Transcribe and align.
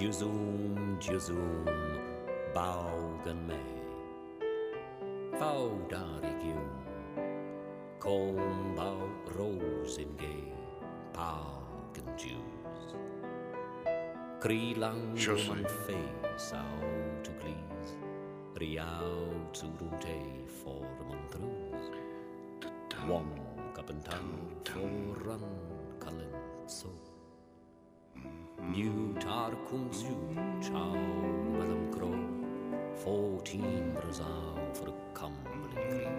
Cüzum, 0.00 0.96
cüzum, 0.98 1.64
baugen 2.54 3.36
mig. 3.46 3.84
Faudar 5.38 6.24
ik 6.24 6.40
jum, 6.40 6.70
kom 7.98 8.40
bau 8.76 9.04
rosengay, 9.36 10.56
pagen 11.12 12.08
Jews. 12.16 12.96
Krilang 14.40 15.12
man 15.48 15.68
face 15.84 16.56
out 16.56 17.20
to 17.20 17.30
please, 17.36 17.92
riau 18.56 19.28
zu 19.52 19.68
rute 19.76 20.48
formen 20.64 21.20
trus. 21.28 21.92
Wong 23.04 23.36
kapentan 23.76 24.48
foran 24.64 25.44
kalen 26.00 26.32
so. 26.64 27.09
Newtar 28.70 29.50
cum 29.68 29.90
Chow 30.62 30.94
Madam 31.58 31.90
Crow 31.90 32.14
Fourteen 33.02 33.96
brazá 33.96 34.30
for 34.74 34.90
a 34.90 34.94
camblin 35.12 36.14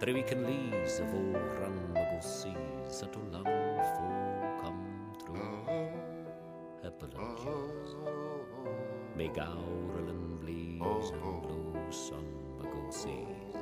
Three 0.00 0.14
we 0.14 0.22
can 0.22 0.40
lís 0.48 1.00
a 1.00 1.04
bhó 1.10 1.20
ran 1.60 1.76
agus 2.02 2.44
that 2.44 3.02
a 3.02 3.06
tú 3.12 3.20
lam 3.32 3.44
fó 3.92 4.08
cam 4.62 4.80
trú 5.20 5.36
Hepelins 6.82 7.92
mé 9.18 9.28
and 9.36 10.40
blís 10.40 11.12
an 11.12 11.40
blú 11.44 11.60
san 11.90 12.26
bagó 12.56 12.88
sís. 13.02 13.60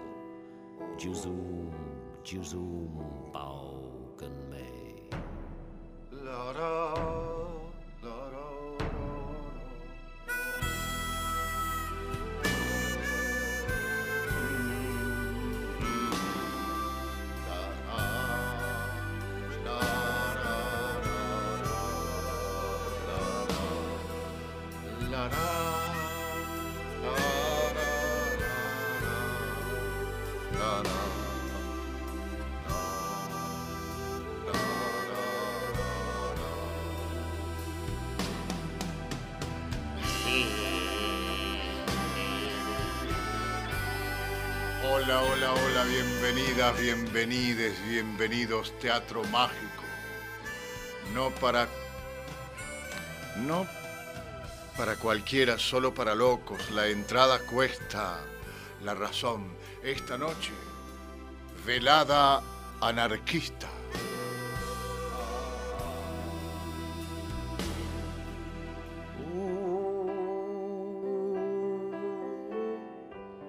Juzúm, 1.03 1.75
juzúm 2.23 3.03
bá 3.35 3.51
gan. 4.23 4.76
Hola, 45.07 45.23
hola, 45.23 45.53
hola, 45.53 45.85
bienvenidas, 45.85 46.81
bienvenides, 46.81 47.89
bienvenidos, 47.89 48.77
Teatro 48.81 49.23
Mágico. 49.31 49.85
No 51.15 51.31
para. 51.31 51.69
No 53.37 53.69
para 54.77 54.97
cualquiera, 54.97 55.61
solo 55.61 55.95
para 55.95 56.17
locos. 56.17 56.73
La 56.73 56.89
entrada 56.89 57.39
cuesta 57.39 58.19
la 58.83 58.95
razón. 58.95 59.47
Esta 59.81 60.19
noche, 60.19 60.51
velada 61.65 62.43
anarquista. 62.81 63.69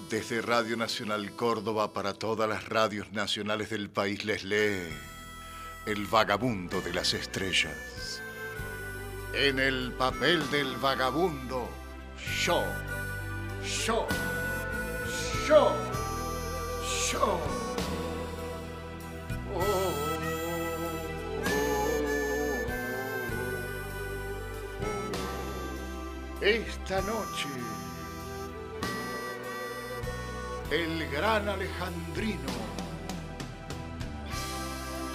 Desde 0.09 0.41
Radio 0.41 0.75
Nacional 0.75 1.33
Córdoba 1.37 1.93
para 1.93 2.13
todas 2.13 2.49
las 2.49 2.67
radios 2.67 3.13
nacionales 3.13 3.69
del 3.69 3.89
país 3.89 4.25
les 4.25 4.43
lee 4.43 4.89
el 5.85 6.05
vagabundo 6.05 6.81
de 6.81 6.93
las 6.93 7.13
estrellas. 7.13 8.20
En 9.33 9.59
el 9.59 9.93
papel 9.93 10.49
del 10.51 10.75
vagabundo, 10.77 11.69
yo, 12.43 12.63
yo, 13.85 14.07
yo, 15.47 15.75
yo. 17.11 17.39
Oh. 19.55 20.11
Esta 26.41 27.01
noche, 27.01 27.47
el 30.71 31.09
gran 31.11 31.47
Alejandrino 31.47 32.51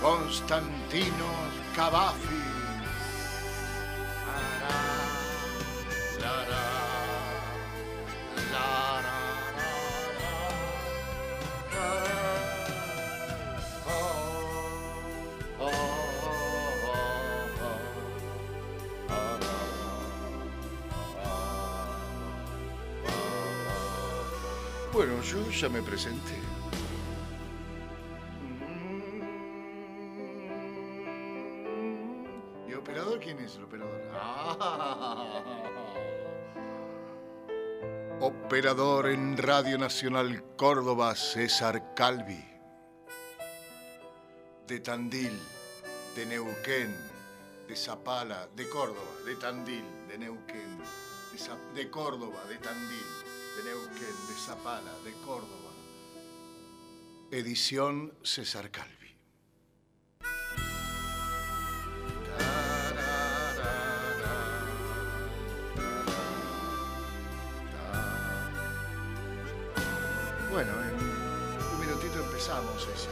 Constantino 0.01 1.27
Cavafis. 1.75 2.56
Ya 25.57 25.69
me 25.71 25.81
presenté. 25.81 26.35
¿Y 32.69 32.75
operador 32.75 33.19
quién 33.21 33.39
es 33.39 33.57
el 33.57 33.65
operador? 33.65 34.03
Operador 38.21 39.09
en 39.09 39.37
Radio 39.37 39.79
Nacional 39.79 40.43
Córdoba, 40.57 41.15
César 41.15 41.95
Calvi. 41.95 42.45
De 44.67 44.81
Tandil, 44.81 45.39
de 46.17 46.27
Neuquén, 46.27 46.95
de 47.69 47.77
Zapala, 47.77 48.49
de 48.57 48.69
Córdoba, 48.69 49.01
de 49.25 49.37
Tandil, 49.37 49.85
de 50.09 50.19
Neuquén, 50.19 50.79
de, 51.33 51.39
de 51.75 51.91
Córdoba, 51.91 52.43
de 52.49 52.57
Tandil, 52.57 53.26
de 53.57 53.63
Neuquén, 53.63 54.17
de 54.29 54.35
Zapala, 54.35 54.93
de 55.03 55.13
Córdoba. 55.25 55.73
Edición 57.31 58.13
César 58.23 58.71
Calvi. 58.71 59.17
Bueno, 70.51 70.73
en 70.83 71.75
un 71.75 71.81
minutito 71.81 72.25
empezamos 72.25 72.87
esa. 72.95 73.11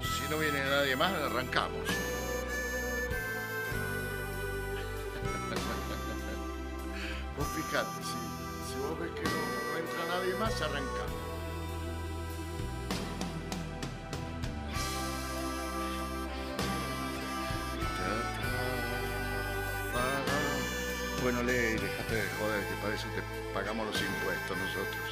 Si 0.00 0.30
no 0.30 0.38
viene 0.38 0.64
nadie 0.64 0.96
más, 0.96 1.12
arrancamos. 1.12 2.11
Vos 7.72 7.80
fijate, 7.80 8.04
si, 8.04 8.72
si 8.72 8.78
vos 8.80 8.98
ves 9.00 9.10
que 9.12 9.22
no, 9.22 9.30
no 9.30 9.78
entra 9.78 10.04
nadie 10.08 10.34
más, 10.34 10.60
arrancamos. 10.60 11.22
Bueno, 21.22 21.42
lee 21.44 21.52
y 21.52 21.78
dejate 21.78 22.14
de 22.14 22.28
joder, 22.38 22.68
que 22.68 22.74
para 22.82 22.94
eso 22.94 23.06
te 23.14 23.54
pagamos 23.54 23.86
los 23.86 24.02
impuestos 24.02 24.58
nosotros. 24.58 25.04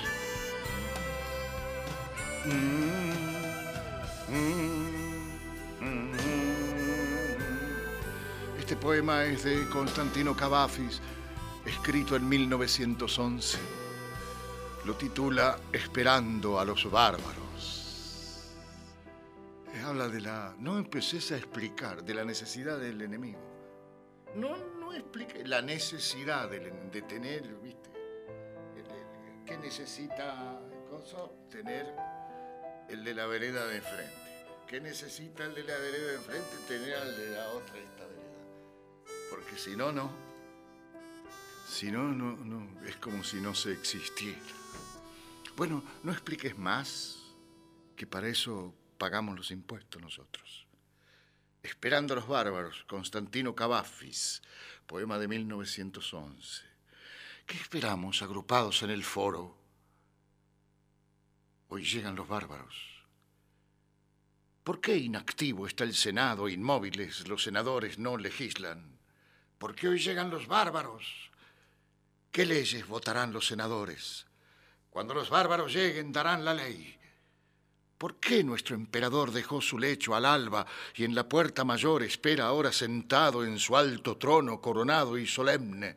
Este 8.58 8.76
poema 8.76 9.24
es 9.24 9.44
de 9.44 9.66
Constantino 9.70 10.36
Cavafis, 10.36 11.00
escrito 11.70 12.16
en 12.16 12.28
1911. 12.28 13.58
lo 14.84 14.94
titula 14.94 15.56
Esperando 15.72 16.58
a 16.58 16.64
los 16.64 16.90
bárbaros. 16.90 18.50
Eh, 19.72 19.80
habla 19.80 20.08
de 20.08 20.20
la... 20.20 20.54
No 20.58 20.78
empecés 20.78 21.30
a 21.30 21.36
explicar 21.36 22.02
de 22.02 22.14
la 22.14 22.24
necesidad 22.24 22.78
del 22.78 23.00
enemigo. 23.02 23.38
No, 24.34 24.56
no 24.80 24.92
explique 24.92 25.44
la 25.44 25.62
necesidad 25.62 26.50
de, 26.50 26.72
de 26.90 27.02
tener, 27.02 27.42
¿viste? 27.62 27.90
¿Qué 29.46 29.56
necesita 29.58 30.60
cosa? 30.88 31.18
Tener 31.50 31.86
el 32.88 33.04
de 33.04 33.14
la 33.14 33.26
vereda 33.26 33.64
de 33.66 33.76
enfrente. 33.76 34.14
¿Qué 34.66 34.80
necesita 34.80 35.44
el 35.44 35.54
de 35.54 35.62
la 35.62 35.76
vereda 35.78 36.06
de 36.08 36.14
enfrente? 36.16 36.50
Tener 36.66 36.94
al 36.94 37.16
de 37.16 37.30
la 37.30 37.48
otra 37.50 37.78
esta 37.78 38.06
vereda. 38.06 39.30
Porque 39.30 39.56
si 39.56 39.76
no, 39.76 39.92
no. 39.92 40.29
Si 41.70 41.88
no, 41.88 42.02
no, 42.02 42.36
no. 42.36 42.68
Es 42.84 42.96
como 42.96 43.22
si 43.22 43.40
no 43.40 43.54
se 43.54 43.72
existiera. 43.72 44.40
Bueno, 45.56 45.84
no 46.02 46.10
expliques 46.10 46.58
más, 46.58 47.32
que 47.94 48.08
para 48.08 48.26
eso 48.26 48.74
pagamos 48.98 49.36
los 49.36 49.52
impuestos 49.52 50.02
nosotros. 50.02 50.66
Esperando 51.62 52.12
a 52.12 52.16
los 52.16 52.26
bárbaros, 52.26 52.84
Constantino 52.88 53.54
Cavafis, 53.54 54.42
poema 54.84 55.16
de 55.18 55.28
1911. 55.28 56.64
¿Qué 57.46 57.56
esperamos 57.56 58.20
agrupados 58.20 58.82
en 58.82 58.90
el 58.90 59.04
foro? 59.04 59.56
Hoy 61.68 61.84
llegan 61.84 62.16
los 62.16 62.26
bárbaros. 62.26 63.04
¿Por 64.64 64.80
qué 64.80 64.96
inactivo 64.96 65.68
está 65.68 65.84
el 65.84 65.94
Senado, 65.94 66.48
inmóviles 66.48 67.28
los 67.28 67.44
senadores 67.44 67.96
no 67.96 68.16
legislan? 68.16 68.98
¿Por 69.56 69.76
qué 69.76 69.86
hoy 69.86 70.00
llegan 70.00 70.30
los 70.30 70.48
bárbaros? 70.48 71.29
¿Qué 72.30 72.46
leyes 72.46 72.86
votarán 72.86 73.32
los 73.32 73.48
senadores? 73.48 74.24
Cuando 74.88 75.14
los 75.14 75.30
bárbaros 75.30 75.72
lleguen 75.72 76.12
darán 76.12 76.44
la 76.44 76.54
ley. 76.54 76.96
¿Por 77.98 78.20
qué 78.20 78.44
nuestro 78.44 78.76
emperador 78.76 79.32
dejó 79.32 79.60
su 79.60 79.78
lecho 79.78 80.14
al 80.14 80.24
alba 80.24 80.64
y 80.94 81.04
en 81.04 81.14
la 81.14 81.28
puerta 81.28 81.64
mayor 81.64 82.04
espera 82.04 82.46
ahora 82.46 82.72
sentado 82.72 83.44
en 83.44 83.58
su 83.58 83.76
alto 83.76 84.16
trono 84.16 84.60
coronado 84.60 85.18
y 85.18 85.26
solemne? 85.26 85.96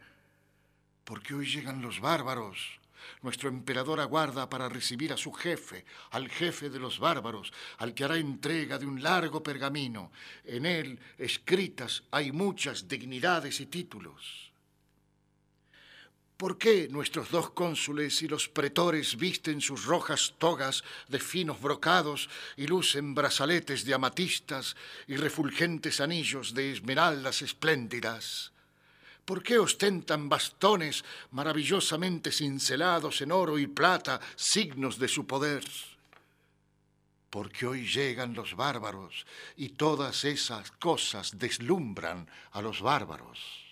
Porque 1.04 1.36
hoy 1.36 1.46
llegan 1.46 1.84
los 1.84 2.00
bárbaros. 2.00 2.80
Nuestro 3.22 3.50
emperador 3.50 4.00
aguarda 4.00 4.50
para 4.50 4.68
recibir 4.70 5.14
a 5.14 5.18
su 5.18 5.32
jefe, 5.34 5.86
al 6.12 6.30
jefe 6.30 6.70
de 6.70 6.80
los 6.80 6.98
bárbaros, 6.98 7.54
al 7.78 7.94
que 7.94 8.06
hará 8.06 8.18
entrega 8.18 8.80
de 8.80 8.88
un 8.88 9.04
largo 9.04 9.44
pergamino. 9.44 10.12
En 10.46 10.66
él, 10.66 11.00
escritas, 11.18 12.04
hay 12.10 12.32
muchas 12.32 12.88
dignidades 12.88 13.60
y 13.60 13.68
títulos. 13.68 14.53
¿Por 16.38 16.58
qué 16.58 16.88
nuestros 16.90 17.30
dos 17.30 17.52
cónsules 17.52 18.22
y 18.22 18.28
los 18.28 18.50
pretores 18.50 19.18
visten 19.18 19.62
sus 19.62 19.86
rojas 19.86 20.34
togas 20.40 20.84
de 21.08 21.20
finos 21.20 21.62
brocados 21.62 22.28
y 22.58 22.68
lucen 22.68 23.14
brazaletes 23.14 23.86
de 23.86 23.94
amatistas 23.94 24.76
y 25.08 25.16
refulgentes 25.16 26.02
anillos 26.02 26.54
de 26.54 26.74
esmeraldas 26.74 27.44
espléndidas? 27.44 28.52
¿Por 29.26 29.42
qué 29.42 29.58
ostentan 29.58 30.28
bastones 30.28 31.06
maravillosamente 31.32 32.32
cincelados 32.32 33.22
en 33.22 33.32
oro 33.32 33.58
y 33.58 33.68
plata, 33.68 34.20
signos 34.36 35.00
de 35.00 35.08
su 35.08 35.26
poder? 35.26 35.64
Porque 37.30 37.66
hoy 37.66 37.88
llegan 37.88 38.34
los 38.34 38.56
bárbaros 38.56 39.26
y 39.56 39.70
todas 39.70 40.26
esas 40.26 40.72
cosas 40.72 41.40
deslumbran 41.40 42.28
a 42.52 42.62
los 42.62 42.82
bárbaros. 42.82 43.63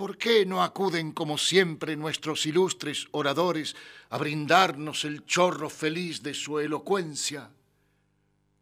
¿Por 0.00 0.16
qué 0.16 0.46
no 0.46 0.62
acuden 0.62 1.12
como 1.12 1.36
siempre 1.36 1.94
nuestros 1.94 2.46
ilustres 2.46 3.06
oradores 3.10 3.76
a 4.08 4.16
brindarnos 4.16 5.04
el 5.04 5.26
chorro 5.26 5.68
feliz 5.68 6.22
de 6.22 6.32
su 6.32 6.58
elocuencia? 6.58 7.50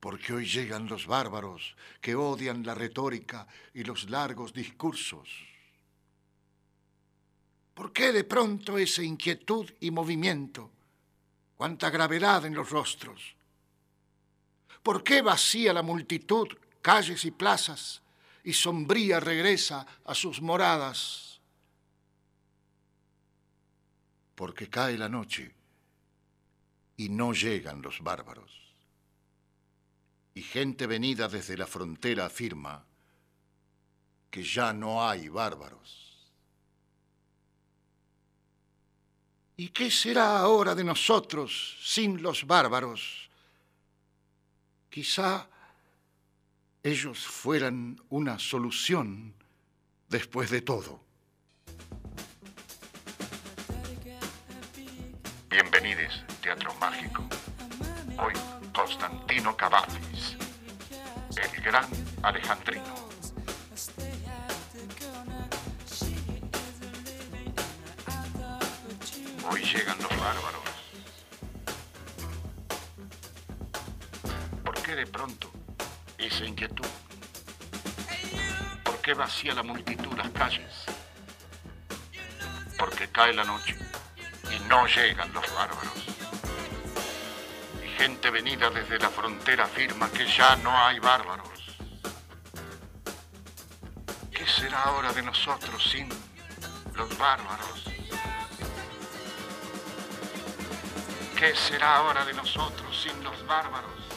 Porque 0.00 0.32
hoy 0.32 0.46
llegan 0.46 0.88
los 0.88 1.06
bárbaros 1.06 1.76
que 2.00 2.16
odian 2.16 2.66
la 2.66 2.74
retórica 2.74 3.46
y 3.72 3.84
los 3.84 4.10
largos 4.10 4.52
discursos. 4.52 5.28
¿Por 7.72 7.92
qué 7.92 8.10
de 8.10 8.24
pronto 8.24 8.76
esa 8.76 9.04
inquietud 9.04 9.70
y 9.78 9.92
movimiento? 9.92 10.72
Cuánta 11.54 11.88
gravedad 11.88 12.46
en 12.46 12.56
los 12.56 12.68
rostros. 12.68 13.36
¿Por 14.82 15.04
qué 15.04 15.22
vacía 15.22 15.72
la 15.72 15.82
multitud 15.82 16.48
calles 16.82 17.24
y 17.24 17.30
plazas 17.30 18.02
y 18.42 18.52
sombría 18.54 19.20
regresa 19.20 19.86
a 20.04 20.16
sus 20.16 20.42
moradas? 20.42 21.27
Porque 24.38 24.70
cae 24.70 24.96
la 24.96 25.08
noche 25.08 25.52
y 26.96 27.08
no 27.08 27.32
llegan 27.32 27.82
los 27.82 28.00
bárbaros. 28.00 28.52
Y 30.32 30.42
gente 30.42 30.86
venida 30.86 31.26
desde 31.26 31.56
la 31.56 31.66
frontera 31.66 32.26
afirma 32.26 32.84
que 34.30 34.44
ya 34.44 34.72
no 34.72 35.04
hay 35.04 35.28
bárbaros. 35.28 36.30
¿Y 39.56 39.70
qué 39.70 39.90
será 39.90 40.38
ahora 40.38 40.76
de 40.76 40.84
nosotros 40.84 41.76
sin 41.82 42.22
los 42.22 42.46
bárbaros? 42.46 43.28
Quizá 44.88 45.48
ellos 46.80 47.18
fueran 47.26 48.00
una 48.10 48.38
solución 48.38 49.34
después 50.08 50.48
de 50.50 50.62
todo. 50.62 51.07
Bienvenidos, 55.50 56.22
Teatro 56.42 56.74
Mágico. 56.74 57.26
Hoy, 58.18 58.34
Constantino 58.74 59.56
Cavafis, 59.56 60.36
el 61.42 61.62
gran 61.62 61.86
alejandrino. 62.22 62.94
Hoy 69.50 69.62
llegan 69.62 69.96
los 70.02 70.10
bárbaros. 70.10 70.62
¿Por 74.62 74.74
qué 74.82 74.96
de 74.96 75.06
pronto 75.06 75.50
esa 76.18 76.44
inquietud? 76.44 76.84
¿Por 78.84 79.00
qué 79.00 79.14
vacía 79.14 79.54
la 79.54 79.62
multitud 79.62 80.12
las 80.14 80.28
calles? 80.28 80.84
Porque 82.78 83.08
cae 83.08 83.32
la 83.32 83.44
noche 83.44 83.87
y 84.50 84.58
no 84.68 84.86
llegan 84.86 85.32
los 85.32 85.54
bárbaros. 85.54 86.06
Y 87.82 87.88
gente 87.96 88.30
venida 88.30 88.70
desde 88.70 88.98
la 88.98 89.10
frontera 89.10 89.64
afirma 89.64 90.10
que 90.10 90.26
ya 90.26 90.56
no 90.56 90.70
hay 90.76 90.98
bárbaros. 90.98 91.48
¿Qué 94.32 94.46
será 94.46 94.82
ahora 94.84 95.12
de 95.12 95.22
nosotros 95.22 95.82
sin 95.82 96.08
los 96.94 97.18
bárbaros? 97.18 97.84
¿Qué 101.36 101.54
será 101.54 101.96
ahora 101.96 102.24
de 102.24 102.32
nosotros 102.34 103.00
sin 103.00 103.22
los 103.22 103.46
bárbaros? 103.46 104.07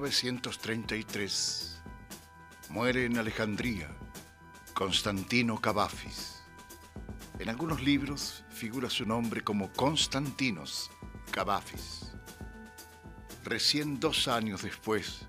1933 0.00 1.78
muere 2.70 3.04
en 3.04 3.18
Alejandría 3.18 3.90
Constantino 4.72 5.60
Cavafis. 5.60 6.42
En 7.38 7.50
algunos 7.50 7.82
libros 7.82 8.42
figura 8.48 8.88
su 8.88 9.04
nombre 9.04 9.42
como 9.42 9.70
Constantinos 9.74 10.90
Cavafis. 11.30 12.12
Recién 13.44 14.00
dos 14.00 14.26
años 14.26 14.62
después 14.62 15.26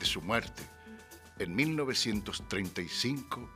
de 0.00 0.06
su 0.06 0.22
muerte, 0.22 0.62
en 1.38 1.54
1935, 1.54 3.50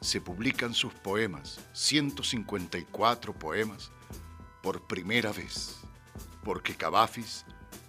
se 0.00 0.20
publican 0.20 0.74
sus 0.74 0.92
poemas, 0.92 1.60
154 1.72 3.32
poemas, 3.32 3.92
por 4.60 4.88
primera 4.88 5.30
vez, 5.30 5.76
porque 6.42 6.74
Cavafis 6.74 7.44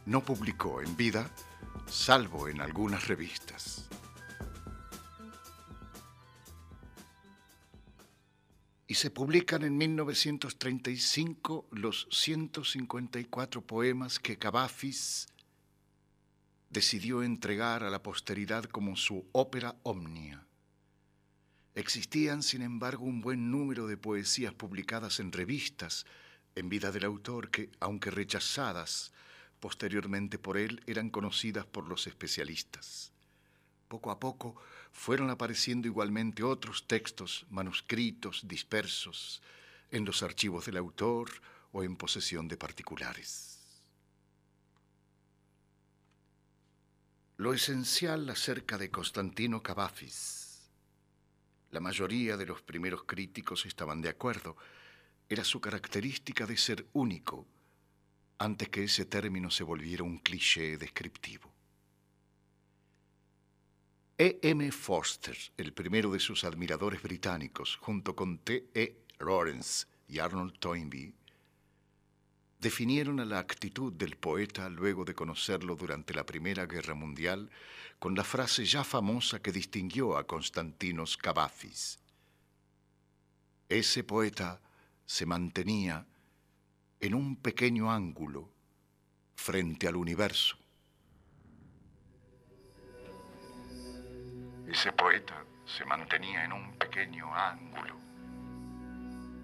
no 0.06 0.24
publicó 0.24 0.82
en 0.84 0.96
vida, 0.96 1.32
salvo 1.92 2.48
en 2.48 2.62
algunas 2.62 3.08
revistas. 3.08 3.90
Y 8.88 8.94
se 8.94 9.12
publican 9.12 9.64
en 9.64 9.78
1935 9.78 11.68
los 11.72 12.08
154 12.10 13.62
poemas 13.62 14.20
que 14.20 14.38
Cavafis 14.38 15.28
decidió 16.70 17.24
entregar 17.24 17.84
a 17.84 17.90
la 17.90 18.02
posteridad 18.02 18.64
como 18.64 18.96
su 18.96 19.28
ópera 19.34 19.76
omnia. 19.84 20.46
Existían, 21.76 22.42
sin 22.42 22.62
embargo, 22.62 23.04
un 23.04 23.20
buen 23.20 23.52
número 23.52 23.88
de 23.88 23.98
poesías 23.98 24.54
publicadas 24.54 25.20
en 25.20 25.34
revistas 25.34 26.06
en 26.56 26.70
vida 26.70 26.92
del 26.92 27.04
autor 27.04 27.50
que, 27.50 27.70
aunque 27.82 28.12
rechazadas 28.12 29.12
posteriormente 29.62 30.38
por 30.38 30.58
él, 30.58 30.84
eran 30.86 31.10
conocidas 31.10 31.66
por 31.66 31.88
los 31.88 32.06
especialistas. 32.08 33.14
Poco 33.88 34.12
a 34.12 34.20
poco 34.20 34.58
fueron 34.92 35.30
apareciendo 35.30 35.88
igualmente 35.88 36.44
otros 36.44 36.86
textos 36.86 37.46
manuscritos 37.50 38.42
dispersos 38.46 39.42
en 39.90 40.04
los 40.04 40.22
archivos 40.22 40.66
del 40.66 40.76
autor 40.76 41.32
o 41.72 41.84
en 41.84 41.96
posesión 41.96 42.50
de 42.50 42.58
particulares. 42.58 43.60
Lo 47.38 47.54
esencial 47.54 48.30
acerca 48.30 48.78
de 48.78 48.92
Constantino 48.92 49.64
Cavafis 49.64 50.42
la 51.72 51.80
mayoría 51.80 52.36
de 52.36 52.46
los 52.46 52.62
primeros 52.62 53.04
críticos 53.06 53.66
estaban 53.66 54.02
de 54.02 54.10
acuerdo, 54.10 54.58
era 55.30 55.46
su 55.46 55.62
característica 55.62 56.46
de 56.46 56.58
ser 56.58 56.86
único, 56.92 57.48
antes 58.42 58.70
que 58.70 58.84
ese 58.84 59.06
término 59.06 59.52
se 59.52 59.64
volviera 59.64 60.04
un 60.04 60.18
cliché 60.18 60.76
descriptivo. 60.76 61.54
E. 64.18 64.40
M. 64.42 64.72
Forster, 64.72 65.38
el 65.58 65.74
primero 65.74 66.12
de 66.12 66.20
sus 66.20 66.44
admiradores 66.44 67.04
británicos, 67.04 67.78
junto 67.78 68.16
con 68.16 68.40
T. 68.40 68.72
E. 68.74 69.06
Lawrence 69.20 69.86
y 70.08 70.18
Arnold 70.18 70.58
Toynbee, 70.58 71.14
definieron 72.60 73.20
a 73.20 73.26
la 73.26 73.38
actitud 73.38 73.94
del 73.94 74.18
poeta 74.18 74.70
luego 74.70 75.06
de 75.06 75.14
conocerlo 75.14 75.76
durante 75.76 76.16
la 76.16 76.26
Primera 76.26 76.66
Guerra 76.66 76.96
Mundial 76.96 77.52
con 78.00 78.16
la 78.16 78.24
frase 78.24 78.66
ya 78.66 78.84
famosa 78.84 79.40
que 79.40 79.52
distinguió 79.52 80.18
a 80.18 80.26
Constantinos 80.26 81.16
Cavafis. 81.16 82.00
Ese 83.70 84.04
poeta 84.04 84.60
se 85.06 85.28
mantenía 85.28 86.08
en 87.02 87.16
un 87.16 87.36
pequeño 87.36 87.92
ángulo 87.92 88.48
frente 89.36 89.88
al 89.88 89.96
universo. 89.96 90.56
Ese 94.68 94.92
poeta 94.92 95.44
se 95.66 95.84
mantenía 95.84 96.46
en 96.46 96.54
un 96.54 96.78
pequeño 96.78 97.34
ángulo 97.34 97.96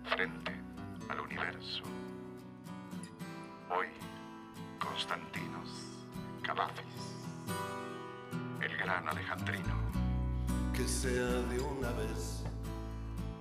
frente 0.06 0.54
al 1.10 1.20
universo. 1.20 1.82
Hoy, 3.76 3.88
Constantinos 4.80 5.68
Cavafis, 6.44 7.18
el 8.62 8.78
gran 8.78 9.10
alejandrino. 9.10 9.76
Que 10.74 10.88
sea 10.88 11.26
de 11.50 11.60
una 11.60 11.90
vez, 11.94 12.44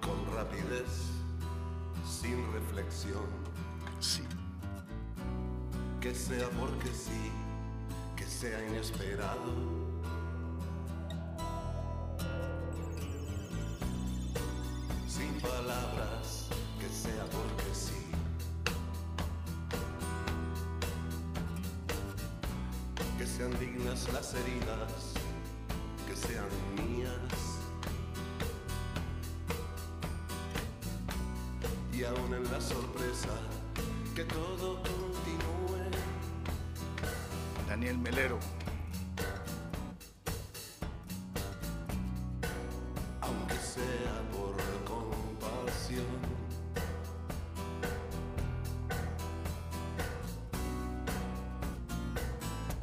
con 0.00 0.35
rapidez, 0.35 1.11
sin 2.02 2.50
reflexión. 2.54 3.46
Que 6.00 6.15
sea 6.15 6.49
porque 6.50 6.88
sí, 6.95 7.33
que 8.15 8.25
sea 8.25 8.65
inesperado. 8.69 9.55
Sin 15.09 15.33
palabras, 15.41 16.49
que 16.79 16.88
sea 16.88 17.25
porque 17.25 17.75
sí. 17.75 18.07
Que 23.19 23.26
sean 23.26 23.59
dignas 23.59 24.09
las 24.12 24.35
heridas, 24.35 25.15
que 26.07 26.15
sean 26.15 26.49
mías. 26.76 27.59
Y 31.93 32.05
aún 32.05 32.35
en 32.35 32.45
la 32.53 32.61
sorpresa, 32.61 33.31
que 34.16 34.25
todo 34.25 34.82
continúe. 34.82 35.90
Daniel 37.68 37.99
Melero. 37.99 38.38
aunque 43.20 43.56
sea 43.56 44.23
por 44.32 44.56
compasión. 44.85 46.06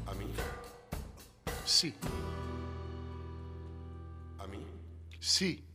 A 0.05 0.13
mí, 0.13 0.27
Sí, 1.65 1.95
a 4.37 4.45
mí, 4.45 4.63
sí. 5.19 5.72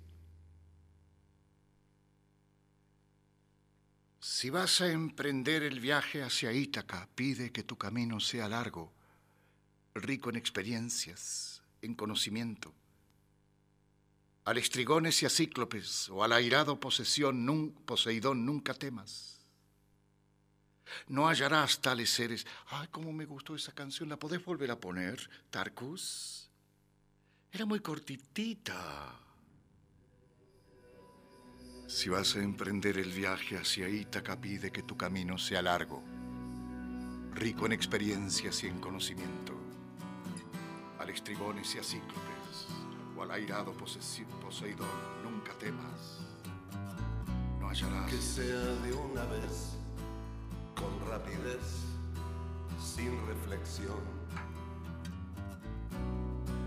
Si 4.49 4.51
vas 4.51 4.81
a 4.81 4.91
emprender 4.91 5.63
el 5.63 5.79
viaje 5.79 6.23
hacia 6.23 6.55
Ítaca, 6.55 7.07
pide 7.15 7.53
que 7.53 7.65
tu 7.65 7.77
camino 7.77 8.19
sea 8.19 8.49
largo, 8.49 8.91
rico 9.95 10.31
en 10.31 10.37
experiencias, 10.37 11.61
en 11.83 11.95
conocimiento. 11.95 12.73
Al 14.47 14.57
estrigones 14.57 15.23
y 15.23 15.27
a 15.27 15.29
cíclopes 15.29 16.09
o 16.09 16.25
al 16.25 16.33
airado 16.33 16.81
posesión, 16.81 17.45
nun- 17.47 17.75
Poseidón 17.85 18.47
nunca 18.47 18.73
temas. 18.73 19.37
No 21.09 21.29
hallarás 21.29 21.83
tales 21.83 22.09
seres. 22.09 22.47
Ay, 22.69 22.89
cómo 22.91 23.13
me 23.13 23.27
gustó 23.27 23.55
esa 23.55 23.73
canción. 23.75 24.09
¿La 24.09 24.19
podés 24.19 24.43
volver 24.43 24.71
a 24.71 24.81
poner, 24.81 25.29
Tarkus? 25.51 26.49
Era 27.53 27.67
muy 27.67 27.81
cortitita. 27.81 29.28
Si 31.89 32.11
vas 32.11 32.37
a 32.37 32.43
emprender 32.43 32.99
el 32.99 33.11
viaje 33.11 33.57
hacia 33.57 33.89
Ítaca, 33.89 34.39
pide 34.39 34.71
que 34.71 34.83
tu 34.83 34.95
camino 34.95 35.39
sea 35.39 35.63
largo, 35.63 36.03
rico 37.33 37.65
en 37.65 37.73
experiencias 37.73 38.63
y 38.63 38.67
en 38.67 38.79
conocimiento. 38.79 39.55
Al 40.99 41.09
estrigones 41.09 41.75
y 41.75 41.79
a 41.79 41.83
cíclopes, 41.83 42.67
o 43.17 43.23
al 43.23 43.31
airado 43.31 43.73
Poseidón, 43.73 44.87
nunca 45.25 45.55
temas. 45.59 46.21
No 47.59 47.71
hallarás. 47.71 48.11
que 48.11 48.19
sea 48.19 48.61
de 48.85 48.93
una 48.93 49.25
vez, 49.25 49.79
con 50.77 51.09
rapidez, 51.09 51.87
sin 52.79 53.13
reflexión. 53.27 54.05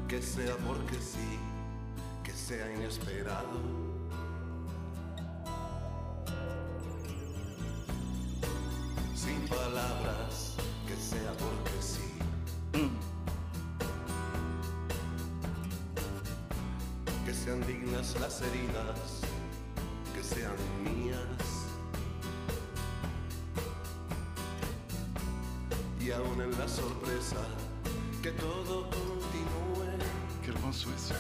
Que 0.08 0.20
sea 0.20 0.58
porque 0.58 0.96
sí, 0.96 1.38
que 2.24 2.32
sea 2.32 2.74
inesperado. 2.74 3.91
Sin 9.22 9.40
palabras, 9.48 10.56
que 10.88 10.96
sea 10.96 11.32
porque 11.34 11.80
sí. 11.80 12.12
Que 17.24 17.32
sean 17.32 17.62
dignas 17.68 18.20
las 18.20 18.42
heridas, 18.42 19.22
que 20.16 20.24
sean 20.24 20.56
mías. 20.84 21.68
Y 26.00 26.10
aún 26.10 26.42
en 26.42 26.58
la 26.58 26.68
sorpresa, 26.68 27.46
que 28.24 28.32
todo 28.32 28.90
continúe. 28.90 30.00
Qué 30.44 30.50
hermoso 30.50 30.90
eso. 30.96 31.14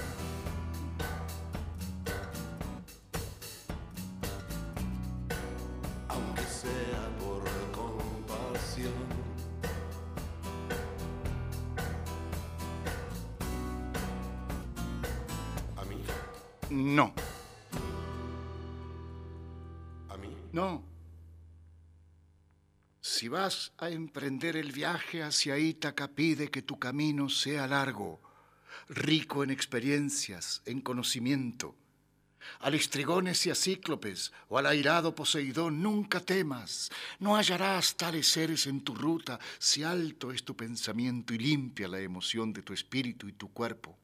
Vas 23.31 23.71
a 23.77 23.89
emprender 23.89 24.57
el 24.57 24.73
viaje 24.73 25.23
hacia 25.23 25.57
Ítaca, 25.57 26.09
pide 26.09 26.51
que 26.51 26.61
tu 26.61 26.77
camino 26.77 27.29
sea 27.29 27.65
largo, 27.65 28.21
rico 28.89 29.43
en 29.43 29.49
experiencias, 29.49 30.61
en 30.65 30.81
conocimiento. 30.81 31.75
Al 32.59 32.73
estrigones 32.73 33.45
y 33.45 33.49
a 33.49 33.55
cíclopes 33.55 34.33
o 34.49 34.57
al 34.57 34.65
airado 34.65 35.15
Poseidón 35.15 35.81
nunca 35.81 36.19
temas. 36.19 36.91
No 37.19 37.37
hallarás 37.37 37.95
tales 37.95 38.27
seres 38.27 38.67
en 38.67 38.81
tu 38.81 38.95
ruta 38.95 39.39
si 39.59 39.83
alto 39.83 40.31
es 40.31 40.43
tu 40.43 40.55
pensamiento 40.55 41.33
y 41.33 41.37
limpia 41.37 41.87
la 41.87 42.01
emoción 42.01 42.51
de 42.51 42.63
tu 42.63 42.73
espíritu 42.73 43.29
y 43.29 43.33
tu 43.33 43.53
cuerpo. 43.53 43.97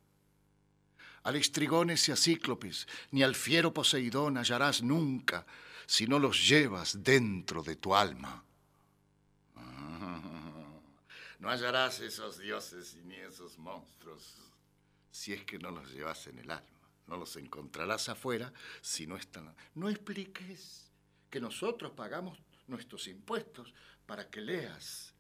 Al 1.24 1.36
estrigones 1.36 2.07
y 2.07 2.13
a 2.13 2.15
cíclopes 2.15 2.88
ni 3.12 3.24
al 3.24 3.36
fiero 3.36 3.74
Poseidón 3.74 4.38
hallarás 4.38 4.81
nunca 4.81 5.46
si 5.86 6.07
no 6.07 6.17
los 6.17 6.48
llevas 6.48 7.03
dentro 7.03 7.62
de 7.62 7.75
tu 7.75 7.93
alma. 7.93 8.47
No 11.39 11.51
hallarás 11.51 12.00
esos 12.00 12.39
dioses 12.39 12.96
ni 13.05 13.13
esos 13.13 13.60
monstruos 13.60 14.38
si 15.12 15.34
es 15.34 15.43
que 15.46 15.60
no 15.60 15.72
los 15.72 15.91
llevas 15.91 16.25
en 16.27 16.39
el 16.39 16.50
alma. 16.50 16.67
No 17.05 17.17
los 17.17 17.36
encontrarás 17.38 18.10
afuera 18.10 18.51
si 18.81 19.07
no 19.07 19.15
están. 19.17 19.55
No 19.75 19.88
expliques 19.88 20.91
que 21.29 21.39
nosotros 21.39 21.91
pagamos 21.93 22.39
nuestros 22.67 23.07
impuestos 23.07 23.74
para 24.05 24.29
que 24.29 24.41
leas. 24.41 25.13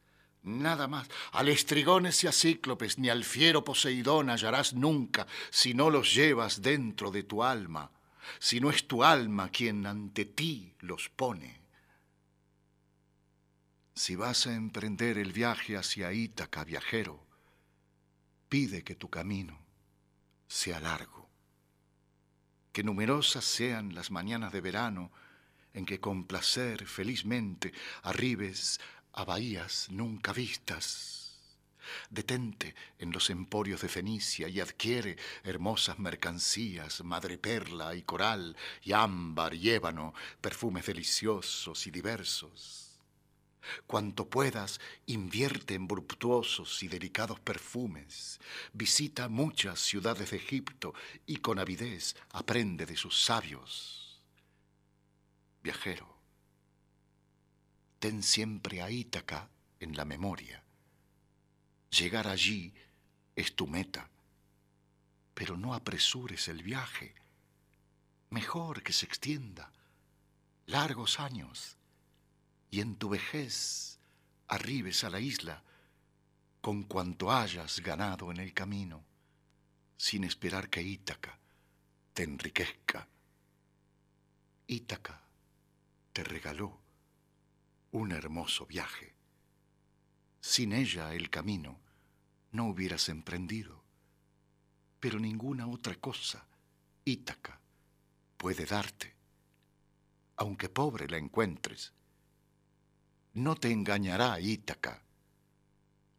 Nada 0.43 0.87
más. 0.87 1.07
Al 1.31 1.49
estrigones 1.49 2.23
y 2.23 2.27
a 2.27 2.31
cíclopes 2.31 2.97
ni 2.99 3.09
al 3.09 3.23
fiero 3.23 3.63
Poseidón 3.63 4.29
hallarás 4.29 4.73
nunca 4.73 5.27
si 5.49 5.73
no 5.73 5.89
los 5.89 6.13
llevas 6.13 6.61
dentro 6.61 7.11
de 7.11 7.23
tu 7.23 7.43
alma, 7.43 7.91
si 8.39 8.59
no 8.59 8.69
es 8.69 8.87
tu 8.87 9.03
alma 9.03 9.49
quien 9.49 9.85
ante 9.85 10.25
ti 10.25 10.73
los 10.79 11.09
pone. 11.09 11.56
Si 13.97 14.15
vas 14.15 14.45
a 14.45 14.53
emprender 14.53 15.17
el 15.17 15.33
viaje 15.33 15.75
hacia 15.75 16.13
Ítaca, 16.13 16.63
viajero, 16.63 17.25
pide 18.47 18.83
que 18.83 18.93
tu 18.93 19.09
camino 19.09 19.59
sea 20.47 20.79
largo, 20.79 21.27
que 22.71 22.83
numerosas 22.83 23.43
sean 23.43 23.95
las 23.95 24.11
mañanas 24.11 24.53
de 24.53 24.61
verano 24.61 25.11
en 25.73 25.83
que 25.87 25.99
con 25.99 26.25
placer 26.25 26.85
felizmente 26.85 27.73
arribes 28.03 28.79
a 29.13 29.25
bahías 29.25 29.87
nunca 29.89 30.31
vistas. 30.31 31.39
Detente 32.11 32.75
en 32.99 33.11
los 33.11 33.31
emporios 33.31 33.81
de 33.81 33.89
Fenicia 33.89 34.47
y 34.47 34.59
adquiere 34.59 35.17
hermosas 35.43 35.97
mercancías, 35.97 37.03
madreperla 37.03 37.95
y 37.95 38.03
coral, 38.03 38.55
y 38.83 38.93
ámbar 38.93 39.55
y 39.55 39.71
ébano, 39.71 40.13
perfumes 40.39 40.85
deliciosos 40.85 41.87
y 41.87 41.89
diversos 41.89 42.86
Cuanto 43.85 44.29
puedas, 44.29 44.79
invierte 45.05 45.73
en 45.73 45.87
voluptuosos 45.87 46.81
y 46.83 46.87
delicados 46.87 47.39
perfumes. 47.39 48.39
Visita 48.73 49.27
muchas 49.27 49.79
ciudades 49.79 50.31
de 50.31 50.37
Egipto 50.37 50.93
y 51.25 51.37
con 51.37 51.59
avidez 51.59 52.15
aprende 52.31 52.85
de 52.85 52.95
sus 52.95 53.23
sabios. 53.23 54.21
Viajero, 55.61 56.17
ten 57.99 58.23
siempre 58.23 58.81
a 58.81 58.89
Ítaca 58.89 59.49
en 59.79 59.95
la 59.97 60.05
memoria. 60.05 60.63
Llegar 61.89 62.27
allí 62.27 62.73
es 63.35 63.55
tu 63.55 63.67
meta, 63.67 64.09
pero 65.33 65.57
no 65.57 65.73
apresures 65.73 66.47
el 66.47 66.63
viaje. 66.63 67.15
Mejor 68.29 68.83
que 68.83 68.93
se 68.93 69.05
extienda 69.05 69.71
largos 70.65 71.19
años 71.19 71.76
y 72.69 72.81
en 72.81 72.95
tu 72.95 73.09
vejez 73.09 73.99
arribes 74.47 75.03
a 75.03 75.09
la 75.09 75.19
isla 75.19 75.63
con 76.61 76.83
cuanto 76.83 77.31
hayas 77.31 77.79
ganado 77.79 78.31
en 78.31 78.37
el 78.37 78.53
camino, 78.53 79.05
sin 79.95 80.23
esperar 80.23 80.69
que 80.69 80.81
Ítaca 80.81 81.39
te 82.13 82.23
enriquezca. 82.23 83.07
Ítaca 84.67 85.21
te 86.11 86.23
regaló 86.23 86.79
un 87.91 88.11
hermoso 88.11 88.65
viaje. 88.65 89.15
Sin 90.41 90.73
ella 90.73 91.13
el 91.13 91.29
camino 91.29 91.79
no 92.51 92.67
hubieras 92.67 93.09
emprendido, 93.09 93.83
pero 94.99 95.19
ninguna 95.19 95.67
otra 95.67 95.95
cosa 95.95 96.47
Ítaca 97.05 97.61
puede 98.35 98.65
darte, 98.65 99.15
aunque 100.35 100.69
pobre 100.69 101.07
la 101.07 101.17
encuentres 101.17 101.93
no 103.37 103.53
te 103.53 103.71
engañará 103.71 104.39
Ítaca, 104.39 105.03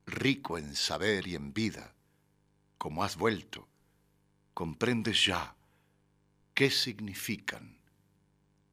rico 0.06 0.56
en 0.56 0.76
saber 0.76 1.26
y 1.26 1.34
en 1.34 1.52
vida, 1.52 1.92
como 2.78 3.02
has 3.02 3.16
vuelto, 3.16 3.66
comprendes 4.54 5.26
ya 5.26 5.56
qué 6.54 6.70
significan 6.70 7.76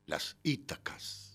las 0.05 0.37
Ítacas. 0.43 1.34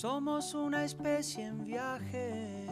Somos 0.00 0.54
una 0.54 0.82
especie 0.82 1.44
en 1.44 1.62
viaje. 1.62 2.64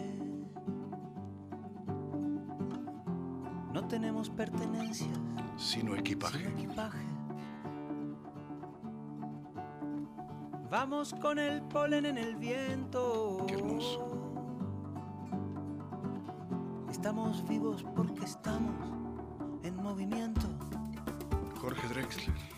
No 3.70 3.86
tenemos 3.86 4.30
pertenencias, 4.30 5.10
Sino 5.58 5.94
equipaje. 5.94 6.48
equipaje. 6.48 7.04
Vamos 10.70 11.12
con 11.20 11.38
el 11.38 11.60
polen 11.64 12.06
en 12.06 12.16
el 12.16 12.34
viento. 12.36 13.44
Qué 13.46 13.56
hermoso. 13.56 14.08
Estamos 16.90 17.46
vivos 17.46 17.84
porque 17.94 18.24
estamos 18.24 18.88
en 19.64 19.76
movimiento. 19.76 20.48
Jorge 21.60 21.88
Drexler. 21.88 22.58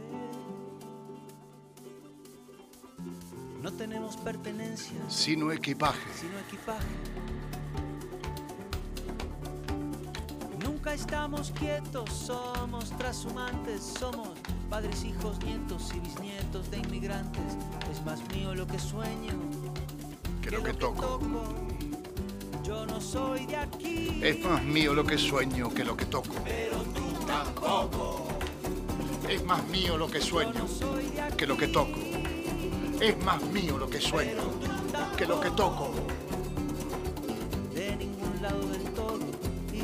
No 3.71 3.77
tenemos 3.77 4.17
pertenencias, 4.17 5.01
Sino 5.07 5.51
equipaje. 5.51 5.99
sino 6.19 6.37
equipaje. 6.39 6.85
Nunca 10.63 10.93
estamos 10.93 11.51
quietos, 11.51 12.09
somos 12.11 12.89
trashumantes, 12.97 13.81
somos 13.99 14.29
padres, 14.69 15.03
hijos, 15.03 15.39
nietos 15.43 15.91
y 15.95 15.99
bisnietos 15.99 16.69
de 16.69 16.77
inmigrantes. 16.79 17.41
Es 17.91 18.03
más 18.05 18.19
mío 18.35 18.53
lo 18.53 18.67
que 18.67 18.77
sueño 18.77 19.33
Que 20.41 20.51
lo 20.51 20.63
que 20.63 20.73
toco. 20.73 21.19
Yo 22.63 22.85
no 22.85 22.99
soy 23.01 23.45
de 23.47 23.55
aquí. 23.55 24.19
Es 24.21 24.43
más 24.45 24.63
mío 24.63 24.93
lo 24.93 25.03
que 25.05 25.17
sueño 25.17 25.69
que 25.73 25.83
lo 25.83 25.95
que 25.97 26.05
toco. 26.05 26.35
Pero 26.43 26.77
tú 26.93 27.25
tampoco. 27.25 28.27
Es 29.29 29.43
más 29.45 29.65
mío 29.69 29.97
lo 29.97 30.07
que 30.07 30.19
sueño 30.21 30.53
no 30.53 31.37
que 31.37 31.47
lo 31.47 31.57
que 31.57 31.67
toco. 31.69 32.10
Es 33.01 33.17
más 33.25 33.41
mío 33.45 33.79
lo 33.79 33.89
que 33.89 33.99
sueño 33.99 34.43
que 35.17 35.25
lo 35.25 35.39
que 35.39 35.49
toco. 35.51 35.91
de 37.73 37.95
ningún 37.95 38.41
lado 38.43 38.61
del 38.67 38.83
todo 38.93 39.19
y 39.73 39.81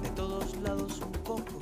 de 0.00 0.10
todos 0.10 0.56
lados 0.58 1.00
un 1.00 1.12
poco. 1.24 1.58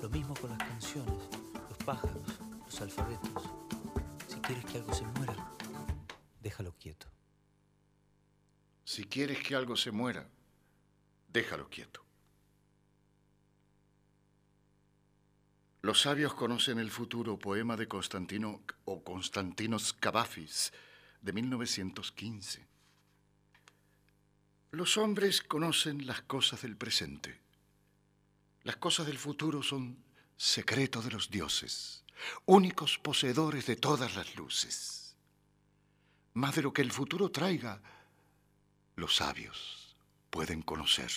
Lo 0.00 0.08
mismo 0.08 0.34
con 0.40 0.48
las 0.50 0.58
canciones, 0.58 1.28
los 1.68 1.78
pájaros, 1.84 2.22
los 2.64 2.80
alfabetos. 2.80 3.42
Si 4.26 4.36
quieres 4.40 4.64
que 4.64 4.78
algo 4.78 4.94
se 4.94 5.04
muera, 5.04 5.52
déjalo 6.40 6.72
quieto. 6.78 7.08
Si 8.84 9.04
quieres 9.04 9.42
que 9.42 9.54
algo 9.54 9.76
se 9.76 9.90
muera, 9.90 10.26
déjalo 11.28 11.68
quieto. 11.68 12.06
Los 15.96 16.02
sabios 16.02 16.34
conocen 16.34 16.78
el 16.78 16.90
futuro, 16.90 17.38
poema 17.38 17.74
de 17.74 17.88
Constantino 17.88 18.60
o 18.84 19.02
Constantinos 19.02 19.94
Cavafis 19.94 20.70
de 21.22 21.32
1915. 21.32 22.66
Los 24.72 24.98
hombres 24.98 25.40
conocen 25.40 26.06
las 26.06 26.20
cosas 26.20 26.60
del 26.60 26.76
presente. 26.76 27.40
Las 28.62 28.76
cosas 28.76 29.06
del 29.06 29.16
futuro 29.16 29.62
son 29.62 29.96
secreto 30.36 31.00
de 31.00 31.12
los 31.12 31.30
dioses, 31.30 32.04
únicos 32.44 32.98
poseedores 32.98 33.64
de 33.64 33.76
todas 33.76 34.16
las 34.16 34.36
luces. 34.36 35.16
Más 36.34 36.54
de 36.56 36.60
lo 36.60 36.74
que 36.74 36.82
el 36.82 36.92
futuro 36.92 37.30
traiga, 37.30 37.80
los 38.96 39.16
sabios 39.16 39.96
pueden 40.28 40.60
conocer. 40.60 41.10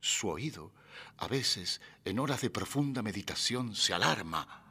Su 0.00 0.30
oído, 0.30 0.72
a 1.18 1.28
veces, 1.28 1.80
en 2.04 2.18
horas 2.18 2.40
de 2.40 2.50
profunda 2.50 3.02
meditación, 3.02 3.74
se 3.74 3.94
alarma 3.94 4.62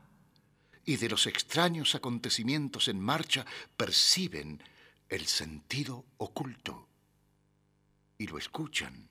y 0.85 0.97
de 0.97 1.09
los 1.09 1.27
extraños 1.27 1.95
acontecimientos 1.95 2.87
en 2.87 2.99
marcha 2.99 3.45
perciben 3.77 4.63
el 5.09 5.27
sentido 5.27 6.05
oculto 6.17 6.87
y 8.17 8.27
lo 8.27 8.37
escuchan, 8.37 9.09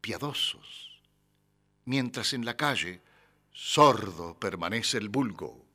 piadosos, 0.00 1.00
mientras 1.84 2.32
en 2.32 2.44
la 2.44 2.56
calle 2.56 3.02
sordo 3.52 4.38
permanece 4.38 4.98
el 4.98 5.08
vulgo. 5.08 5.66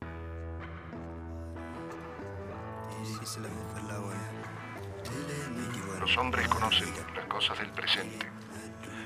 Los 5.99 6.17
hombres 6.17 6.47
conocen 6.47 6.89
las 7.15 7.25
cosas 7.25 7.59
del 7.59 7.71
presente. 7.71 8.42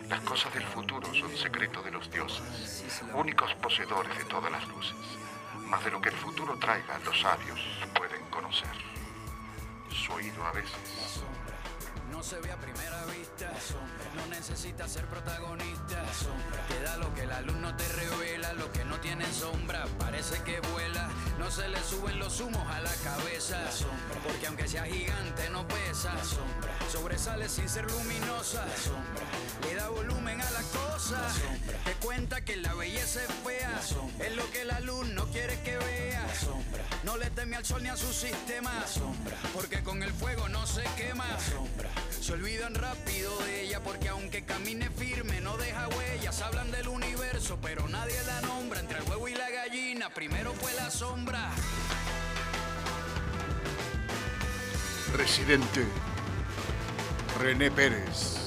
Las 0.10 0.22
cosas 0.22 0.54
del 0.54 0.64
futuro 0.64 1.14
son 1.14 1.36
secretos 1.36 1.84
de 1.84 1.92
los 1.92 2.10
dioses, 2.10 2.86
únicos 3.14 3.54
poseedores 3.56 4.18
de 4.18 4.24
todas 4.26 4.50
las 4.50 4.66
luces. 4.70 4.96
Más 5.66 5.84
de 5.84 5.92
lo 5.92 6.00
que 6.00 6.10
el 6.10 6.16
futuro 6.16 6.58
traiga, 6.58 6.98
los 7.04 7.20
sabios 7.20 7.60
pueden 7.94 8.24
conocer. 8.30 8.70
Su 9.90 10.14
oído 10.14 10.46
a 10.46 10.54
veces 10.54 11.24
No 12.18 12.24
se 12.24 12.40
ve 12.40 12.52
a 12.52 12.58
primera 12.58 13.06
vista, 13.06 13.52
no 14.16 14.26
necesita 14.26 14.88
ser 14.88 15.06
protagonista. 15.06 16.04
Te 16.68 16.82
da 16.82 16.98
lo 16.98 17.14
que 17.14 17.28
la 17.28 17.42
luz 17.42 17.56
no 17.58 17.78
te 17.78 17.88
revela, 17.90 18.54
lo 18.54 18.72
que 18.72 18.84
no 18.86 19.00
tiene 19.00 19.24
sombra, 19.32 19.86
parece 20.00 20.42
que 20.42 20.60
vuela. 20.60 21.10
No 21.38 21.52
se 21.52 21.70
le 21.70 21.80
suben 21.84 22.18
los 22.18 22.42
humos 22.42 22.68
a 22.72 22.82
la 22.82 22.94
cabeza, 23.04 23.60
porque 24.24 24.48
aunque 24.48 24.68
sea 24.68 24.86
gigante 24.86 25.48
no 25.52 25.68
pesa. 25.68 26.12
Sobresale 26.92 27.48
sin 27.50 27.70
ser 27.70 27.86
luminosa, 27.92 28.66
le 29.62 29.76
da 29.76 29.90
volumen 29.90 30.42
a 30.42 30.50
la 30.50 30.62
cosa. 30.64 31.22
Te 31.86 31.94
cuenta 32.04 32.44
que 32.44 32.58
la 32.58 32.74
belleza 32.74 33.22
es 33.22 33.30
fea, 33.46 33.80
es 34.26 34.36
lo 34.36 34.52
que 34.52 34.66
la 34.66 34.80
luz 34.80 35.08
no 35.10 35.28
quiere 35.28 35.62
que 35.62 35.78
vea. 35.78 36.26
No 37.04 37.16
le 37.16 37.30
teme 37.30 37.56
al 37.58 37.66
sol 37.66 37.84
ni 37.84 37.90
a 37.90 37.96
su 37.96 38.12
sistema, 38.12 38.72
porque 39.54 39.84
con 39.84 40.02
el 40.02 40.12
fuego 40.12 40.50
no 40.50 40.66
se 40.66 40.84
quema. 40.98 41.28
Se 42.28 42.34
olvidan 42.34 42.76
rápido 42.76 43.32
de 43.46 43.62
ella 43.62 43.82
porque 43.82 44.10
aunque 44.10 44.44
camine 44.44 44.90
firme 44.90 45.40
no 45.40 45.56
deja 45.56 45.88
huellas. 45.88 46.42
Hablan 46.42 46.70
del 46.72 46.90
universo 46.90 47.58
pero 47.62 47.88
nadie 47.88 48.22
la 48.26 48.42
nombra. 48.42 48.82
Entre 48.82 48.98
el 48.98 49.06
huevo 49.06 49.30
y 49.30 49.34
la 49.34 49.50
gallina 49.50 50.10
primero 50.10 50.52
fue 50.52 50.74
la 50.74 50.92
sombra. 50.92 51.52
Residente 55.16 55.86
René 57.40 57.72
Pérez. 57.72 58.47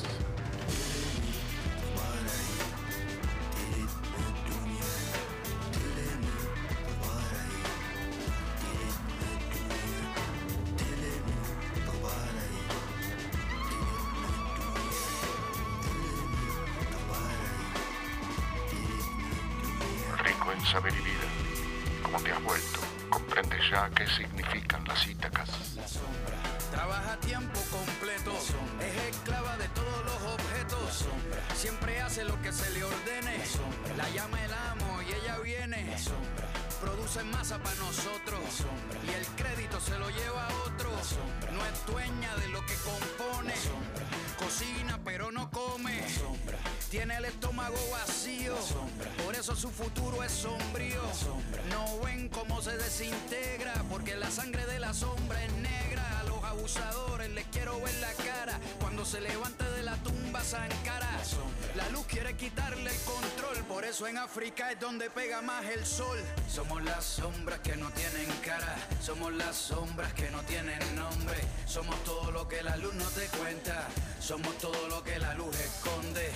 sombras 67.32 67.60
que 67.60 67.76
no 67.76 67.90
tienen 67.90 68.26
cara, 68.44 68.76
somos 69.00 69.32
las 69.34 69.54
sombras 69.54 70.12
que 70.14 70.30
no 70.30 70.42
tienen 70.42 70.78
nombre, 70.96 71.38
somos 71.66 71.96
todo 72.04 72.30
lo 72.32 72.48
que 72.48 72.62
la 72.62 72.76
luz 72.76 72.94
no 72.94 73.04
te 73.10 73.26
cuenta, 73.38 73.88
somos 74.20 74.56
todo 74.58 74.88
lo 74.88 75.02
que 75.02 75.18
la 75.18 75.34
luz 75.34 75.54
esconde. 75.58 76.30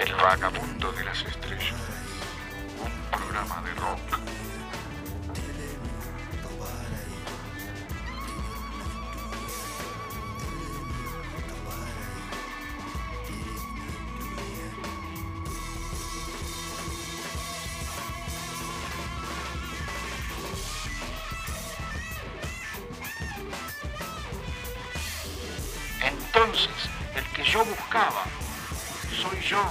El 0.00 0.12
vagabundo 0.14 0.92
de 0.92 1.04
las 1.04 1.22
estrellas. 1.22 1.79
Entonces, 26.60 26.90
el 27.14 27.24
que 27.32 27.44
yo 27.44 27.64
buscaba, 27.64 28.24
soy 29.22 29.40
yo. 29.40 29.62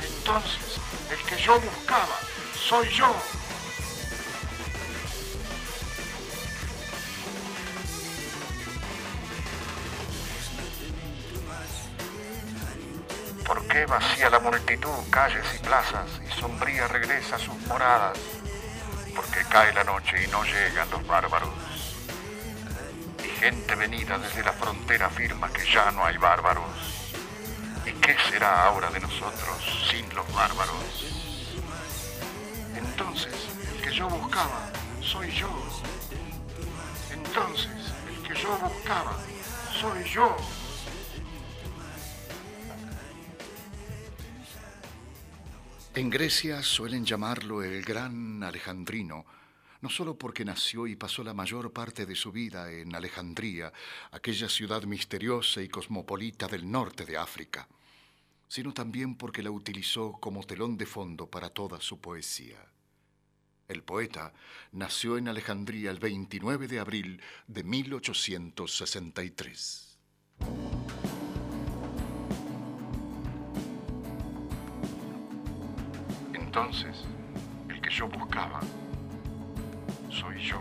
Entonces, 0.00 0.78
el 1.10 1.18
que 1.26 1.42
yo 1.42 1.58
buscaba, 1.60 2.16
soy 2.54 2.88
yo. 2.90 3.16
¿Por 13.44 13.66
qué 13.66 13.86
vacía 13.86 14.30
la 14.30 14.38
multitud 14.38 14.90
calles 15.10 15.46
y 15.56 15.58
plazas 15.58 16.06
y 16.24 16.40
sombría 16.40 16.86
regresa 16.86 17.36
a 17.36 17.38
sus 17.40 17.56
moradas? 17.66 18.18
Porque 19.16 19.40
cae 19.50 19.72
la 19.72 19.82
noche 19.82 20.22
y 20.22 20.28
no 20.28 20.44
llegan 20.44 20.88
los 20.90 21.04
bárbaros. 21.08 21.47
Gente 23.40 23.74
venida 23.76 24.18
desde 24.18 24.42
la 24.42 24.52
frontera 24.52 25.06
afirma 25.06 25.52
que 25.52 25.64
ya 25.64 25.92
no 25.92 26.04
hay 26.04 26.16
bárbaros. 26.16 26.64
¿Y 27.86 27.92
qué 27.92 28.16
será 28.28 28.64
ahora 28.64 28.90
de 28.90 28.98
nosotros 28.98 29.88
sin 29.88 30.12
los 30.12 30.26
bárbaros? 30.34 30.74
Entonces, 32.76 33.32
el 33.72 33.80
que 33.80 33.94
yo 33.94 34.08
buscaba, 34.08 34.72
soy 35.00 35.30
yo. 35.30 35.48
Entonces, 37.12 37.92
el 38.08 38.28
que 38.28 38.34
yo 38.34 38.58
buscaba, 38.58 39.16
soy 39.80 40.02
yo. 40.04 40.36
En 45.94 46.10
Grecia 46.10 46.62
suelen 46.62 47.04
llamarlo 47.04 47.62
el 47.62 47.82
gran 47.82 48.42
alejandrino, 48.42 49.24
no 49.80 49.88
solo 49.88 50.18
porque 50.18 50.44
nació 50.44 50.86
y 50.86 50.96
pasó 50.96 51.22
la 51.22 51.34
mayor 51.34 51.72
parte 51.72 52.06
de 52.06 52.14
su 52.14 52.32
vida 52.32 52.72
en 52.72 52.94
Alejandría, 52.94 53.72
aquella 54.10 54.48
ciudad 54.48 54.82
misteriosa 54.84 55.62
y 55.62 55.68
cosmopolita 55.68 56.48
del 56.48 56.70
norte 56.70 57.04
de 57.04 57.16
África, 57.16 57.68
sino 58.48 58.72
también 58.72 59.16
porque 59.16 59.42
la 59.42 59.50
utilizó 59.50 60.12
como 60.12 60.44
telón 60.44 60.76
de 60.76 60.86
fondo 60.86 61.28
para 61.28 61.50
toda 61.50 61.80
su 61.80 62.00
poesía. 62.00 62.58
El 63.68 63.82
poeta 63.82 64.32
nació 64.72 65.18
en 65.18 65.28
Alejandría 65.28 65.90
el 65.90 65.98
29 65.98 66.68
de 66.68 66.80
abril 66.80 67.20
de 67.46 67.62
1863. 67.62 69.98
Entonces, 76.32 77.04
el 77.68 77.82
que 77.82 77.90
yo 77.90 78.08
buscaba, 78.08 78.60
soy 80.10 80.38
yo. 80.42 80.58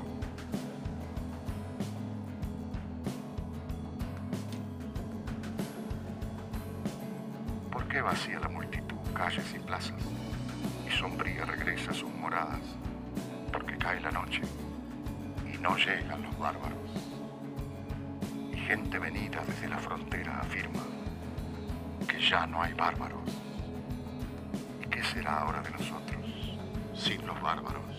¿Por 7.71 7.87
qué 7.87 8.01
vacía 8.01 8.39
la 8.39 8.49
multitud 8.49 8.95
calles 9.13 9.53
y 9.55 9.59
plazas 9.59 10.01
y 10.85 10.91
sombría 10.91 11.45
regresa 11.45 11.91
a 11.91 11.93
sus 11.93 12.09
moradas? 12.15 12.61
Porque 13.51 13.77
cae 13.77 13.99
la 14.01 14.11
noche 14.11 14.41
y 15.51 15.57
no 15.57 15.75
llegan 15.77 16.21
los 16.21 16.37
bárbaros. 16.37 16.91
Y 18.51 18.57
gente 18.57 18.99
venida 18.99 19.43
desde 19.45 19.69
la 19.69 19.77
frontera 19.77 20.39
afirma 20.39 20.83
que 22.07 22.19
ya 22.19 22.45
no 22.47 22.61
hay 22.61 22.73
bárbaros. 22.73 23.29
¿Y 24.83 24.87
qué 24.87 25.03
será 25.03 25.39
ahora 25.39 25.61
de 25.61 25.71
nosotros 25.71 26.57
sin 26.93 27.25
los 27.25 27.41
bárbaros? 27.41 27.96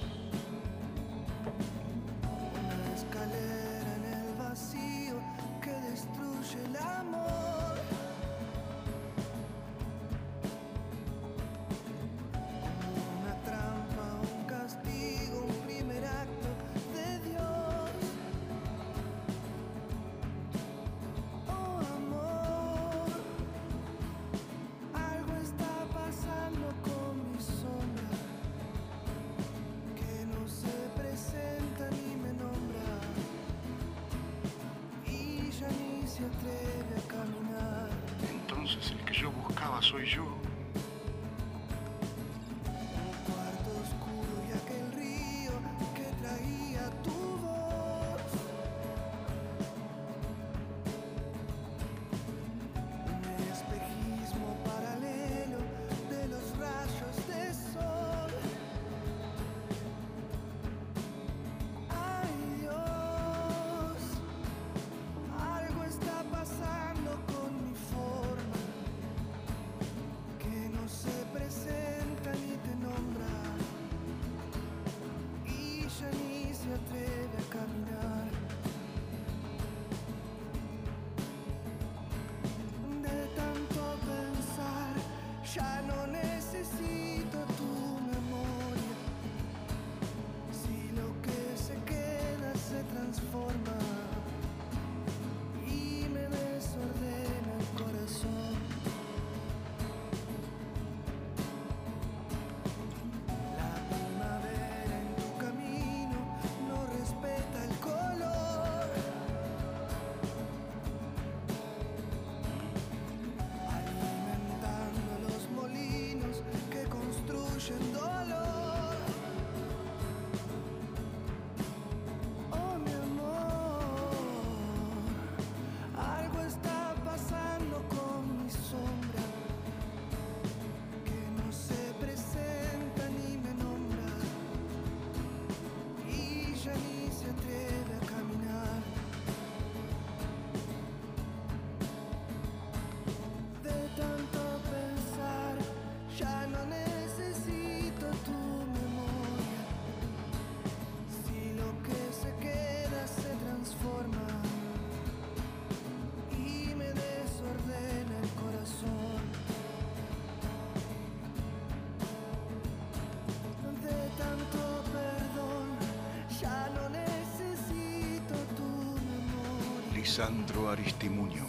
Lisandro 170.18 170.68
Aristimuño. 170.68 171.46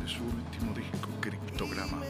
De 0.00 0.08
su 0.08 0.24
último 0.24 0.72
disco, 0.72 1.10
Criptograma. 1.20 2.00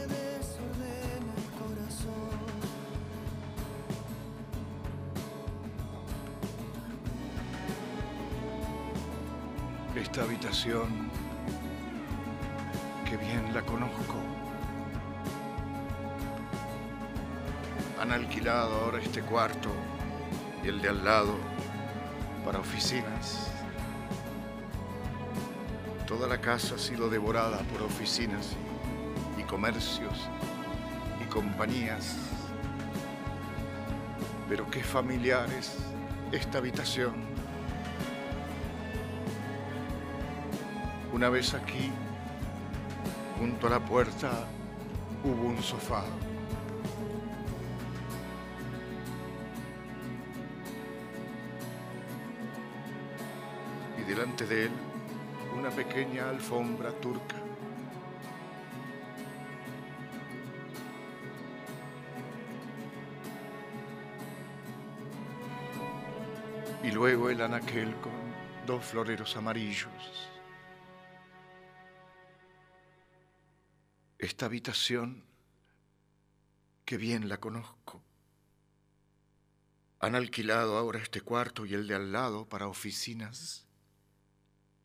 Esta 9.93 10.21
habitación, 10.23 11.09
que 13.09 13.17
bien 13.17 13.53
la 13.53 13.61
conozco. 13.63 14.15
Han 17.99 18.13
alquilado 18.13 18.73
ahora 18.85 18.99
este 19.01 19.21
cuarto 19.21 19.69
y 20.63 20.69
el 20.69 20.81
de 20.81 20.87
al 20.87 21.03
lado 21.03 21.50
oficinas. 22.61 23.47
Toda 26.07 26.27
la 26.27 26.39
casa 26.39 26.75
ha 26.75 26.77
sido 26.77 27.09
devorada 27.09 27.57
por 27.71 27.81
oficinas 27.81 28.55
y 29.37 29.43
comercios 29.43 30.29
y 31.21 31.25
compañías. 31.25 32.17
Pero 34.47 34.69
qué 34.69 34.83
familiar 34.83 35.49
es 35.51 35.75
esta 36.31 36.59
habitación. 36.59 37.15
Una 41.11 41.29
vez 41.29 41.55
aquí, 41.55 41.91
junto 43.39 43.67
a 43.67 43.71
la 43.71 43.79
puerta, 43.79 44.45
hubo 45.23 45.47
un 45.47 45.63
sofá. 45.63 46.03
De 54.45 54.65
él, 54.65 54.71
una 55.57 55.69
pequeña 55.69 56.29
alfombra 56.29 56.91
turca. 56.99 57.35
Y 66.83 66.91
luego 66.91 67.29
el 67.29 67.41
anaquel 67.41 67.95
con 67.97 68.11
dos 68.65 68.83
floreros 68.83 69.35
amarillos. 69.37 70.29
Esta 74.17 74.47
habitación, 74.47 75.23
que 76.85 76.97
bien 76.97 77.29
la 77.29 77.37
conozco. 77.37 78.01
Han 79.99 80.15
alquilado 80.15 80.77
ahora 80.77 80.99
este 80.99 81.21
cuarto 81.21 81.65
y 81.65 81.75
el 81.75 81.87
de 81.87 81.95
al 81.95 82.11
lado 82.11 82.49
para 82.49 82.67
oficinas. 82.67 83.67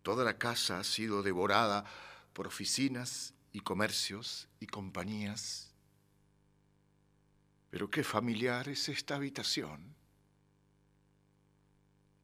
Toda 0.07 0.23
la 0.23 0.38
casa 0.38 0.79
ha 0.79 0.85
sido 0.85 1.25
devorada 1.25 1.85
por 2.33 2.47
oficinas 2.47 3.35
y 3.53 3.59
comercios 3.59 4.47
y 4.61 4.69
compañías. 4.69 5.75
Pero 7.71 7.90
qué 7.90 8.05
familiar 8.05 8.69
es 8.69 8.88
esta 8.88 9.16
habitación. 9.16 9.97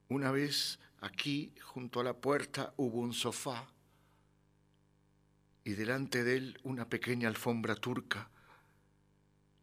Una 0.08 0.30
vez 0.30 0.78
aquí, 1.00 1.52
junto 1.60 1.98
a 1.98 2.04
la 2.04 2.14
puerta, 2.14 2.72
hubo 2.76 3.00
un 3.00 3.12
sofá 3.12 3.66
y 5.64 5.72
delante 5.72 6.22
de 6.22 6.36
él 6.36 6.60
una 6.62 6.88
pequeña 6.88 7.26
alfombra 7.26 7.74
turca 7.74 8.30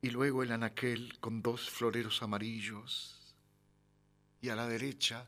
y 0.01 0.09
luego 0.09 0.43
el 0.43 0.51
anaquel 0.51 1.17
con 1.21 1.41
dos 1.41 1.69
floreros 1.69 2.21
amarillos 2.21 3.33
y 4.41 4.49
a 4.49 4.57
la 4.57 4.67
derecha, 4.67 5.25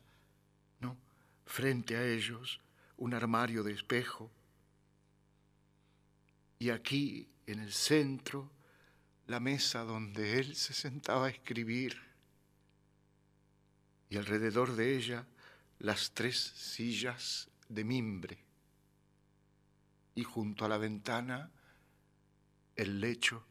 no, 0.82 0.98
frente 1.46 1.96
a 1.96 2.06
ellos, 2.06 2.60
un 3.02 3.16
armario 3.16 3.64
de 3.64 3.74
espejo. 3.74 4.32
Y 6.60 6.70
aquí 6.70 7.28
en 7.48 7.60
el 7.60 7.74
centro 7.74 8.52
la 9.26 9.40
mesa 9.40 9.84
donde 9.84 10.40
él 10.40 10.56
se 10.56 10.74
sentaba 10.76 11.26
a 11.26 11.30
escribir. 11.32 12.00
Y 14.08 14.18
alrededor 14.18 14.76
de 14.76 14.96
ella 14.96 15.26
las 15.80 16.12
tres 16.12 16.38
sillas 16.38 17.50
de 17.70 17.84
mimbre. 17.84 18.46
Y 20.14 20.24
junto 20.24 20.66
a 20.66 20.70
la 20.70 20.78
ventana 20.78 21.50
el 22.76 23.00
lecho 23.00 23.44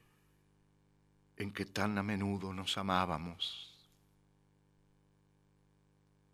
en 1.36 1.52
que 1.52 1.66
tan 1.66 1.98
a 1.98 2.04
menudo 2.04 2.54
nos 2.54 2.78
amábamos. 2.78 3.69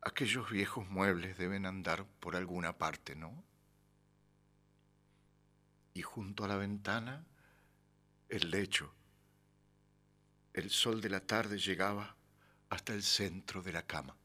Aquellos 0.06 0.48
viejos 0.48 0.88
muebles 0.88 1.36
deben 1.36 1.66
andar 1.66 2.06
por 2.20 2.36
alguna 2.36 2.78
parte, 2.78 3.16
¿no? 3.16 3.42
Y 5.94 6.02
junto 6.02 6.44
a 6.44 6.48
la 6.48 6.54
ventana 6.54 7.26
el 8.28 8.52
lecho. 8.52 8.94
El 10.52 10.70
sol 10.70 11.00
de 11.00 11.10
la 11.10 11.26
tarde 11.26 11.58
llegaba 11.58 12.14
hasta 12.68 12.94
el 12.94 13.02
centro 13.02 13.62
de 13.62 13.72
la 13.72 13.82
cama. 13.82 14.16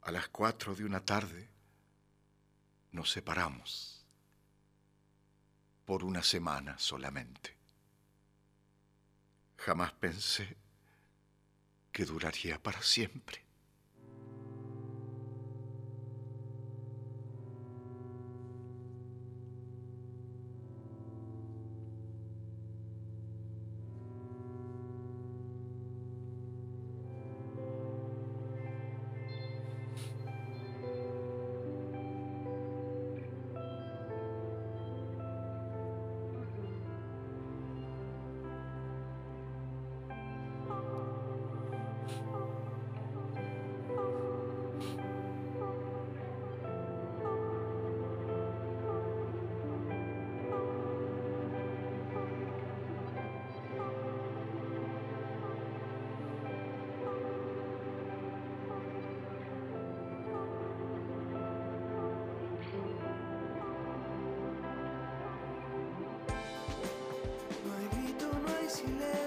A 0.00 0.10
las 0.10 0.30
cuatro 0.30 0.74
de 0.74 0.86
una 0.86 1.04
tarde 1.04 1.46
nos 2.92 3.10
separamos 3.10 4.02
por 5.84 6.04
una 6.04 6.22
semana 6.22 6.78
solamente. 6.78 7.54
Jamás 9.58 9.92
pensé 9.92 10.56
que 11.98 12.04
duraría 12.04 12.62
para 12.62 12.80
siempre. 12.80 13.47
Grito, 68.82 68.98
no 68.98 69.17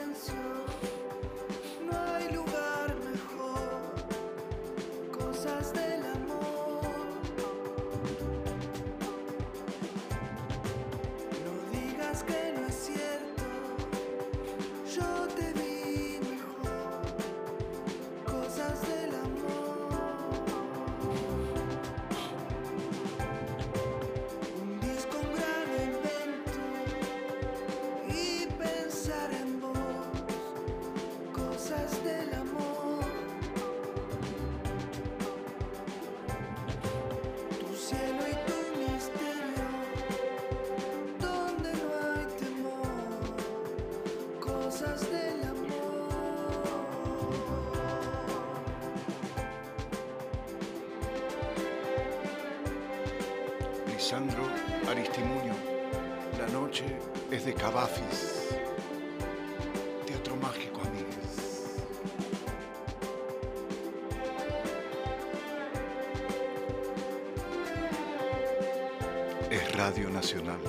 Alessandro 54.11 54.43
Aristimuño. 54.89 55.53
La 56.37 56.45
noche 56.49 56.83
es 57.31 57.45
de 57.45 57.53
Cavafis. 57.53 58.49
Teatro 60.05 60.35
mágico, 60.35 60.81
amigos. 60.81 61.77
Es 69.49 69.75
Radio 69.77 70.09
Nacional. 70.09 70.59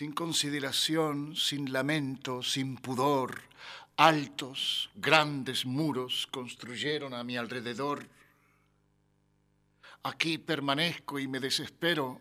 sin 0.00 0.12
consideración, 0.12 1.36
sin 1.36 1.74
lamento, 1.74 2.42
sin 2.42 2.78
pudor, 2.78 3.42
altos, 3.98 4.88
grandes 4.94 5.66
muros 5.66 6.26
construyeron 6.30 7.12
a 7.12 7.22
mi 7.22 7.36
alrededor. 7.36 8.08
Aquí 10.04 10.38
permanezco 10.38 11.18
y 11.18 11.28
me 11.28 11.38
desespero, 11.38 12.18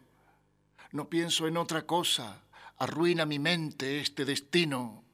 no 0.92 1.08
pienso 1.08 1.48
en 1.48 1.56
otra 1.56 1.84
cosa, 1.86 2.44
arruina 2.80 3.26
mi 3.26 3.40
mente 3.40 4.02
este 4.02 4.26
destino. 4.26 5.06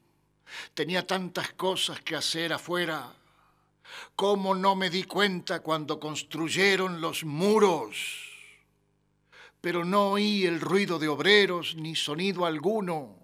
Tenía 0.73 1.05
tantas 1.05 1.51
cosas 1.51 2.01
que 2.01 2.15
hacer 2.15 2.51
afuera. 2.51 3.13
¿Cómo 4.15 4.55
no 4.55 4.75
me 4.75 4.89
di 4.89 5.03
cuenta 5.03 5.59
cuando 5.59 5.99
construyeron 5.99 6.99
los 6.99 7.25
muros? 7.25 8.24
pero 9.65 9.83
no 9.83 10.11
oí 10.11 10.45
el 10.45 10.61
ruido 10.61 10.99
de 10.99 11.07
obreros 11.07 11.75
ni 11.75 11.95
sonido 11.95 12.45
alguno. 12.45 13.17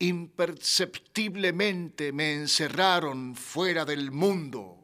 Imperceptiblemente 0.00 2.10
me 2.10 2.32
encerraron 2.32 3.36
fuera 3.36 3.84
del 3.84 4.10
mundo. 4.10 4.79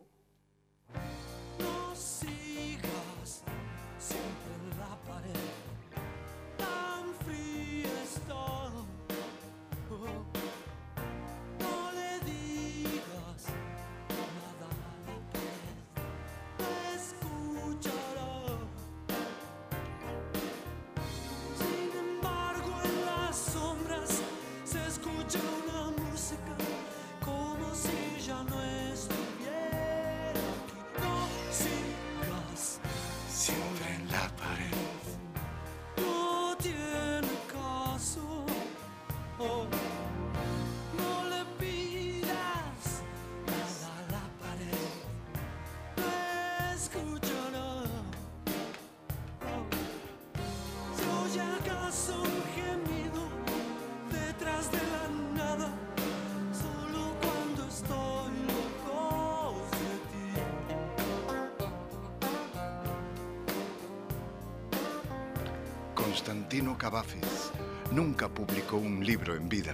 Cavafis 66.86 67.50
nunca 67.90 68.28
publicó 68.28 68.76
un 68.76 69.04
libro 69.04 69.34
en 69.34 69.48
vida. 69.48 69.72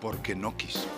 Porque 0.00 0.34
no 0.34 0.56
quiso. 0.56 0.97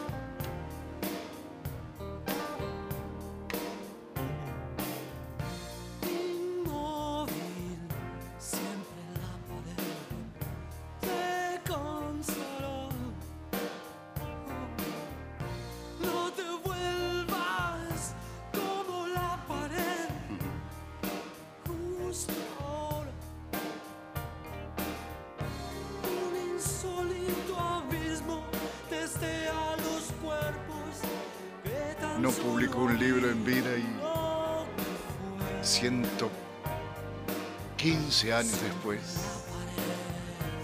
años 38.41 38.63
después, 38.63 39.01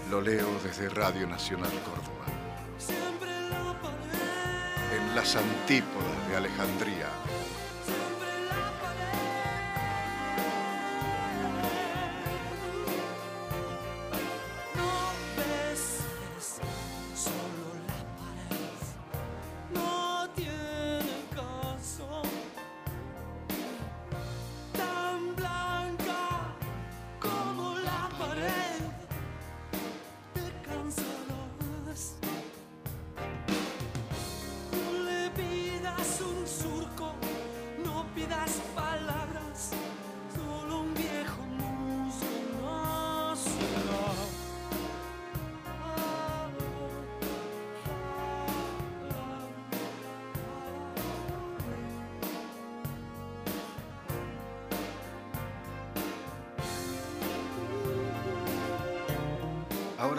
lo 0.09 0.19
leo 0.19 0.47
desde 0.63 0.89
Radio 0.89 1.27
Nacional 1.27 1.69
Córdoba. 1.85 2.25
En 4.95 5.15
las 5.15 5.35
antípodas 5.35 6.27
de 6.27 6.37
Alejandría, 6.37 7.07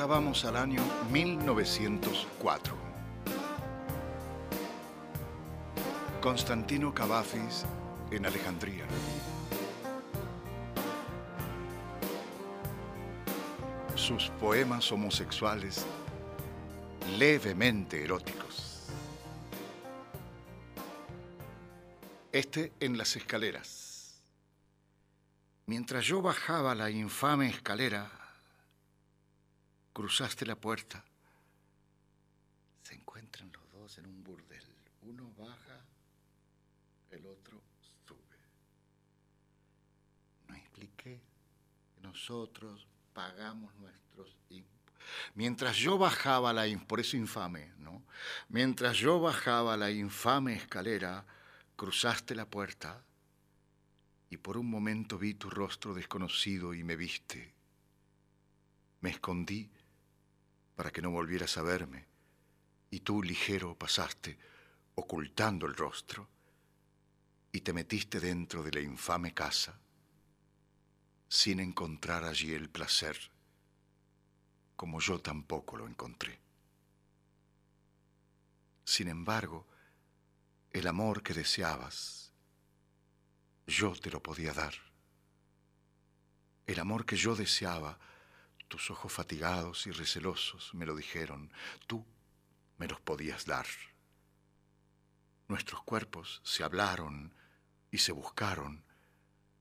vamos 0.09 0.47
al 0.47 0.57
año 0.57 0.83
1904. 1.13 2.75
Constantino 6.23 6.95
Cavafis 6.95 7.67
en 8.11 8.25
Alejandría. 8.25 8.87
Sus 13.95 14.31
poemas 14.41 14.91
homosexuales 14.91 15.85
levemente 17.19 18.03
eróticos. 18.03 18.89
Este 22.33 22.73
en 22.81 22.97
las 22.97 23.15
escaleras. 23.15 24.23
Mientras 25.67 26.07
yo 26.07 26.23
bajaba 26.23 26.75
la 26.75 26.89
infame 26.91 27.51
escalera, 27.51 28.18
cruzaste 29.99 30.47
la 30.47 30.55
puerta. 30.55 31.05
Se 32.85 32.95
encuentran 32.95 33.51
los 33.53 33.73
dos 33.73 33.99
en 33.99 34.07
un 34.07 34.23
burdel. 34.23 34.63
Uno 35.03 35.29
baja, 35.37 35.85
el 37.11 37.27
otro 37.27 37.61
sube. 38.07 38.39
No 40.47 40.55
expliqué 40.55 41.21
que 41.93 42.01
nosotros 42.01 42.87
pagamos 43.13 43.75
nuestros 43.75 44.37
impuestos. 44.51 45.03
Mientras 45.35 45.77
yo 45.77 45.99
bajaba 45.99 46.53
la, 46.53 46.69
infame, 46.69 47.73
¿no? 47.79 48.05
Mientras 48.51 48.99
yo 48.99 49.19
bajaba 49.19 49.77
la 49.77 49.91
infame 49.91 50.55
escalera, 50.55 51.27
cruzaste 51.75 52.37
la 52.37 52.49
puerta 52.49 53.03
y 54.31 54.37
por 54.37 54.59
un 54.59 54.71
momento 54.71 55.19
vi 55.19 55.35
tu 55.35 55.51
rostro 55.51 55.93
desconocido 55.93 56.73
y 56.73 56.85
me 56.85 56.95
viste. 56.95 57.53
Me 59.01 59.11
escondí 59.11 59.69
para 60.79 60.93
que 60.93 61.03
no 61.03 61.11
volvieras 61.11 61.59
a 61.59 61.63
verme 61.63 62.07
y 62.89 63.01
tú 63.01 63.21
ligero 63.21 63.77
pasaste 63.77 64.39
ocultando 64.95 65.67
el 65.67 65.75
rostro 65.75 66.29
y 67.51 67.63
te 67.63 67.73
metiste 67.73 68.21
dentro 68.21 68.63
de 68.63 68.71
la 68.71 68.79
infame 68.79 69.35
casa 69.35 69.77
sin 71.29 71.59
encontrar 71.59 72.23
allí 72.23 72.55
el 72.55 72.71
placer 72.71 73.19
como 74.77 75.01
yo 75.01 75.21
tampoco 75.21 75.77
lo 75.77 75.89
encontré. 75.89 76.39
Sin 78.85 79.09
embargo, 79.09 79.67
el 80.71 80.87
amor 80.87 81.25
que 81.25 81.35
deseabas, 81.35 82.31
yo 83.67 83.97
te 83.97 84.13
lo 84.13 84.23
podía 84.23 84.53
dar. 84.53 84.75
El 86.69 86.79
amor 86.79 87.05
que 87.05 87.17
yo 87.17 87.35
deseaba, 87.35 87.99
tus 88.69 88.91
ojos 88.91 89.13
fatigados 89.13 89.87
y 89.87 89.91
recelosos 89.91 90.73
me 90.75 90.87
lo 90.87 90.95
dijeron, 90.95 91.53
tú 91.87 92.05
me 92.77 92.87
los 92.87 93.01
podías 93.01 93.47
dar. 93.47 93.67
Nuestros 95.49 95.83
cuerpos 95.83 96.41
se 96.45 96.63
hablaron 96.63 97.35
y 97.91 97.99
se 97.99 98.13
buscaron, 98.13 98.85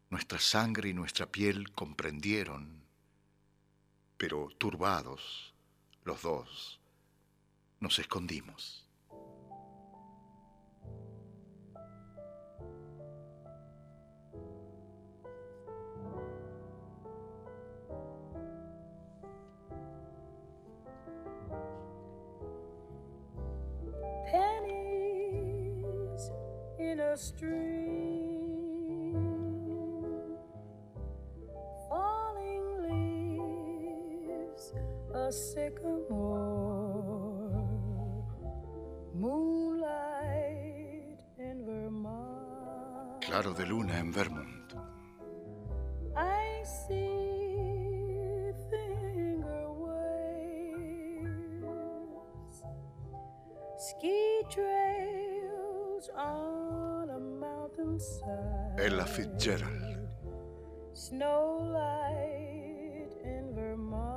nuestra 0.10 0.40
sangre 0.40 0.90
y 0.90 0.94
nuestra 0.94 1.26
piel 1.26 1.72
comprendieron, 1.72 2.86
pero 4.18 4.50
turbados, 4.58 5.54
los 6.04 6.22
dos, 6.22 6.80
nos 7.80 8.00
escondimos. 8.00 8.87
A 27.18 27.20
stream, 27.20 29.14
falling 31.90 32.68
leaves, 32.86 34.66
a 35.16 35.32
sycamore, 35.32 36.70
moonlight 39.16 41.18
in. 41.40 41.66
Claro 43.22 43.54
de 43.54 43.66
luna 43.66 43.98
en 43.98 44.14
Vermont. 44.14 44.57
Ella 58.88 59.06
Fitzgerald. 59.06 60.08
Snow 60.94 61.60
light 61.74 63.12
in 63.22 63.54
Vermont. 63.54 64.08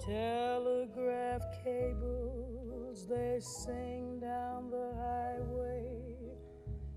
Telegraph 0.00 1.42
cables 1.62 3.06
they 3.06 3.40
sing 3.40 4.20
down 4.20 4.70
the 4.70 4.90
highway 4.96 5.98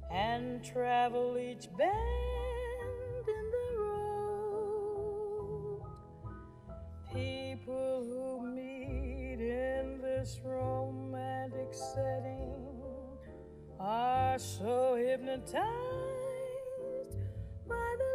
and 0.10 0.64
travel 0.64 1.38
each 1.38 1.68
bend 1.78 2.17
hypnotized 15.48 17.16
by 17.68 17.96
the 17.98 18.06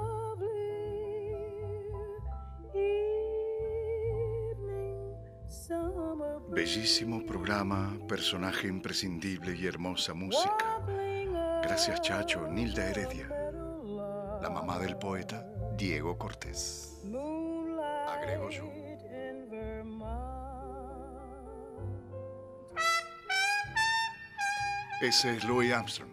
lovely 0.00 1.36
evening 2.74 5.16
summer 5.46 6.40
Bellísimo 6.50 7.24
programa, 7.24 7.96
personaje 8.08 8.68
imprescindible 8.68 9.56
y 9.56 9.66
hermosa 9.66 10.14
música. 10.14 10.80
Gracias 11.62 12.00
Chacho, 12.02 12.46
Nilda 12.48 12.88
Heredia. 12.90 13.28
La 14.42 14.50
mamá 14.50 14.78
del 14.78 14.96
poeta, 14.96 15.46
Diego 15.76 16.18
Cortés. 16.18 17.00
Agrego 18.08 18.50
yo. 18.50 18.64
Ese 25.00 25.36
es 25.36 25.44
Louis 25.44 25.72
Armstrong. 25.72 26.10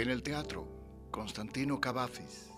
En 0.00 0.08
el 0.08 0.22
teatro, 0.22 0.66
Constantino 1.10 1.78
Cavafis. 1.78 2.48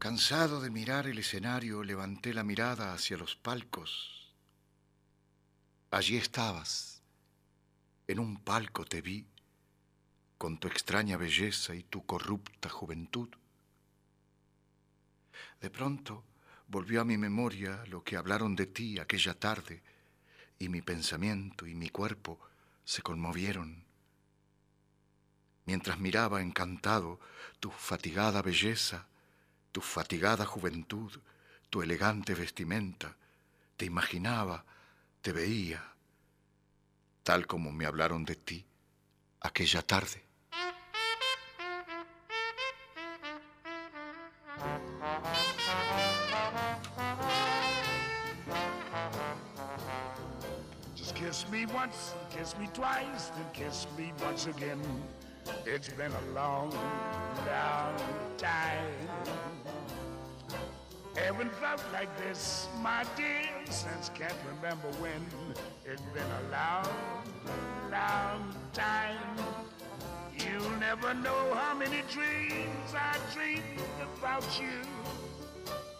Cansado 0.00 0.60
de 0.60 0.68
mirar 0.68 1.06
el 1.06 1.16
escenario, 1.20 1.84
levanté 1.84 2.34
la 2.34 2.42
mirada 2.42 2.92
hacia 2.92 3.16
los 3.16 3.36
palcos. 3.36 4.34
Allí 5.92 6.16
estabas. 6.16 7.04
En 8.08 8.18
un 8.18 8.42
palco 8.42 8.84
te 8.84 9.00
vi, 9.00 9.28
con 10.38 10.58
tu 10.58 10.66
extraña 10.66 11.16
belleza 11.16 11.76
y 11.76 11.84
tu 11.84 12.04
corrupta 12.04 12.68
juventud. 12.68 13.28
De 15.60 15.70
pronto 15.70 16.24
volvió 16.66 17.02
a 17.02 17.04
mi 17.04 17.16
memoria 17.16 17.84
lo 17.86 18.02
que 18.02 18.16
hablaron 18.16 18.56
de 18.56 18.66
ti 18.66 18.98
aquella 18.98 19.38
tarde, 19.38 19.84
y 20.58 20.68
mi 20.68 20.82
pensamiento 20.82 21.64
y 21.64 21.76
mi 21.76 21.90
cuerpo 21.90 22.40
se 22.84 23.02
conmovieron. 23.02 23.87
Mientras 25.68 25.98
miraba 25.98 26.40
encantado 26.40 27.20
tu 27.60 27.70
fatigada 27.70 28.40
belleza, 28.40 29.04
tu 29.70 29.82
fatigada 29.82 30.46
juventud, 30.46 31.12
tu 31.68 31.82
elegante 31.82 32.34
vestimenta, 32.34 33.14
te 33.76 33.84
imaginaba, 33.84 34.64
te 35.20 35.30
veía, 35.30 35.84
tal 37.22 37.46
como 37.46 37.70
me 37.70 37.84
hablaron 37.84 38.24
de 38.24 38.36
ti 38.36 38.64
aquella 39.42 39.82
tarde. 39.82 40.24
Just 50.96 51.14
kiss 51.14 51.46
me 51.50 51.66
once, 51.66 52.14
kiss 52.30 52.56
me 52.58 52.68
twice, 52.68 53.32
then 53.34 53.50
kiss 53.52 53.86
me 53.98 54.14
once 54.24 54.46
again. 54.46 54.80
It's 55.66 55.88
been 55.88 56.12
a 56.12 56.34
long, 56.34 56.70
long 56.70 57.94
time. 58.36 58.94
Haven't 61.14 61.52
felt 61.54 61.82
like 61.92 62.08
this, 62.18 62.68
my 62.80 63.04
dear, 63.16 63.48
since 63.66 64.10
can't 64.14 64.32
remember 64.46 64.88
when. 65.00 65.26
It's 65.84 66.02
been 66.14 66.22
a 66.22 66.50
long, 66.50 66.88
long 67.90 68.54
time. 68.72 69.18
You'll 70.38 70.78
never 70.78 71.14
know 71.14 71.54
how 71.54 71.74
many 71.74 72.02
dreams 72.10 72.94
I 72.94 73.16
dreamed 73.34 73.82
about 74.16 74.60
you. 74.60 74.82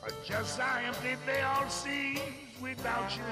Or 0.02 0.10
just 0.24 0.58
how 0.58 0.78
empty 0.80 1.16
they 1.26 1.42
all 1.42 1.68
seem 1.68 2.20
without 2.62 3.16
you. 3.16 3.22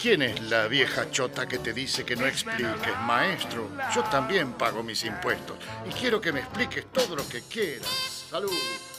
¿Quién 0.00 0.22
es 0.22 0.40
la 0.42 0.66
vieja 0.66 1.10
chota 1.10 1.46
que 1.46 1.58
te 1.58 1.72
dice 1.72 2.04
que 2.04 2.16
no 2.16 2.26
expliques, 2.26 2.98
maestro? 3.04 3.70
Yo 3.94 4.02
también 4.04 4.54
pago 4.54 4.82
mis 4.82 5.04
impuestos 5.04 5.56
y 5.88 5.90
quiero 5.90 6.20
que 6.20 6.32
me 6.32 6.40
expliques 6.40 6.86
todo 6.92 7.16
lo 7.16 7.28
que 7.28 7.42
quieras. 7.42 8.26
Salud, 8.30 8.52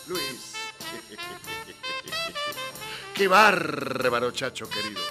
Luis. 0.08 0.54
Qué 3.14 3.28
bárbaro, 3.28 4.32
chacho 4.32 4.70
querido. 4.70 5.02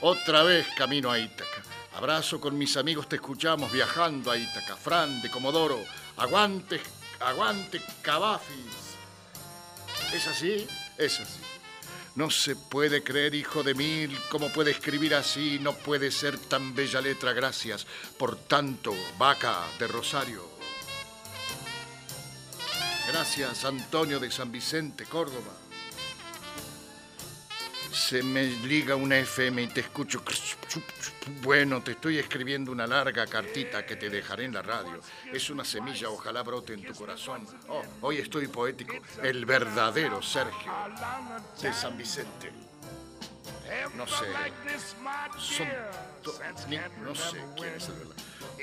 Otra 0.00 0.42
vez 0.42 0.66
camino 0.76 1.10
a 1.10 1.18
Ítaca. 1.18 1.62
Abrazo 1.94 2.40
con 2.40 2.56
mis 2.56 2.76
amigos, 2.76 3.08
te 3.08 3.16
escuchamos 3.16 3.70
viajando 3.70 4.30
a 4.30 4.36
Ítaca. 4.36 4.76
Fran 4.76 5.20
de 5.20 5.30
Comodoro, 5.30 5.78
aguante, 6.16 6.80
aguante, 7.20 7.80
Cavafis. 8.02 8.96
¿Es 10.12 10.26
así? 10.26 10.66
Es 10.96 11.20
así. 11.20 11.40
No 12.16 12.30
se 12.30 12.56
puede 12.56 13.02
creer, 13.02 13.34
hijo 13.34 13.62
de 13.62 13.74
mil, 13.74 14.18
cómo 14.30 14.52
puede 14.52 14.72
escribir 14.72 15.14
así, 15.14 15.58
no 15.60 15.74
puede 15.74 16.10
ser 16.10 16.38
tan 16.38 16.74
bella 16.74 17.00
letra, 17.00 17.32
gracias. 17.32 17.86
Por 18.18 18.36
tanto, 18.36 18.92
vaca 19.16 19.58
de 19.78 19.86
Rosario. 19.86 20.48
Gracias, 23.08 23.64
Antonio 23.64 24.20
de 24.20 24.30
San 24.30 24.50
Vicente, 24.50 25.04
Córdoba. 25.04 25.59
Se 27.92 28.22
me 28.22 28.44
liga 28.44 28.94
una 28.94 29.18
FM 29.18 29.62
y 29.62 29.66
te 29.68 29.80
escucho. 29.80 30.22
Bueno, 31.42 31.82
te 31.82 31.92
estoy 31.92 32.18
escribiendo 32.18 32.70
una 32.70 32.86
larga 32.86 33.26
cartita 33.26 33.84
que 33.84 33.96
te 33.96 34.08
dejaré 34.10 34.44
en 34.44 34.54
la 34.54 34.62
radio. 34.62 35.00
Es 35.32 35.50
una 35.50 35.64
semilla, 35.64 36.08
ojalá 36.08 36.42
brote 36.42 36.74
en 36.74 36.84
tu 36.84 36.94
corazón. 36.94 37.46
Oh, 37.68 37.82
hoy 38.02 38.18
estoy 38.18 38.46
poético. 38.46 38.94
El 39.22 39.44
verdadero 39.44 40.22
Sergio 40.22 40.72
de 41.60 41.72
San 41.72 41.96
Vicente. 41.98 42.52
No 43.96 44.06
sé. 44.06 44.26
No 47.02 47.14
sé 47.14 47.44
quién 47.56 47.74
es 47.74 47.88
el 47.88 47.94
verdad. 47.94 48.16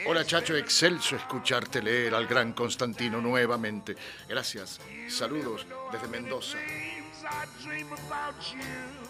Hola, 0.05 0.25
Chacho, 0.25 0.55
excelso 0.55 1.15
escucharte 1.15 1.81
leer 1.81 2.13
al 2.13 2.27
gran 2.27 2.53
Constantino 2.53 3.19
nuevamente. 3.19 3.95
Gracias. 4.27 4.79
Saludos 5.09 5.65
desde 5.91 6.07
Mendoza. 6.07 6.57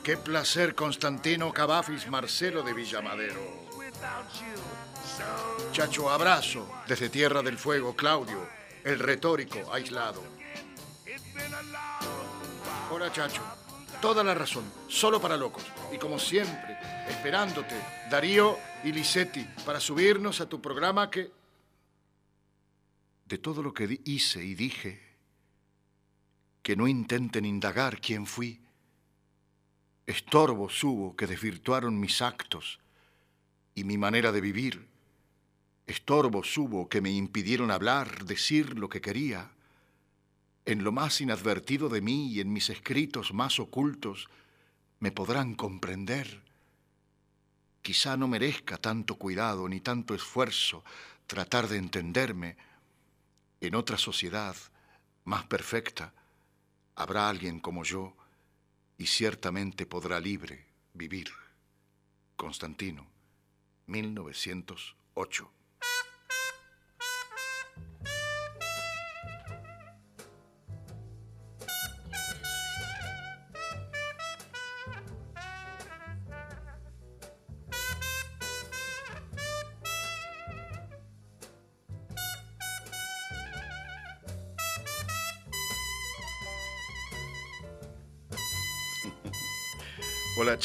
Qué 0.04 0.18
placer, 0.18 0.74
Constantino 0.74 1.52
Cavafis 1.52 2.08
Marcelo 2.08 2.64
de 2.64 2.74
Villamadero. 2.74 3.68
Chacho, 5.72 6.10
abrazo 6.10 6.70
desde 6.88 7.10
Tierra 7.10 7.42
del 7.42 7.58
Fuego, 7.58 7.96
Claudio, 7.96 8.48
el 8.84 9.00
retórico 9.00 9.74
aislado. 9.74 10.24
Hola, 12.92 13.12
Chacho. 13.12 13.42
Toda 14.02 14.24
la 14.24 14.36
razón, 14.36 14.64
solo 14.88 15.20
para 15.20 15.36
locos. 15.36 15.66
Y 15.92 15.98
como 15.98 16.20
siempre, 16.20 16.78
esperándote, 17.10 17.76
Darío 18.12 18.58
y 18.84 18.92
Lisetti, 18.92 19.44
para 19.66 19.80
subirnos 19.80 20.40
a 20.40 20.48
tu 20.48 20.62
programa 20.62 21.10
que... 21.10 21.32
De 23.26 23.40
todo 23.40 23.64
lo 23.64 23.74
que 23.74 24.00
hice 24.06 24.44
y 24.44 24.54
dije, 24.54 25.07
que 26.68 26.76
no 26.76 26.90
intenten 26.90 27.46
indagar 27.46 28.02
quién 28.02 28.26
fui. 28.26 28.60
Estorbos 30.06 30.84
hubo 30.84 31.16
que 31.16 31.26
desvirtuaron 31.26 31.98
mis 31.98 32.22
actos 32.22 32.82
y 33.74 33.86
mi 33.86 33.98
manera 33.98 34.34
de 34.34 34.42
vivir. 34.42 34.86
Estorbos 35.86 36.58
hubo 36.58 36.90
que 36.90 37.00
me 37.00 37.10
impidieron 37.10 37.72
hablar, 37.72 38.26
decir 38.26 38.78
lo 38.78 38.90
que 38.90 39.00
quería. 39.00 39.50
En 40.66 40.84
lo 40.84 40.92
más 40.92 41.22
inadvertido 41.22 41.88
de 41.88 42.02
mí 42.02 42.34
y 42.34 42.42
en 42.42 42.52
mis 42.52 42.70
escritos 42.70 43.34
más 43.34 43.62
ocultos 43.62 44.28
me 45.00 45.14
podrán 45.14 45.56
comprender. 45.56 46.44
Quizá 47.82 48.18
no 48.18 48.28
merezca 48.28 48.76
tanto 48.76 49.16
cuidado 49.16 49.70
ni 49.70 49.80
tanto 49.80 50.14
esfuerzo 50.14 50.84
tratar 51.28 51.70
de 51.70 51.78
entenderme. 51.78 52.58
En 53.62 53.74
otra 53.74 53.98
sociedad 53.98 54.58
más 55.24 55.46
perfecta 55.46 56.14
habrá 56.98 57.30
alguien 57.30 57.60
como 57.60 57.84
yo 57.84 58.18
y 58.98 59.06
ciertamente 59.06 59.86
podrá 59.86 60.20
libre 60.20 60.66
vivir. 60.94 61.30
Constantino, 62.36 63.08
1908. 63.86 65.57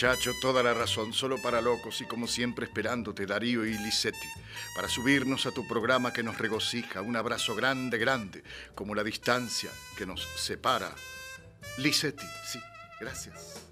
Hola 0.03 0.17
Chacho, 0.17 0.35
toda 0.41 0.65
la 0.65 0.75
razón, 0.75 1.13
solo 1.13 1.41
para 1.41 1.61
locos 1.61 2.01
y 2.01 2.07
como 2.07 2.27
siempre 2.27 2.65
esperándote, 2.65 3.25
Darío 3.25 3.65
y 3.65 3.79
Lisetti, 3.79 4.27
para 4.75 4.89
subirnos 4.89 5.47
a 5.47 5.53
tu 5.53 5.65
programa 5.69 6.13
que 6.13 6.25
nos 6.25 6.39
regocija. 6.39 7.03
Un 7.03 7.15
abrazo 7.15 7.55
grande, 7.55 7.99
grande, 7.99 8.43
como 8.75 8.97
la 8.97 9.05
distancia 9.05 9.71
que 9.97 10.05
nos 10.05 10.27
separa. 10.37 10.91
Lisetti, 11.79 12.27
sí, 12.45 12.59
gracias. 13.01 13.63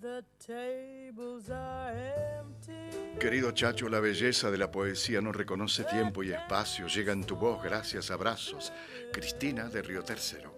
The 0.00 0.22
tables 0.38 1.50
are 1.50 2.38
empty. 2.38 2.85
Querido 3.18 3.50
Chacho, 3.52 3.88
la 3.88 3.98
belleza 3.98 4.50
de 4.50 4.58
la 4.58 4.70
poesía 4.70 5.20
no 5.20 5.32
reconoce 5.32 5.84
tiempo 5.84 6.22
y 6.22 6.32
espacio. 6.32 6.86
Llega 6.86 7.12
en 7.12 7.24
tu 7.24 7.34
voz, 7.36 7.62
gracias, 7.62 8.10
abrazos. 8.10 8.72
Cristina 9.12 9.68
de 9.68 9.82
Río 9.82 10.02
Tercero. 10.02 10.54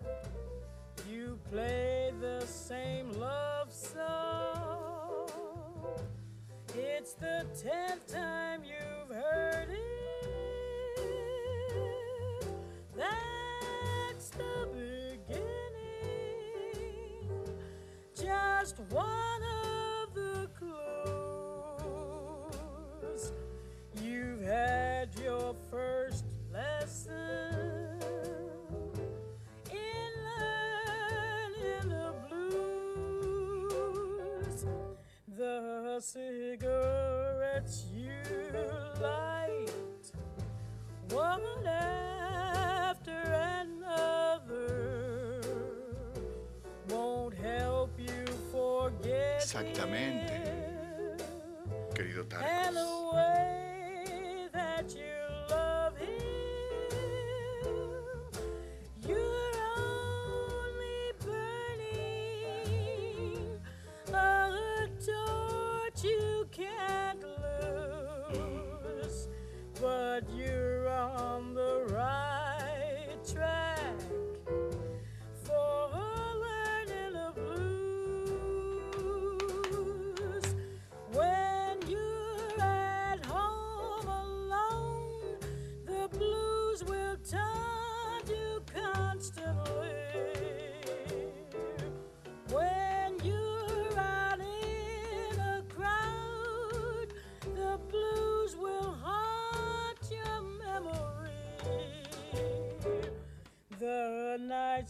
You 1.08 1.38
play 1.50 2.12
the 2.20 2.44
same 2.46 3.12
love 3.18 3.70
song. 3.72 5.28
It's 6.74 7.14
the 7.14 7.46
tenth 7.54 8.06
time 8.08 8.64
you've 8.64 9.14
heard 9.14 9.70
it. 9.70 9.78
That's 12.96 14.30
the 14.30 14.68
beginning. 14.72 15.58
Your 25.48 25.56
first 25.70 26.24
lesson 26.52 27.98
in 29.70 30.10
learning 30.28 31.88
the 31.88 32.12
blues. 33.48 33.86
The 35.38 36.00
cigarettes 36.00 37.76
you 37.94 38.12
light, 39.00 40.12
one 41.10 41.40
after 41.66 43.18
another, 43.62 45.40
won't 46.90 47.34
help 47.38 47.98
you 47.98 48.26
forget. 48.52 49.40
Exactamente, 49.40 50.42
querido 51.94 52.24
Tarcos. 52.26 52.74
the 52.74 53.16
way 53.16 54.48
that 54.52 54.94
you 54.94 55.17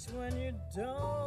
when 0.06 0.36
you 0.38 0.52
don't 0.76 1.17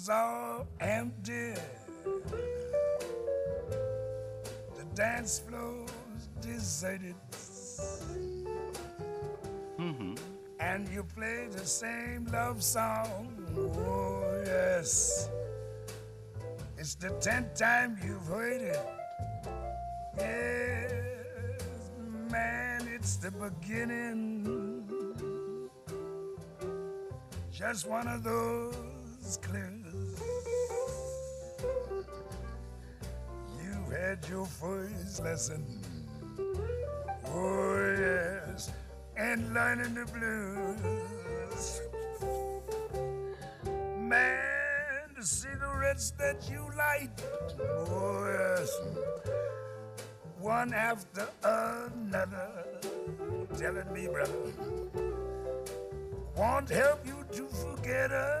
table's 0.00 0.08
all 0.08 0.66
empty. 0.80 1.54
The 4.76 4.84
dance 4.94 5.40
floor's 5.40 6.28
deserted. 6.40 7.14
Mm-hmm. 9.78 10.14
And 10.60 10.88
you 10.88 11.02
play 11.02 11.48
the 11.50 11.66
same 11.66 12.26
love 12.32 12.62
song. 12.62 13.28
Oh, 13.56 14.42
yes. 14.44 15.28
It's 16.78 16.94
the 16.94 17.10
tenth 17.20 17.58
time 17.58 17.98
you've 18.04 18.26
heard 18.26 18.62
it. 18.62 18.86
Yes, 20.18 21.90
man, 22.30 22.88
it's 22.94 23.16
the 23.16 23.30
beginning. 23.30 24.88
Just 27.50 27.86
one 27.86 28.08
of 28.08 28.22
those 28.22 29.38
clues. 29.42 29.69
Your 34.30 34.46
first 34.46 35.24
lesson. 35.24 35.64
Oh, 37.26 37.96
yes, 37.98 38.70
and 39.16 39.52
learning 39.52 39.94
the 39.94 40.06
blues. 40.06 41.80
Man, 43.98 45.10
the 45.18 45.26
cigarettes 45.26 46.12
that 46.12 46.48
you 46.48 46.64
light. 46.78 47.10
Oh, 47.60 48.24
yes, 48.30 48.70
one 50.38 50.72
after 50.74 51.28
another. 51.42 52.64
Telling 53.58 53.92
me, 53.92 54.06
brother 54.06 54.52
won't 56.36 56.70
help 56.70 57.04
you 57.04 57.24
to 57.32 57.48
forget 57.48 58.10
her. 58.10 58.39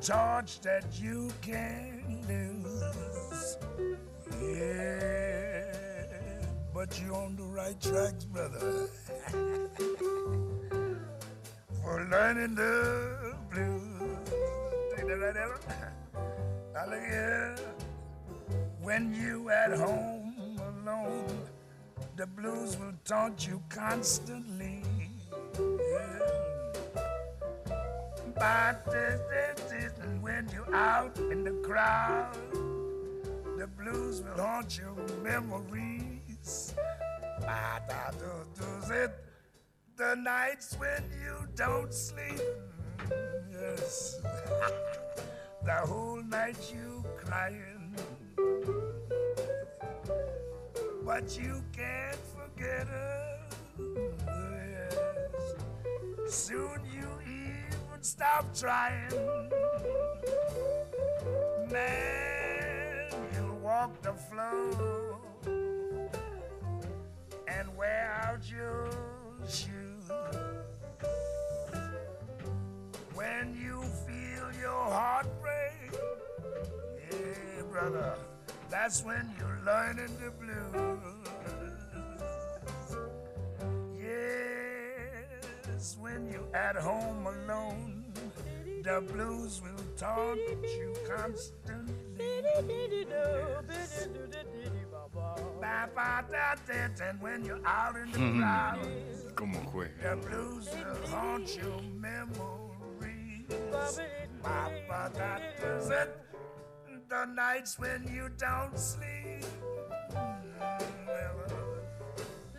Torch 0.00 0.60
that 0.60 0.84
you 1.00 1.30
can't 1.42 2.28
lose. 2.28 3.56
Yeah, 4.40 5.64
but 6.74 7.00
you're 7.00 7.14
on 7.14 7.36
the 7.36 7.44
right 7.44 7.80
tracks, 7.80 8.24
brother. 8.24 8.88
for 11.86 12.04
learning 12.10 12.54
the 12.56 13.34
blues. 13.50 13.82
Take 14.96 15.06
that 15.06 15.18
right, 15.18 15.36
Ella? 15.36 15.58
Now 16.74 16.86
look 16.90 17.00
here. 17.00 17.56
When 18.80 19.14
you 19.14 19.50
at 19.50 19.72
home 19.78 20.60
alone, 20.84 21.48
the 22.16 22.26
blues 22.26 22.76
will 22.76 22.94
taunt 23.04 23.46
you 23.46 23.62
constantly. 23.68 24.82
Yeah. 25.58 26.26
But 28.34 28.84
this, 28.86 29.20
this, 29.30 29.65
and 30.06 30.22
when 30.22 30.48
you're 30.52 30.74
out 30.74 31.18
in 31.18 31.42
the 31.42 31.50
crowd, 31.66 32.32
the 33.58 33.66
blues 33.66 34.22
will 34.22 34.40
haunt 34.40 34.78
your 34.78 34.94
memories. 35.22 36.74
Ah, 37.46 37.80
but 37.86 37.96
I 37.96 38.10
do, 38.18 38.60
do 38.60 38.94
it 38.94 39.10
the 39.96 40.14
nights 40.14 40.76
when 40.78 41.02
you 41.24 41.48
don't 41.56 41.92
sleep. 41.92 42.40
Yes. 43.50 44.20
the 45.64 45.72
whole 45.72 46.22
night 46.22 46.72
you 46.72 47.02
crying. 47.16 47.94
But 51.04 51.38
you 51.38 51.64
can't 51.72 52.18
forget 52.36 52.86
her. 52.86 53.38
Yes. 54.28 54.98
Soon 56.26 56.80
you 56.92 57.08
even 57.24 57.45
stop 58.06 58.46
trying. 58.54 59.10
Man, 61.68 63.08
you'll 63.34 63.58
walk 63.58 64.00
the 64.02 64.12
floor 64.12 65.18
and 67.48 67.76
wear 67.76 68.12
out 68.22 68.48
your 68.48 68.88
shoes. 69.48 70.08
When 73.14 73.58
you 73.60 73.82
feel 74.06 74.60
your 74.60 74.84
heart 74.84 75.26
break, 75.42 76.00
yeah, 77.10 77.62
brother, 77.72 78.14
that's 78.70 79.02
when 79.02 79.28
you're 79.36 79.58
learning 79.66 80.16
the 80.22 80.30
blues. 80.30 81.15
Yes, 85.86 85.96
when 86.00 86.28
you're 86.32 86.56
at 86.56 86.74
home 86.74 87.28
alone, 87.28 88.04
the 88.82 89.04
blues 89.12 89.62
will 89.62 89.84
taunt 89.96 90.40
you 90.64 90.92
constantly. 91.06 92.42
laugh 95.60 95.90
out 95.96 96.28
that 96.32 96.58
tent, 96.66 97.00
and 97.08 97.20
when 97.20 97.44
you're 97.44 97.64
out 97.64 97.94
in 97.94 98.10
the 98.10 98.18
mm-hmm. 98.18 98.40
crowd, 98.40 98.80
¿Cómo 99.36 99.64
juega? 99.70 100.10
the 100.10 100.16
blues 100.26 100.68
will 100.74 101.06
haunt 101.08 101.56
your 101.56 101.80
memories. 101.94 103.46
The 107.08 107.24
nights 107.26 107.78
when 107.78 108.10
you 108.12 108.28
don't 108.36 108.76
sleep. 108.76 109.44
Mm, 110.10 110.58
uh, 110.60 110.78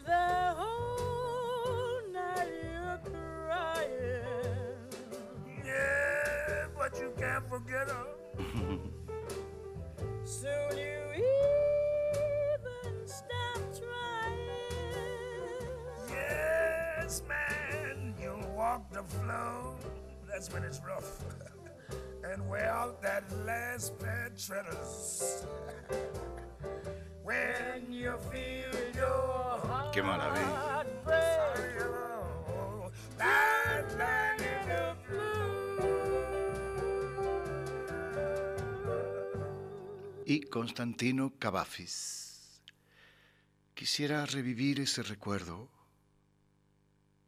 the 0.05 0.76
crying. 3.87 5.65
Yeah, 5.65 6.67
but 6.77 6.99
you 6.99 7.11
can't 7.17 7.47
forget 7.49 7.89
her. 7.89 8.07
Soon 10.25 10.77
you 10.77 10.99
even 11.15 13.05
stop 13.05 13.61
trying. 13.79 14.37
Yes, 16.09 17.21
man, 17.27 18.13
you'll 18.21 18.47
walk 18.55 18.91
the 18.91 19.03
floor. 19.03 19.75
That's 20.29 20.51
when 20.51 20.63
it's 20.63 20.81
rough. 20.85 21.23
and 22.31 22.47
wear 22.49 22.69
out 22.69 23.01
that 23.01 23.23
last 23.45 23.97
pair 23.99 24.27
of 24.27 24.37
treaders. 24.37 25.45
when 27.23 27.91
you 27.91 28.13
feel 28.31 28.95
your 28.95 29.59
heart 29.63 29.93
Qué 29.93 30.01
maravilla. 30.01 30.85
Y 40.29 40.41
Constantino 40.41 41.33
Cavafis. 41.39 42.61
Quisiera 43.73 44.25
revivir 44.25 44.81
ese 44.81 45.01
recuerdo, 45.03 45.69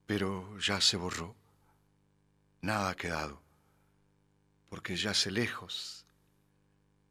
pero 0.05 0.59
ya 0.59 0.81
se 0.81 0.97
borró. 0.97 1.35
Nada 2.61 2.89
ha 2.89 2.95
quedado, 2.95 3.41
porque 4.67 4.97
yace 4.97 5.31
lejos, 5.31 6.05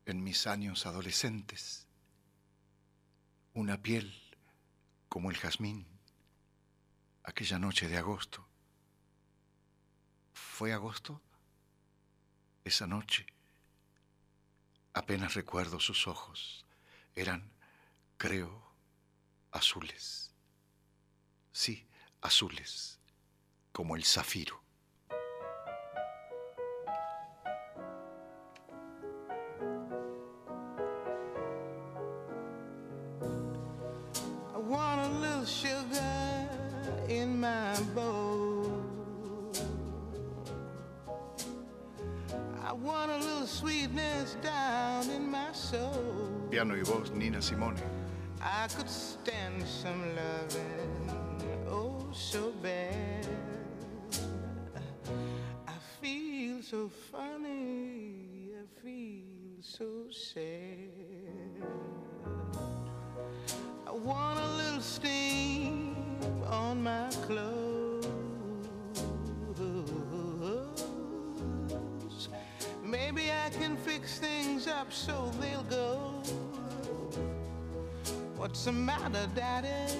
en 0.04 0.22
mis 0.22 0.46
años 0.46 0.84
adolescentes, 0.86 1.86
una 3.54 3.80
piel 3.80 4.12
como 5.08 5.30
el 5.30 5.36
jazmín, 5.38 5.86
aquella 7.22 7.58
noche 7.58 7.88
de 7.88 7.96
agosto. 7.96 8.47
¿Fue 10.58 10.72
agosto? 10.72 11.22
Esa 12.64 12.88
noche. 12.88 13.26
Apenas 14.92 15.34
recuerdo 15.34 15.78
sus 15.78 16.08
ojos. 16.08 16.66
Eran, 17.14 17.48
creo, 18.16 18.68
azules. 19.52 20.34
Sí, 21.52 21.86
azules, 22.22 22.98
como 23.70 23.94
el 23.94 24.02
zafiro. 24.04 24.60
Sweetness 44.28 44.36
down 44.42 45.10
in 45.10 45.30
my 45.30 45.52
soul. 45.52 46.48
Piano 46.50 46.74
y 46.74 46.82
voz, 46.82 47.10
Nina 47.10 47.40
Simone. 47.40 47.76
I 48.40 48.68
could 48.68 48.88
stand 48.88 49.62
some 49.66 50.14
loving, 50.14 51.66
oh, 51.68 52.06
so 52.12 52.52
bad. 52.62 53.26
I 55.66 55.72
feel 56.00 56.62
so 56.62 56.88
funny, 57.10 58.50
I 58.54 58.82
feel 58.82 59.60
so 59.60 60.04
sad. 60.10 61.62
I 63.86 63.90
want 63.90 64.38
a 64.38 64.48
little 64.56 64.80
steam 64.80 65.96
on 66.46 66.82
my 66.82 67.08
clothes. 67.26 67.57
Can 73.58 73.76
fix 73.76 74.18
things 74.18 74.68
up 74.68 74.92
so 74.92 75.30
they'll 75.40 75.62
go. 75.64 75.98
What's 78.36 78.64
the 78.64 78.72
matter, 78.72 79.26
Daddy? 79.34 79.92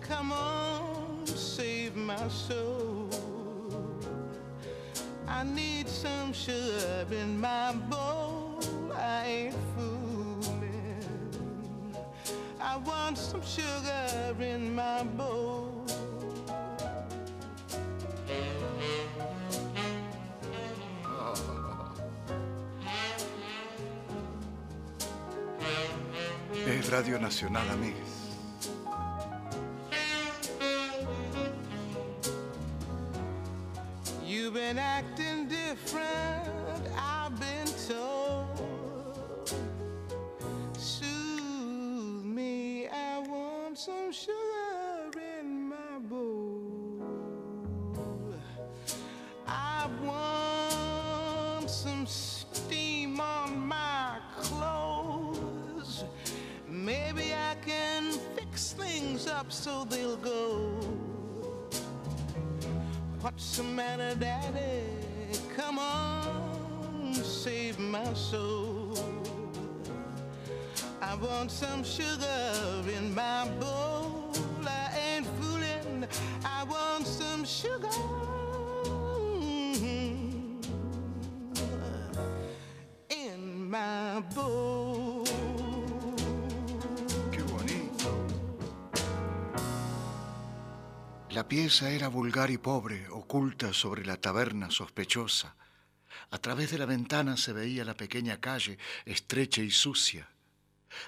Come 0.00 0.32
on, 0.32 1.26
save 1.26 1.94
my 1.94 2.28
soul. 2.28 3.08
I 5.28 5.44
need 5.44 5.88
some 5.88 6.32
sugar 6.32 7.06
in 7.10 7.40
my 7.40 7.72
bowl. 7.88 8.58
I 8.96 9.26
ain't 9.26 9.56
fooling. 9.76 11.06
I 12.60 12.76
want 12.78 13.16
some 13.16 13.42
sugar 13.44 14.42
in 14.42 14.74
my 14.74 15.04
bowl. 15.04 15.83
Radio 26.94 27.18
Nacional, 27.18 27.68
amigues. 27.70 28.36
You've 34.24 34.54
been 34.54 34.78
acting 34.78 35.48
different, 35.48 36.63
up 59.44 59.52
so 59.52 59.84
they'll 59.84 60.16
go. 60.16 60.70
What's 63.20 63.56
the 63.56 63.62
matter, 63.62 64.14
Daddy? 64.18 64.82
Come 65.56 65.78
on, 65.78 67.14
save 67.14 67.78
my 67.78 68.12
soul. 68.14 68.96
I 71.00 71.14
want 71.16 71.50
some 71.50 71.84
sugar 71.84 72.52
in 72.96 73.14
my 73.14 73.48
bowl. 73.60 73.93
La 91.44 91.48
pieza 91.48 91.90
era 91.90 92.08
vulgar 92.08 92.50
y 92.50 92.56
pobre, 92.56 93.06
oculta 93.10 93.74
sobre 93.74 94.02
la 94.02 94.16
taberna 94.16 94.70
sospechosa. 94.70 95.54
A 96.30 96.38
través 96.38 96.70
de 96.70 96.78
la 96.78 96.86
ventana 96.86 97.36
se 97.36 97.52
veía 97.52 97.84
la 97.84 97.94
pequeña 97.94 98.40
calle, 98.40 98.78
estrecha 99.04 99.60
y 99.60 99.70
sucia. 99.70 100.26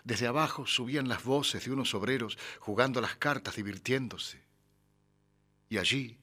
Desde 0.05 0.27
abajo 0.27 0.67
subían 0.67 1.09
las 1.09 1.25
voces 1.25 1.65
de 1.65 1.73
unos 1.73 1.95
obreros 1.95 2.37
jugando 2.61 3.01
las 3.01 3.17
cartas, 3.17 3.57
divirtiéndose. 3.57 4.45
Y 5.71 5.79
allí, 5.79 6.19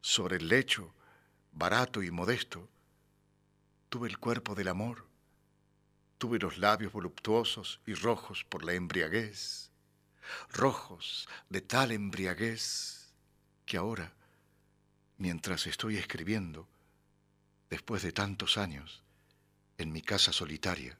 sobre 0.00 0.36
el 0.36 0.48
lecho, 0.48 0.94
barato 1.52 2.02
y 2.02 2.10
modesto, 2.10 2.70
tuve 3.90 4.08
el 4.08 4.18
cuerpo 4.18 4.54
del 4.54 4.68
amor, 4.68 5.06
tuve 6.16 6.38
los 6.38 6.56
labios 6.56 6.94
voluptuosos 6.94 7.82
y 7.84 7.92
rojos 7.92 8.42
por 8.42 8.64
la 8.64 8.72
embriaguez, 8.72 9.70
rojos 10.48 11.28
de 11.50 11.60
tal 11.60 11.92
embriaguez 11.92 13.03
que 13.64 13.76
ahora, 13.76 14.12
mientras 15.16 15.66
estoy 15.66 15.96
escribiendo, 15.96 16.68
después 17.70 18.02
de 18.02 18.12
tantos 18.12 18.58
años, 18.58 19.02
en 19.78 19.92
mi 19.92 20.02
casa 20.02 20.32
solitaria, 20.32 20.98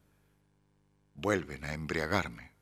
vuelven 1.15 1.65
a 1.65 1.75
embriagarme. 1.75 2.54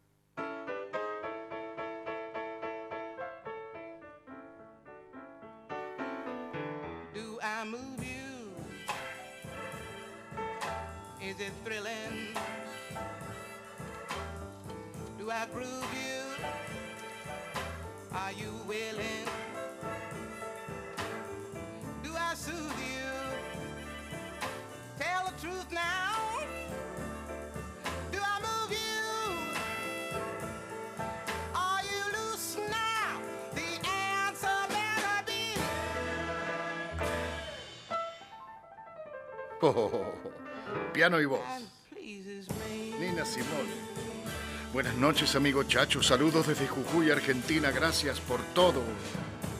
Noches, 45.32 45.36
amigo 45.36 45.62
Chacho. 45.64 46.02
Saludos 46.02 46.46
desde 46.46 46.68
Jujuy, 46.68 47.10
Argentina. 47.10 47.70
Gracias 47.70 48.20
por 48.20 48.42
todo. 48.54 48.82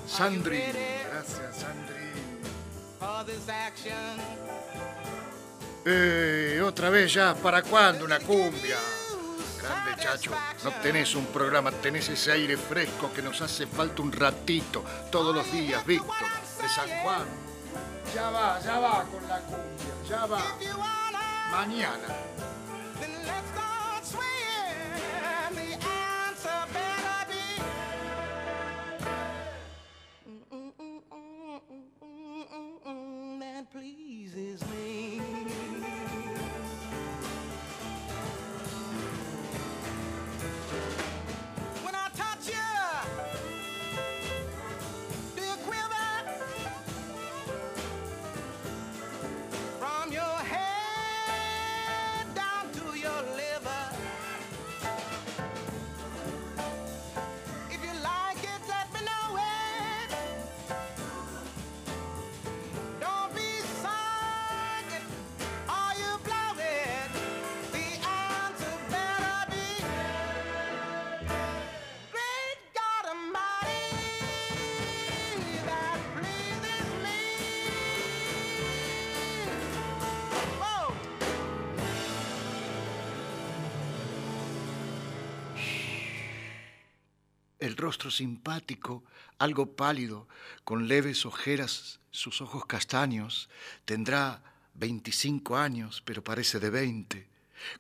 Sandri. 0.06 0.58
Gracias, 1.10 1.56
Sandri. 1.56 2.12
Eh, 5.84 6.60
otra 6.62 6.90
vez 6.90 7.14
ya, 7.14 7.34
¿para 7.34 7.62
cuándo 7.62 8.04
una 8.04 8.20
cumbia? 8.20 8.76
Grande 9.62 10.02
Chacho, 10.02 10.32
no 10.64 10.70
tenés 10.82 11.14
un 11.14 11.26
programa, 11.26 11.70
tenés 11.70 12.08
ese 12.08 12.32
aire 12.32 12.56
fresco 12.56 13.10
que 13.12 13.22
nos 13.22 13.40
hace 13.40 13.66
falta 13.66 14.02
un 14.02 14.12
ratito 14.12 14.84
todos 15.10 15.34
los 15.34 15.50
días, 15.50 15.84
Víctor, 15.86 16.28
de 16.60 16.68
San 16.68 16.88
Juan. 17.02 17.24
Ya 18.14 18.30
va, 18.30 18.60
ya 18.60 18.78
va 18.78 19.04
con 19.04 19.26
la 19.26 19.38
cumbia, 19.40 20.08
ya 20.08 20.26
va. 20.26 20.42
Mañana. 21.50 22.31
Simpático, 88.11 89.05
algo 89.38 89.74
pálido, 89.76 90.28
con 90.64 90.88
leves 90.88 91.26
ojeras, 91.26 92.00
sus 92.11 92.40
ojos 92.40 92.66
castaños. 92.66 93.48
Tendrá 93.84 94.42
25 94.74 95.57
años, 95.57 96.03
pero 96.05 96.22
parece 96.22 96.61
de 96.61 96.70
20, 96.70 97.28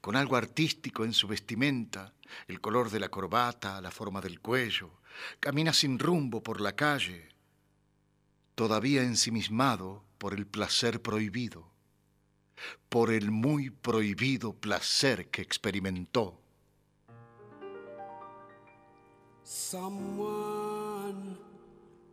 con 0.00 0.16
algo 0.16 0.36
artístico 0.36 1.04
en 1.04 1.12
su 1.12 1.28
vestimenta, 1.28 2.12
el 2.48 2.60
color 2.60 2.90
de 2.90 3.00
la 3.00 3.08
corbata, 3.08 3.80
la 3.80 3.90
forma 3.90 4.20
del 4.20 4.40
cuello. 4.40 4.90
Camina 5.40 5.72
sin 5.72 5.98
rumbo 5.98 6.42
por 6.42 6.60
la 6.60 6.74
calle, 6.74 7.28
todavía 8.54 9.02
ensimismado 9.02 10.04
por 10.18 10.34
el 10.34 10.46
placer 10.46 11.02
prohibido, 11.02 11.70
por 12.88 13.10
el 13.10 13.30
muy 13.30 13.70
prohibido 13.70 14.54
placer 14.54 15.28
que 15.28 15.42
experimentó. 15.42 16.41
Someone 19.54 21.36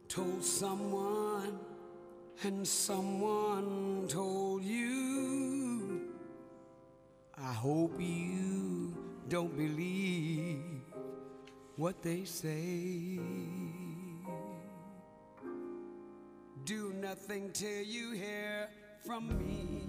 told 0.10 0.44
someone, 0.44 1.58
and 2.44 2.68
someone 2.68 4.06
told 4.10 4.62
you. 4.62 6.02
I 7.42 7.54
hope 7.54 7.94
you 7.98 8.94
don't 9.30 9.56
believe 9.56 10.82
what 11.78 12.02
they 12.02 12.26
say. 12.26 13.18
Do 16.66 16.94
nothing 17.02 17.52
till 17.54 17.84
you 17.84 18.12
hear 18.12 18.68
from 19.06 19.30
me. 19.40 19.88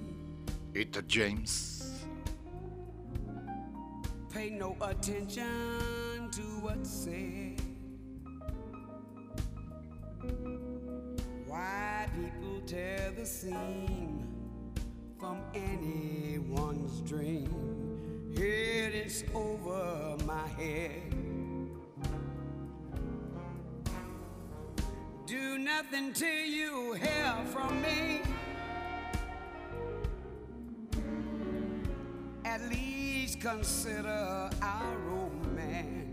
Eta 0.77 1.03
James. 1.03 2.05
Pay 4.33 4.51
no 4.51 4.77
attention 4.81 6.10
to 6.33 6.43
what's 6.61 6.91
said. 6.91 7.61
Why 11.47 12.09
people 12.15 12.61
tear 12.67 13.13
the 13.17 13.27
scene 13.27 14.29
from 15.19 15.39
anyone's 15.55 17.01
dream? 17.01 18.31
It 18.33 18.95
is 18.95 19.25
over 19.35 20.17
my 20.25 20.47
head. 20.49 21.13
Do 25.27 25.59
nothing 25.59 26.13
till 26.13 26.45
you 26.45 26.93
hear 26.93 27.35
from 27.53 27.83
me. 27.83 28.23
At 32.45 32.63
least 32.69 33.41
consider 33.41 34.51
our 34.63 34.99
romance. 34.99 36.10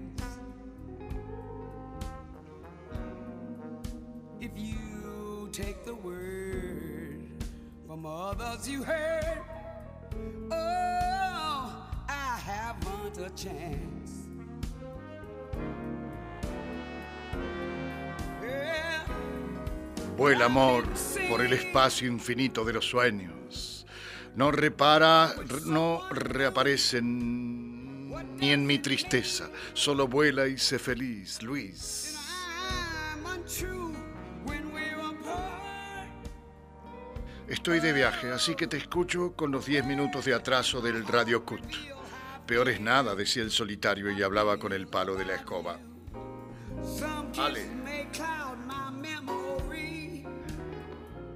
If 4.48 4.54
you 4.56 5.50
take 5.52 5.84
the 5.84 5.94
word 5.94 7.22
from 7.86 8.06
others 8.06 8.70
you 8.70 8.82
heard, 8.82 9.42
oh, 10.52 11.86
I 12.08 12.40
haven't 12.40 13.18
a 13.18 13.30
chance. 13.36 14.30
Vuela 20.16 20.46
amor 20.46 20.86
por 21.30 21.42
el 21.42 21.52
espacio 21.52 22.08
infinito 22.08 22.64
de 22.64 22.72
los 22.74 22.86
sueños. 22.86 23.86
No 24.38 24.52
repara, 24.52 25.36
no 25.66 26.04
reaparecen 26.10 28.14
ni 28.38 28.52
en 28.52 28.66
mi 28.66 28.80
tristeza. 28.80 29.50
Solo 29.74 30.08
vuela 30.08 30.48
y 30.48 30.58
sé 30.58 30.80
feliz, 30.80 31.44
Luis. 31.44 32.18
Estoy 37.48 37.80
de 37.80 37.94
viaje, 37.94 38.30
así 38.32 38.56
que 38.56 38.68
te 38.68 38.76
escucho 38.76 39.34
con 39.34 39.52
los 39.52 39.66
10 39.66 39.86
minutos 39.86 40.26
de 40.26 40.34
atraso 40.34 40.82
del 40.82 41.08
Radio 41.08 41.46
Cut. 41.46 41.62
Peor 42.46 42.68
es 42.70 42.82
nada, 42.82 43.16
decía 43.16 43.44
el 43.44 43.52
solitario 43.52 44.12
y 44.12 44.22
hablaba 44.22 44.58
con 44.58 44.74
el 44.74 44.88
palo 44.88 45.16
de 45.16 45.26
la 45.26 45.36
escoba. 45.36 45.80
Ale. 47.38 47.70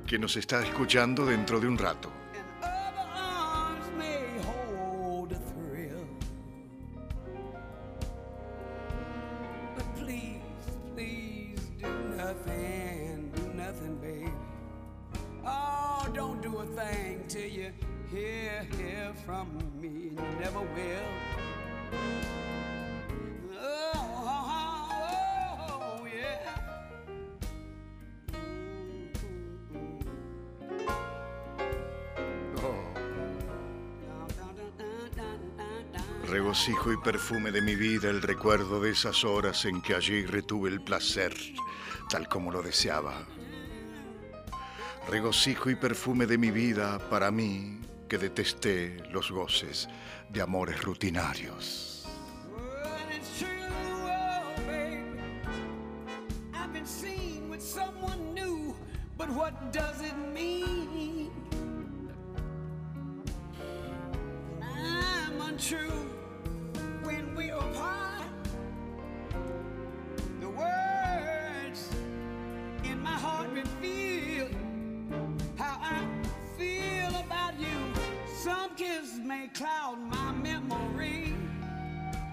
Que 0.05 0.19
nos 0.19 0.35
está 0.35 0.61
escuchando 0.61 1.25
dentro 1.25 1.61
de 1.61 1.67
un 1.67 1.77
rato. 1.77 2.11
and 12.23 12.80
you 17.33 17.71
hear, 18.11 18.67
hear 18.77 19.13
from 19.25 19.47
me. 19.79 20.11
Never 20.39 20.59
will. 20.59 21.07
Oh. 32.57 32.83
Regocijo 36.27 36.93
y 36.93 36.97
perfume 36.97 37.51
de 37.51 37.61
mi 37.61 37.75
vida 37.75 38.09
el 38.09 38.21
recuerdo 38.21 38.79
de 38.79 38.91
esas 38.91 39.23
horas 39.23 39.65
en 39.65 39.81
que 39.81 39.95
allí 39.95 40.25
retuve 40.25 40.69
el 40.69 40.81
placer, 40.81 41.33
tal 42.09 42.27
como 42.27 42.51
lo 42.51 42.61
deseaba. 42.61 43.25
Regocijo 45.11 45.69
y 45.69 45.75
perfume 45.75 46.25
de 46.25 46.37
mi 46.37 46.51
vida 46.51 46.97
para 47.09 47.31
mí 47.31 47.81
que 48.07 48.17
detesté 48.17 49.03
los 49.11 49.29
goces 49.29 49.89
de 50.29 50.41
amores 50.41 50.81
rutinarios. 50.81 51.91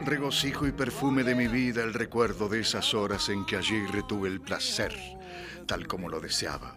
Regocijo 0.00 0.66
y 0.66 0.72
perfume 0.72 1.24
de 1.24 1.34
mi 1.34 1.48
vida 1.48 1.82
el 1.82 1.92
recuerdo 1.92 2.48
de 2.48 2.60
esas 2.60 2.94
horas 2.94 3.28
en 3.28 3.44
que 3.44 3.56
allí 3.56 3.86
retuve 3.86 4.28
el 4.28 4.40
placer, 4.40 4.94
tal 5.66 5.86
como 5.86 6.08
lo 6.08 6.20
deseaba. 6.20 6.76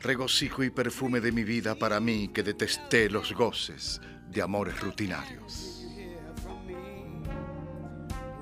Regocijo 0.00 0.62
y 0.62 0.70
perfume 0.70 1.20
de 1.20 1.32
mi 1.32 1.44
vida 1.44 1.74
para 1.74 2.00
mí 2.00 2.28
que 2.28 2.42
detesté 2.42 3.08
los 3.08 3.32
goces 3.32 4.00
de 4.28 4.42
amores 4.42 4.80
rutinarios. 4.80 5.86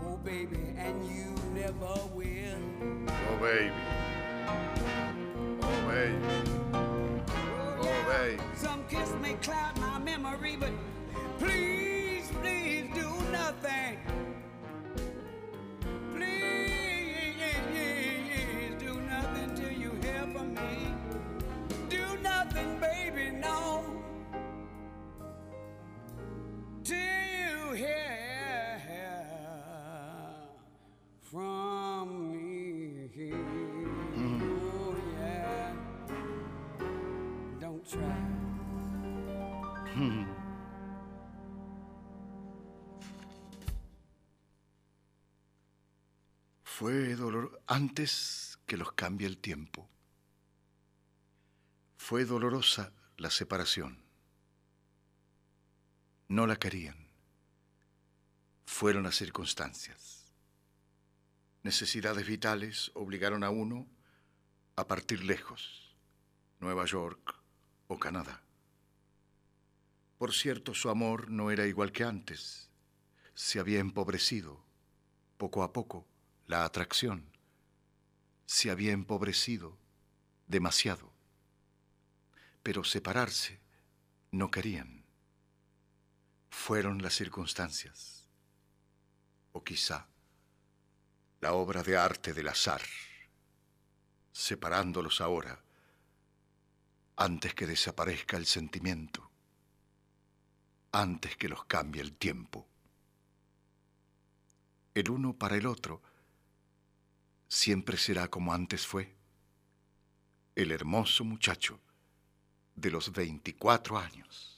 Oh, 0.04 0.16
baby, 0.22 0.74
and 0.76 1.04
you 1.04 1.34
never 1.54 1.94
will. 2.14 3.06
Oh 3.08 3.40
baby. 3.40 3.72
Oh 5.62 5.88
baby. 5.88 6.59
Baby. 8.11 8.42
Some 8.56 8.82
kiss 8.88 9.12
may 9.22 9.34
cloud 9.34 9.78
my 9.78 9.98
memory, 10.00 10.56
but 10.58 10.72
please, 11.38 12.28
please 12.42 12.88
do 12.92 13.08
nothing. 13.30 13.98
Please 16.12 17.36
do 18.80 19.00
nothing 19.02 19.54
till 19.54 19.70
you 19.70 19.92
hear 20.02 20.26
from 20.34 20.54
me. 20.54 20.92
Do 21.88 22.04
nothing, 22.20 22.80
baby, 22.80 23.30
no. 23.30 23.84
Till 26.82 26.96
you 26.96 27.74
hear 27.74 28.30
Fue 46.80 47.14
dolor 47.14 47.62
antes 47.66 48.58
que 48.64 48.78
los 48.78 48.92
cambie 48.92 49.26
el 49.26 49.36
tiempo. 49.36 49.86
Fue 51.98 52.24
dolorosa 52.24 52.94
la 53.18 53.28
separación. 53.28 54.02
No 56.28 56.46
la 56.46 56.57
querían. 56.57 56.96
Fueron 58.64 59.02
las 59.02 59.16
circunstancias. 59.16 60.32
Necesidades 61.64 62.26
vitales 62.26 62.92
obligaron 62.94 63.44
a 63.44 63.50
uno 63.50 63.86
a 64.74 64.86
partir 64.86 65.22
lejos, 65.22 65.94
Nueva 66.61 66.86
York 66.86 67.34
o 67.88 67.98
Canadá. 67.98 68.42
Por 70.16 70.32
cierto, 70.32 70.72
su 70.72 70.88
amor 70.88 71.30
no 71.30 71.50
era 71.50 71.66
igual 71.66 71.92
que 71.92 72.04
antes. 72.04 72.70
Se 73.34 73.61
había 73.61 73.80
empobrecido, 73.80 74.64
poco 75.36 75.62
a 75.62 75.74
poco, 75.74 76.07
la 76.51 76.64
atracción. 76.64 77.31
Se 78.45 78.72
había 78.72 78.91
empobrecido 78.91 79.79
demasiado. 80.49 81.13
Pero 82.64 82.83
separarse 82.83 83.61
no 84.33 84.51
querían. 84.51 85.05
Fueron 86.51 87.03
las 87.03 87.14
circunstancias. 87.14 88.27
O 89.53 89.63
quizá 89.63 90.09
la 91.41 91.53
obra 91.53 91.85
de 91.85 91.97
arte 91.97 92.35
del 92.35 92.49
azar, 92.49 92.83
separándolos 94.33 95.21
ahora, 95.21 95.63
antes 97.14 97.55
que 97.55 97.67
desaparezca 97.68 98.37
el 98.37 98.47
sentimiento, 98.47 99.31
antes 100.91 101.37
que 101.37 101.49
los 101.49 101.64
cambie 101.67 102.03
el 102.03 102.17
tiempo. 102.17 102.67
El 104.95 105.11
uno 105.11 105.39
para 105.39 105.57
el 105.57 105.67
otro 105.67 106.03
siempre 107.51 107.99
será 107.99 108.29
como 108.29 108.55
antes 108.55 108.87
fue, 108.87 109.17
el 110.55 110.71
hermoso 110.71 111.25
muchacho 111.25 111.81
de 112.77 112.93
los 112.93 113.13
24 113.13 113.99
años. 113.99 114.50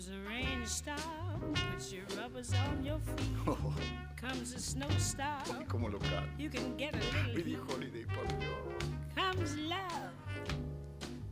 Comes 0.00 0.16
a 0.16 0.30
rainstorm, 0.30 1.52
puts 1.52 1.92
your 1.92 2.04
rubbers 2.18 2.54
on 2.54 2.82
your 2.82 2.98
feet. 3.00 3.26
Oh. 3.46 3.74
Comes 4.16 4.54
a 4.54 4.58
snowstorm, 4.58 5.66
Como 5.68 5.88
lo 5.88 5.98
canta. 5.98 6.24
you 6.38 6.48
can 6.48 6.74
get 6.78 6.94
a 6.94 6.98
little 6.98 7.34
Billie. 7.34 7.58
Holiday, 7.68 8.04
por 8.04 8.24
Dios. 8.38 8.82
Comes 9.14 9.56
love, 9.58 10.14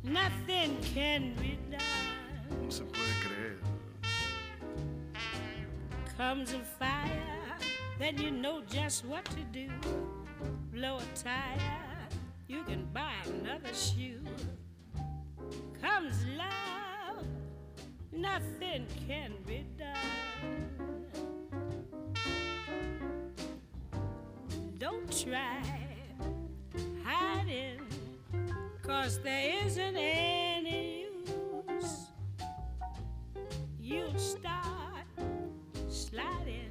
nothing 0.03 0.77
can 0.95 1.33
be 1.37 1.59
done. 1.71 2.63
No 2.63 2.69
se 2.69 2.85
puede 2.85 3.15
creer. 3.23 3.59
Comes 6.19 6.53
a 6.53 6.59
fire, 6.59 7.57
then 7.99 8.19
you 8.19 8.31
know 8.31 8.61
just 8.69 9.07
what 9.07 9.25
to 9.25 9.41
do. 9.51 9.69
Blow 10.75 10.99
a 10.99 11.19
tire, 11.19 12.09
you 12.49 12.65
can 12.65 12.87
buy 12.93 13.15
another 13.25 13.73
shoe. 13.73 14.21
Comes 15.81 16.27
love, 16.37 16.78
nothing 18.39 18.87
can 19.07 19.33
be 19.47 19.65
done. 19.77 21.07
Don't 24.79 25.25
try 25.25 25.63
hiding, 27.05 27.81
cause 28.83 29.21
there 29.23 29.67
isn't 29.67 29.97
any 29.97 31.07
use. 31.27 32.07
You'll 33.81 34.19
start 34.19 35.07
sliding 35.89 36.71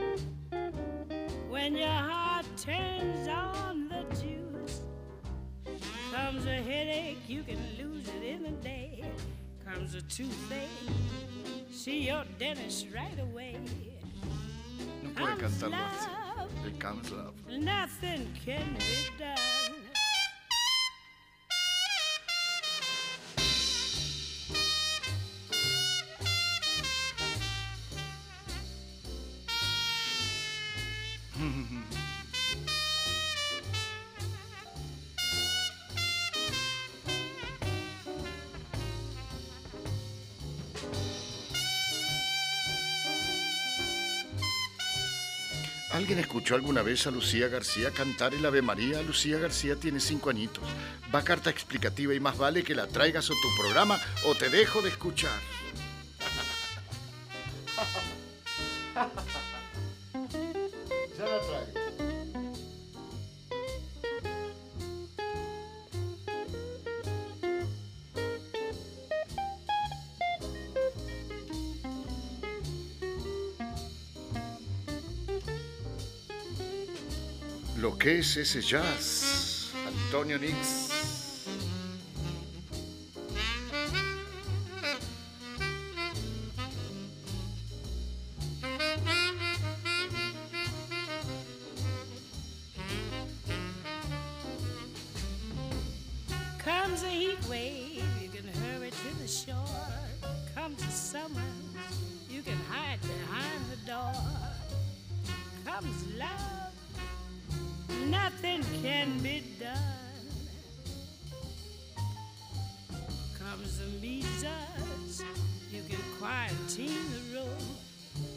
when 1.50 1.76
your 1.76 1.88
heart 1.88 2.46
turns 2.56 3.28
on 3.28 3.90
the 3.90 4.04
juice. 4.16 4.82
Comes 6.14 6.46
a 6.46 6.62
headache, 6.62 7.18
you 7.28 7.44
can 7.44 7.60
lose 7.78 8.08
it 8.08 8.24
in 8.24 8.46
a 8.46 8.52
day. 8.52 9.04
Comes 9.66 9.96
a 9.96 10.02
toothache, 10.02 10.68
see 11.88 12.08
your 12.10 12.26
dentist 12.38 12.88
right 12.94 13.18
away. 13.18 13.56
No 15.04 15.10
puede 15.12 15.38
Comes 15.38 15.54
cantarlo 15.54 15.78
así. 15.78 16.08
love, 16.38 16.66
El 16.66 16.80
Comes 16.80 17.12
Love. 17.12 17.34
nothing 17.48 18.28
can 18.44 18.74
be 18.74 19.18
done. 19.18 19.47
¿Alguien 46.08 46.24
escuchó 46.24 46.56
alguna 46.56 46.84
vez 46.84 47.06
a 47.06 47.12
Lucía 47.12 47.50
García 47.50 47.92
cantar 47.92 48.34
el 48.34 48.46
Ave 48.46 48.62
María? 48.62 49.02
Lucía 49.02 49.40
García 49.40 49.76
tiene 49.76 50.00
cinco 50.00 50.30
añitos. 50.30 50.64
Va 51.14 51.22
carta 51.22 51.50
explicativa 51.50 52.14
y 52.14 52.20
más 52.22 52.38
vale 52.38 52.64
que 52.64 52.76
la 52.76 52.88
traigas 52.88 53.26
a 53.26 53.34
tu 53.34 53.62
programa 53.62 54.00
o 54.26 54.34
te 54.34 54.48
dejo 54.48 54.82
de 54.82 54.88
escuchar. 54.88 55.38
Lo 78.18 78.24
que 78.24 78.30
es 78.30 78.38
ese 78.38 78.62
jazz, 78.62 79.70
Antonio 79.86 80.40
Nix. 80.40 80.97
Comes 113.58 113.80
the 113.80 113.86
measles, 114.00 115.24
you 115.72 115.82
can 115.90 115.98
quarantine 116.20 117.06
the 117.12 117.40
room. 117.40 117.66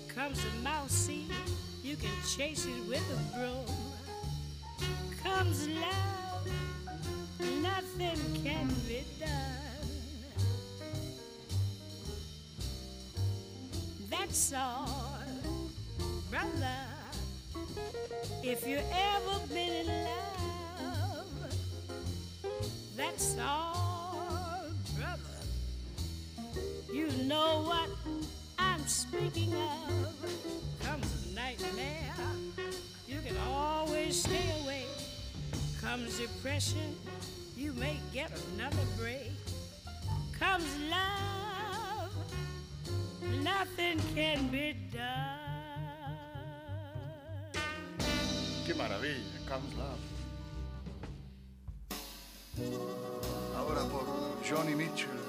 Comes 0.08 0.42
the 0.42 0.50
mousey, 0.62 1.26
you 1.82 1.96
can 1.96 2.10
chase 2.26 2.64
it 2.64 2.88
with 2.88 3.04
a 3.12 3.36
broom. 3.36 3.66
Comes 5.22 5.68
love, 5.68 6.48
nothing 7.60 8.18
can 8.42 8.68
be 8.88 9.04
done. 9.20 9.28
That's 14.08 14.54
all, 14.54 15.20
brother. 16.30 16.78
If 18.42 18.66
you 18.66 18.78
ever 18.78 19.38
been 19.52 19.86
in 19.86 20.04
love, 20.04 21.26
that's 22.96 23.36
all, 23.38 23.79
You 26.92 27.06
know 27.24 27.62
what 27.62 27.88
I'm 28.58 28.86
speaking 28.86 29.54
of. 29.54 30.16
Comes 30.80 31.06
a 31.30 31.34
nightmare, 31.34 32.14
you 33.06 33.18
can 33.24 33.36
always 33.48 34.22
stay 34.22 34.52
away. 34.62 34.86
Comes 35.80 36.18
depression, 36.18 36.96
you 37.56 37.72
may 37.74 37.96
get 38.12 38.32
another 38.54 38.82
break. 38.98 39.30
Comes 40.38 40.66
love, 40.90 42.12
nothing 43.42 44.00
can 44.14 44.48
be 44.48 44.74
done. 44.92 45.40
Qué 48.66 48.74
maravilla, 48.74 49.38
Comes 49.46 49.74
Love. 49.76 49.98
Ahora 53.56 53.84
por 53.88 54.06
Johnny 54.44 54.74
Mitchell. 54.74 55.19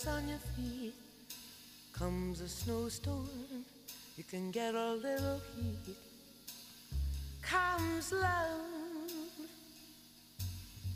Rubbers 0.00 0.06
on 0.06 0.28
your 0.28 0.38
feet. 0.56 0.94
Comes 1.92 2.40
a 2.40 2.48
snowstorm, 2.48 3.28
you 4.16 4.24
can 4.24 4.50
get 4.50 4.74
a 4.74 4.94
little 4.94 5.40
heat. 5.56 5.96
Comes 7.42 8.12
love, 8.12 8.60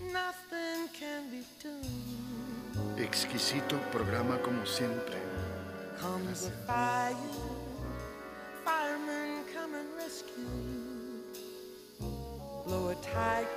nothing 0.00 0.88
can 0.92 1.30
be 1.30 1.42
done. 1.62 2.98
Exquisito 2.98 3.78
programa 3.90 4.38
como 4.38 4.64
siempre. 4.64 5.16
Comes 6.00 6.46
a 6.46 6.50
fire, 6.66 7.16
firemen 8.64 9.44
come 9.52 9.74
and 9.74 9.88
rescue. 9.96 10.44
Blow 12.64 12.88
a 12.90 12.94
tiger, 12.96 13.48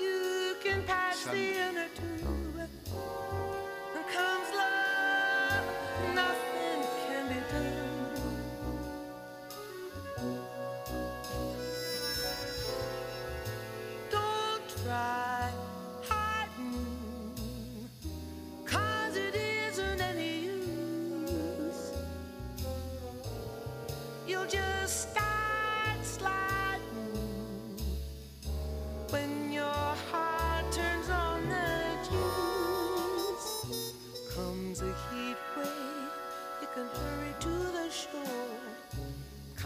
you 0.00 0.54
can 0.62 0.82
pass 0.84 1.24
the 1.24 1.54
inner 1.68 1.88
tube. 1.94 2.31
And 4.14 4.41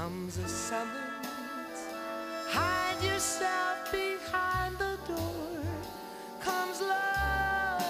Comes 0.07 0.39
a 0.39 0.49
summons, 0.49 1.81
hide 2.47 3.03
yourself 3.03 3.91
behind 3.91 4.79
the 4.79 4.97
door. 5.09 5.61
Comes 6.39 6.81
love, 6.81 7.83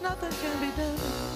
nothing 0.00 0.32
can 0.40 0.58
be 0.58 0.74
done. 0.74 1.27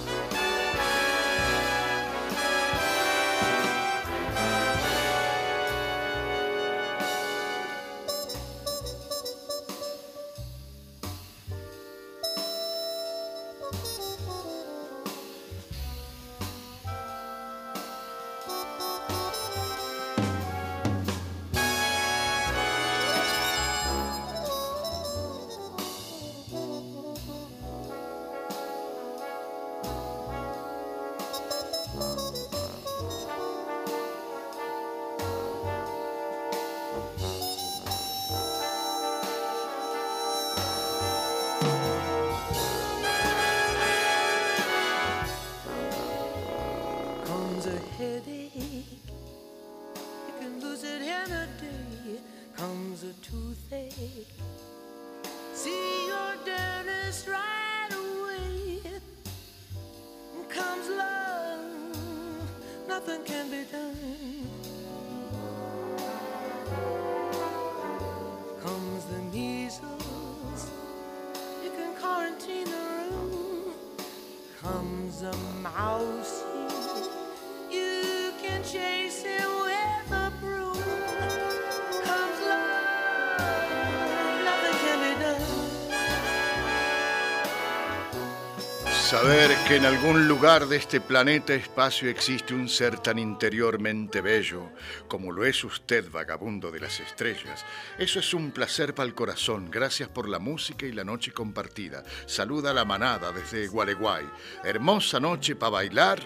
Saber 89.13 89.55
que 89.67 89.75
en 89.75 89.85
algún 89.85 90.27
lugar 90.27 90.65
de 90.65 90.77
este 90.77 90.99
planeta 90.99 91.53
espacio 91.53 92.09
existe 92.09 92.55
un 92.55 92.67
ser 92.67 92.97
tan 92.97 93.19
interiormente 93.19 94.21
bello 94.21 94.71
como 95.07 95.31
lo 95.31 95.45
es 95.45 95.63
usted, 95.63 96.09
vagabundo 96.09 96.71
de 96.71 96.79
las 96.79 96.99
estrellas. 96.99 97.63
Eso 97.99 98.17
es 98.17 98.33
un 98.33 98.49
placer 98.49 98.95
para 98.95 99.05
el 99.05 99.13
corazón. 99.13 99.69
Gracias 99.69 100.09
por 100.09 100.27
la 100.27 100.39
música 100.39 100.87
y 100.87 100.93
la 100.93 101.03
noche 101.03 101.31
compartida. 101.31 102.03
Saluda 102.25 102.71
a 102.71 102.73
la 102.73 102.85
manada 102.85 103.31
desde 103.31 103.67
Gualeguay. 103.67 104.25
Hermosa 104.63 105.19
noche 105.19 105.55
para 105.55 105.69
bailar 105.69 106.19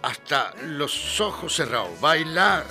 hasta 0.00 0.54
los 0.68 1.20
ojos 1.20 1.54
cerrados. 1.54 2.00
Bailar. 2.00 2.64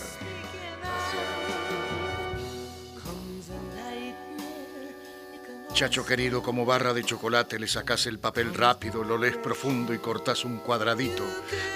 Chacho 5.81 6.05
querido, 6.05 6.43
como 6.43 6.63
barra 6.63 6.93
de 6.93 7.03
chocolate 7.03 7.57
le 7.57 7.67
sacas 7.67 8.05
el 8.05 8.19
papel 8.19 8.53
rápido, 8.53 9.03
lo 9.03 9.17
lees 9.17 9.35
profundo 9.37 9.95
y 9.95 9.97
cortas 9.97 10.45
un 10.45 10.59
cuadradito. 10.59 11.23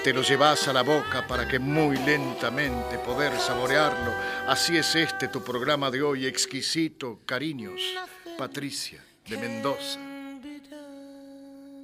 Te 0.03 0.13
lo 0.13 0.21
llevas 0.21 0.67
a 0.67 0.73
la 0.73 0.83
boca 0.83 1.25
para 1.25 1.47
que 1.47 1.57
muy 1.57 1.97
lentamente 1.97 2.99
poder 2.99 3.35
saborearlo. 3.39 4.13
Así 4.47 4.77
es 4.77 4.93
este 4.93 5.27
tu 5.27 5.43
programa 5.43 5.89
de 5.89 6.03
hoy, 6.03 6.27
exquisito, 6.27 7.21
cariños. 7.25 7.81
Patricia, 8.37 9.03
de 9.27 9.37
Mendoza. 9.37 9.99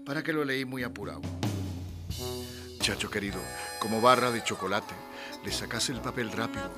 ¿Para 0.06 0.22
que 0.22 0.32
lo 0.32 0.46
leí 0.46 0.64
muy 0.64 0.84
apurado? 0.84 1.22
Chacho 2.82 3.10
querido, 3.10 3.40
como 3.80 4.00
barra 4.00 4.30
de 4.30 4.44
chocolate, 4.44 4.94
le 5.44 5.52
sacas 5.52 5.90
el 5.90 6.02
papel 6.02 6.32
rápido, 6.32 6.72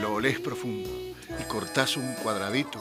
lo 0.00 0.14
olés 0.14 0.38
profundo 0.38 0.88
y 1.36 1.44
cortás 1.48 1.96
un 1.96 2.14
cuadradito 2.14 2.80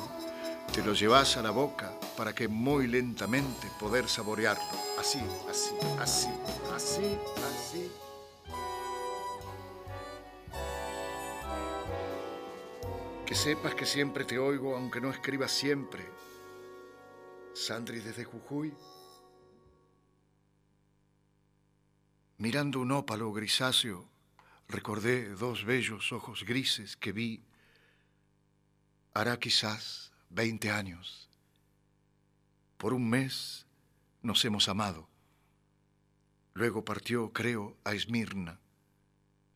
te 0.74 0.84
lo 0.84 0.94
llevas 0.94 1.38
a 1.38 1.44
la 1.44 1.52
boca 1.52 1.92
para 2.16 2.34
que 2.34 2.48
muy 2.48 2.88
lentamente 2.88 3.68
poder 3.80 4.08
saborearlo. 4.08 4.64
Así, 5.00 5.20
así, 5.50 5.76
así, 6.00 6.30
así, 6.74 7.18
así. 7.46 7.92
Que 13.26 13.36
sepas 13.36 13.74
que 13.74 13.86
siempre 13.86 14.26
te 14.26 14.38
oigo, 14.38 14.76
aunque 14.76 15.02
no 15.02 15.10
escribas 15.10 15.52
siempre. 15.52 16.06
Sandri 17.54 18.00
desde 18.00 18.26
Jujuy. 18.26 18.74
Mirando 22.38 22.80
un 22.80 22.92
ópalo 22.92 23.32
grisáceo, 23.32 24.10
recordé 24.68 25.30
dos 25.30 25.64
bellos 25.64 26.12
ojos 26.12 26.44
grises 26.44 26.98
que 26.98 27.12
vi. 27.12 27.44
Hará 29.14 29.40
quizás 29.40 30.12
20 30.30 30.72
años. 30.72 31.30
Por 32.84 32.94
un 32.94 33.10
mes 33.10 33.66
nos 34.24 34.44
hemos 34.44 34.68
amado. 34.68 35.08
Luego 36.54 36.84
partió, 36.84 37.32
creo, 37.32 37.78
a 37.86 37.94
Esmirna, 37.94 38.60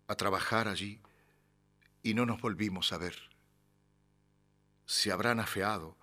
a 0.08 0.16
trabajar 0.16 0.70
allí, 0.70 1.02
y 2.04 2.14
no 2.14 2.26
nos 2.26 2.40
volvimos 2.40 2.94
a 2.94 2.98
ver. 2.98 3.18
Se 4.86 5.12
habrán 5.12 5.42
afeado, 5.42 5.98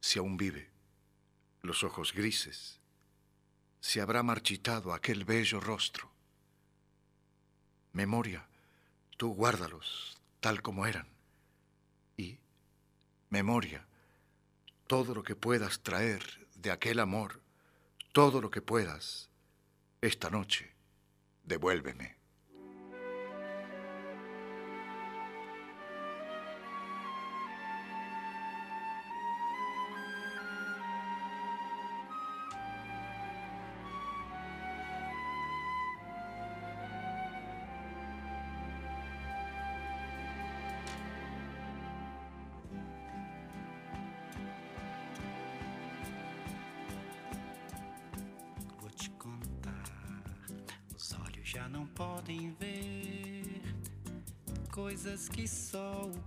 si 0.00 0.18
aún 0.18 0.38
vive, 0.38 0.70
los 1.60 1.84
ojos 1.84 2.14
grises, 2.14 2.80
se 3.80 4.00
habrá 4.00 4.22
marchitado 4.22 4.94
aquel 4.94 5.26
bello 5.26 5.60
rostro. 5.60 6.10
Memoria, 7.92 8.48
tú 9.18 9.34
guárdalos 9.34 10.16
tal 10.40 10.62
como 10.62 10.86
eran. 10.86 11.06
Y, 12.16 12.38
memoria, 13.28 13.86
todo 14.86 15.14
lo 15.14 15.22
que 15.22 15.36
puedas 15.36 15.80
traer 15.82 16.45
de 16.56 16.70
aquel 16.70 16.98
amor, 17.00 17.40
todo 18.12 18.40
lo 18.40 18.50
que 18.50 18.62
puedas, 18.62 19.30
esta 20.00 20.30
noche, 20.30 20.74
devuélveme. 21.44 22.15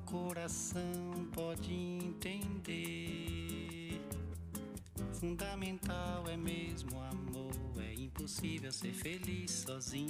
Coração 0.05 1.27
pode 1.33 1.73
entender. 1.73 3.19
Fundamental 5.13 6.23
é 6.29 6.37
mesmo 6.37 7.01
amor, 7.01 7.51
é 7.81 7.93
impossível 7.93 8.71
ser 8.71 8.93
feliz 8.93 9.51
sozinho. 9.51 10.09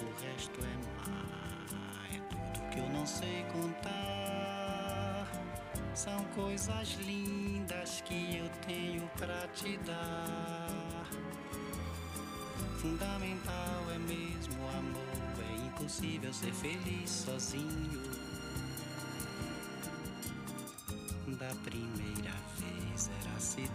O 0.00 0.22
resto 0.22 0.60
é 0.60 0.76
mar, 0.86 2.08
é 2.14 2.20
tudo 2.20 2.68
que 2.70 2.78
eu 2.78 2.88
não 2.90 3.06
sei 3.06 3.44
contar. 3.52 5.26
São 5.94 6.24
coisas 6.36 6.94
lindas 7.04 8.00
que 8.02 8.36
eu 8.36 8.48
tenho 8.66 9.08
pra 9.18 9.48
te 9.48 9.76
dar. 9.78 11.06
Fundamental 12.78 13.90
é 13.94 13.98
mesmo 13.98 14.68
amor, 14.78 15.09
impossível 15.80 16.32
ser 16.32 16.52
feliz 16.52 17.10
sozinho. 17.10 18.02
Da 21.38 21.54
primeira 21.64 22.34
vez 22.58 23.10
era 23.22 23.36
a 23.36 23.40
cidade, 23.40 23.70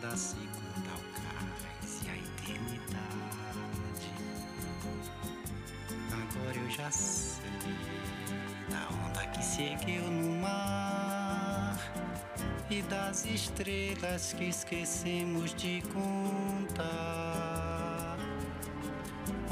da 0.00 0.16
segunda 0.16 0.90
ao 0.90 1.00
cais 1.14 2.02
e 2.02 2.08
a 2.08 2.16
eternidade. 2.16 4.10
Agora 6.10 6.58
eu 6.58 6.70
já 6.70 6.90
sei 6.90 7.38
da 8.68 8.88
onda 9.06 9.26
que 9.28 9.44
se 9.44 9.62
ergueu 9.62 10.10
no 10.10 10.40
mar 10.40 11.78
e 12.68 12.82
das 12.82 13.24
estrelas 13.26 14.32
que 14.32 14.44
esquecemos 14.44 15.54
de 15.54 15.82
contar. 15.92 16.17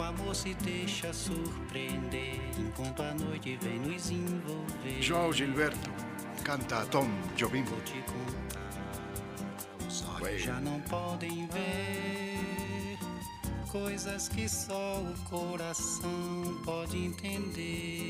Amor 0.06 0.34
se 0.34 0.54
deixa 0.54 1.12
surpreender 1.12 2.40
enquanto 2.58 3.02
a 3.02 3.12
noite 3.14 3.58
vem 3.60 3.78
nos 3.80 4.10
envolver. 4.10 5.02
João 5.02 5.32
Gilberto 5.32 5.90
canta 6.44 6.86
Tom 6.86 7.08
Jobim. 7.36 7.64
Vou 7.64 7.80
te 7.80 8.02
contar, 8.02 8.70
os 9.86 10.04
olhos 10.22 10.42
já 10.42 10.60
não 10.60 10.80
podem 10.82 11.46
ver 11.48 12.96
coisas 13.70 14.28
que 14.28 14.48
só 14.48 15.02
o 15.02 15.14
coração 15.28 16.62
pode 16.64 16.96
entender. 16.96 18.02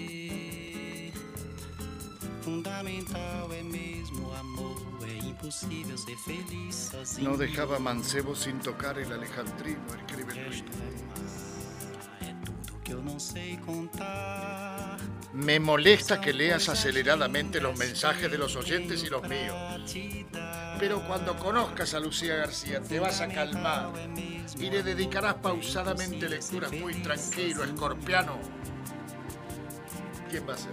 Fundamental 2.43 3.53
é 3.53 3.63
mesmo 3.63 4.29
o 4.29 4.35
amor, 4.35 4.77
é 5.03 5.17
impossível 5.27 5.99
ser 5.99 6.17
feliz 6.19 6.75
sozinho. 6.93 7.31
No 7.31 7.37
dejaba 7.37 7.81
mancebo 7.81 8.37
sin 8.37 8.59
tocar 8.59 8.99
el 8.99 9.13
alejandrino, 9.13 9.85
escribe 9.97 10.35
Luis. 10.35 10.63
Me 15.33 15.59
molesta 15.61 16.21
que 16.21 16.33
leas 16.33 16.69
aceleradamente 16.69 17.61
los 17.61 17.79
mensajes 17.79 18.29
de 18.31 18.39
los 18.39 18.57
oyentes 18.57 19.05
y 19.05 19.09
los 19.09 19.23
míos. 19.29 19.55
Pero 20.79 21.07
cuando 21.07 21.37
conozcas 21.37 21.95
a 21.95 22.01
Lucía 22.01 22.37
García 22.37 22.81
te 22.81 22.99
vas 23.01 23.21
a 23.21 23.29
calmar 23.29 23.91
y 24.59 24.71
le 24.71 24.83
dedicarás 24.83 25.35
pausadamente 25.35 26.27
lecturas 26.29 26.73
muy 26.73 26.95
tranquilo, 26.95 27.63
escorpiano. 27.65 28.39
¿Quién 30.31 30.49
va 30.49 30.55
a 30.55 30.59
ser? 30.59 30.73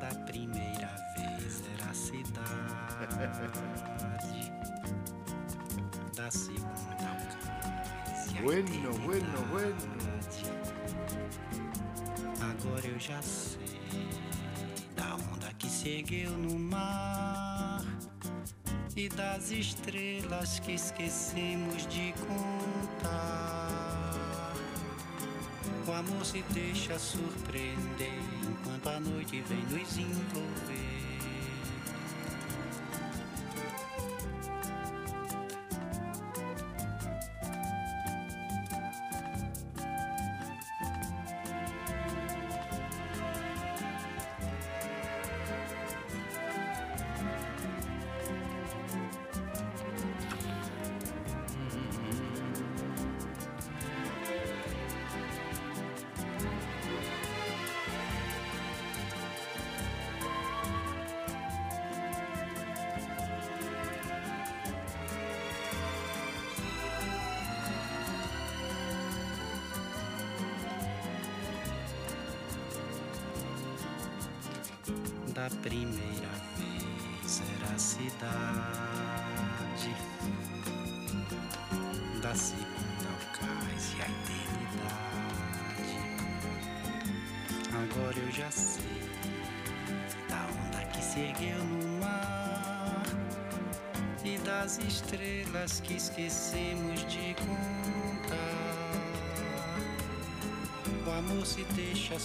Da 0.00 0.24
primeira 0.26 0.96
vez 1.16 1.62
era 1.74 1.86
da 6.16 6.30
segunda 6.30 7.18
Bueno, 8.42 8.90
bueno, 9.06 9.38
bueno. 9.52 10.23
Agora 12.66 12.86
eu 12.86 12.98
já 12.98 13.20
sei 13.20 13.60
da 14.96 15.16
onda 15.16 15.52
que 15.58 15.68
se 15.68 15.98
ergueu 15.98 16.30
no 16.30 16.58
mar 16.58 17.84
e 18.96 19.06
das 19.10 19.50
estrelas 19.50 20.60
que 20.60 20.72
esquecemos 20.72 21.86
de 21.88 22.14
contar. 22.26 23.34
O 25.86 25.92
amor 25.92 26.24
se 26.24 26.42
deixa 26.54 26.98
surpreender 26.98 28.18
enquanto 28.48 28.88
a 28.88 28.98
noite 28.98 29.42
vem 29.42 29.62
nos 29.64 29.98
envolver. 29.98 31.03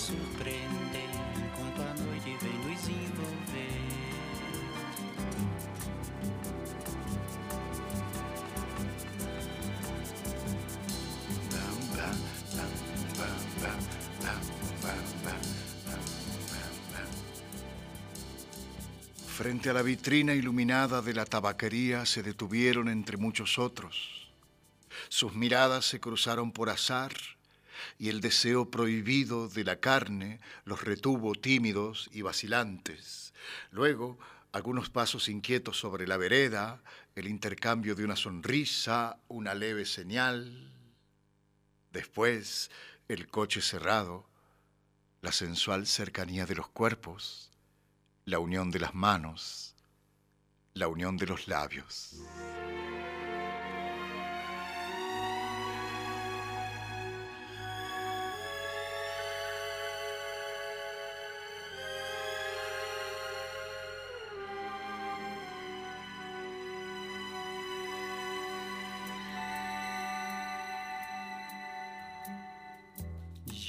Surpreender 0.10 1.10
enquanto 1.38 1.82
a 1.82 1.94
noite 1.94 2.36
vem 2.42 2.58
nos 2.66 2.84
envolver. 2.90 3.80
Frente 19.28 19.70
a 19.70 19.74
la 19.74 19.82
vitrina 19.82 20.34
iluminada 20.34 21.02
de 21.02 21.14
la 21.14 21.26
tabaquería 21.26 22.06
se 22.06 22.24
detuvieron 22.24 22.90
entre 22.90 23.16
muchos 23.16 23.58
otros. 23.58 24.28
Sus 25.08 25.34
miradas 25.34 25.86
se 25.86 26.02
cruzaron 26.02 26.52
por 26.52 26.70
azar 26.70 27.14
y 28.00 28.08
el 28.08 28.22
deseo 28.22 28.72
prohibido 28.72 29.50
de 29.50 29.66
la 29.66 29.82
carne 29.82 30.40
los 30.64 30.84
retuvo 30.84 31.36
tímidos 31.36 32.10
y 32.14 32.22
vacilantes. 32.22 33.34
Luego, 33.72 34.18
algunos 34.54 34.90
pasos 34.90 35.28
inquietos 35.28 35.78
sobre 35.78 36.08
la 36.08 36.16
vereda, 36.16 36.82
el 37.16 37.28
intercambio 37.28 37.96
de 37.96 38.06
una 38.06 38.16
sonrisa, 38.16 39.20
una 39.28 39.54
leve 39.54 39.86
señal. 39.86 40.72
Después, 41.92 42.72
el 43.10 43.28
coche 43.28 43.62
cerrado, 43.62 44.30
la 45.22 45.34
sensual 45.34 45.86
cercanía 45.86 46.46
de 46.46 46.56
los 46.56 46.70
cuerpos, 46.70 47.52
la 48.24 48.40
unión 48.40 48.72
de 48.72 48.80
las 48.80 48.96
manos, 48.96 49.76
la 50.74 50.88
unión 50.88 51.18
de 51.18 51.28
los 51.28 51.50
labios. 51.50 52.16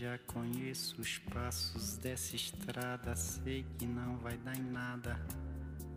Já 0.00 0.16
conheço 0.26 0.98
os 0.98 1.18
passos 1.18 1.98
dessa 1.98 2.34
estrada, 2.34 3.14
sei 3.14 3.66
que 3.78 3.84
não 3.84 4.16
vai 4.16 4.34
dar 4.38 4.56
em 4.56 4.62
nada. 4.62 5.20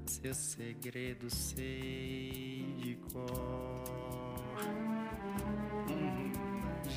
Seu 0.06 0.34
segredo 0.34 1.30
sei 1.30 2.76
de 2.80 2.96
cor. 3.14 3.82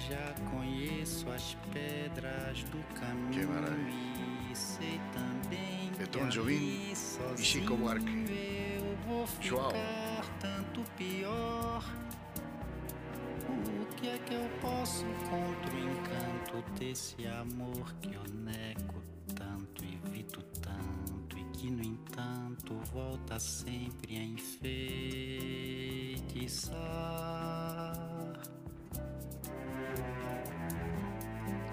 Já 0.09 0.35
conheço 0.51 1.31
as 1.31 1.57
pedras 1.73 2.65
do 2.65 2.83
caminho 2.99 4.51
e 4.51 4.57
sei 4.57 5.01
também 5.13 5.93
que 5.93 6.09
Tom 6.09 6.29
Jobim 6.29 6.57
ali 6.57 6.91
e 6.91 6.97
sozinho 6.97 7.39
Chico 7.39 7.77
Buarque. 7.77 8.25
eu 8.81 8.97
vou 9.07 9.29
João. 9.41 9.71
ficar 9.71 10.27
tanto 10.41 10.83
pior. 10.97 11.85
Que 13.97 14.09
é 14.09 14.19
que 14.19 14.35
eu 14.35 14.47
posso 14.61 15.07
contra 15.31 15.75
o 15.75 15.79
encanto 15.79 16.63
desse 16.79 17.27
amor 17.27 17.95
que 18.03 18.13
eu 18.15 18.23
nego 18.45 19.03
tanto, 19.35 19.83
evito 19.85 20.43
tanto 20.61 21.39
e 21.39 21.45
que 21.57 21.71
no 21.71 21.83
entanto 21.83 22.75
volta 22.93 23.41
sempre 23.41 24.19
a 24.19 24.23
enfeitiçar? 24.23 24.77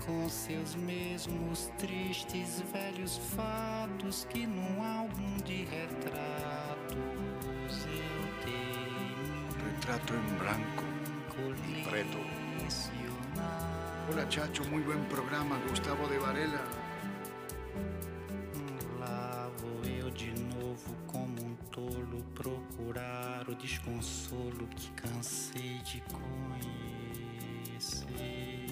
Com 0.05 0.29
seus 0.29 0.75
mesmos 0.75 1.69
tristes 1.77 2.61
velhos 2.71 3.17
fatos 3.35 4.25
que 4.29 4.47
num 4.47 4.81
álbum 4.81 5.35
de 5.43 5.65
retratos 5.65 6.95
eu 7.85 8.27
tenho 8.45 8.63
Retrato 9.65 10.13
en 10.13 10.37
blanco 10.39 10.92
y 11.41 11.83
preto. 11.89 12.17
Hola 14.09 14.27
Chacho, 14.29 14.63
muy 14.65 14.81
buen 14.83 15.03
programa, 15.05 15.59
Gustavo 15.69 16.07
de 16.07 16.19
Varela. 16.19 16.61
Lá 18.99 19.49
vou 19.57 19.83
eu 19.85 20.11
de 20.11 20.31
novo 20.55 20.95
como 21.07 21.41
um 21.43 21.55
tolo 21.71 22.23
procurar 22.35 23.49
o 23.49 23.55
desconsolo 23.55 24.67
que 24.75 24.91
cansei 24.91 25.79
de 25.79 26.03
conhecer. 27.71 28.62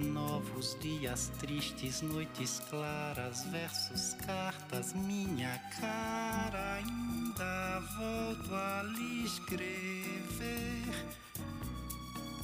Novos 0.00 0.76
dias 0.80 1.30
tristes, 1.38 2.02
noites 2.02 2.60
claras, 2.68 3.44
versos, 3.44 4.14
cartas, 4.14 4.92
minha 4.92 5.56
cara. 5.80 6.74
Ainda 6.74 7.80
volto 7.96 8.54
a 8.54 8.82
lhe 8.82 9.24
escrever. 9.24 10.84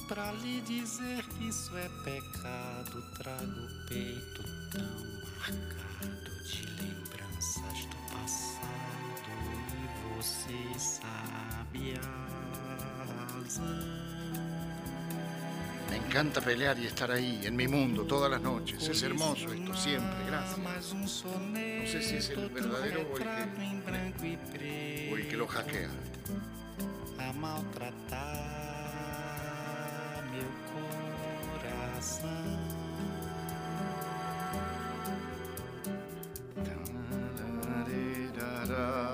Pra 0.07 0.31
lhe 0.31 0.61
dizer 0.61 1.25
que 1.25 1.49
isso 1.49 1.75
é 1.75 1.89
pecado, 2.03 3.01
trago 3.17 3.43
o 3.43 3.87
peito 3.87 4.43
tão 4.71 5.21
marcado 5.39 6.43
de 6.45 6.65
lembranças 6.81 7.85
do 7.85 7.97
passado 8.13 8.61
e 9.73 10.15
você 10.15 10.79
sabe 10.79 11.95
a 11.97 13.33
razão. 13.33 14.10
Me 15.91 15.97
encanta 15.97 16.39
pelear 16.39 16.79
y 16.79 16.87
estar 16.87 17.11
ahí, 17.11 17.41
en 17.43 17.53
mi 17.53 17.67
mundo, 17.67 18.05
todas 18.05 18.31
las 18.31 18.41
noches. 18.41 18.87
Es 18.87 19.03
hermoso 19.03 19.51
esto, 19.51 19.75
siempre, 19.75 20.25
gracias. 20.25 20.57
No 20.95 21.07
sé 21.85 22.01
si 22.01 22.15
es 22.15 22.29
el 22.29 22.49
verdadero 22.49 23.01
o 23.11 23.17
el 25.17 25.27
que, 25.27 25.35
lo 25.35 25.47
hackea. 25.47 25.89
A 27.19 27.33
maltratar 27.33 28.61
meu 30.31 30.47
coração. 31.59 32.31
da 38.33 38.65
da 38.65 39.10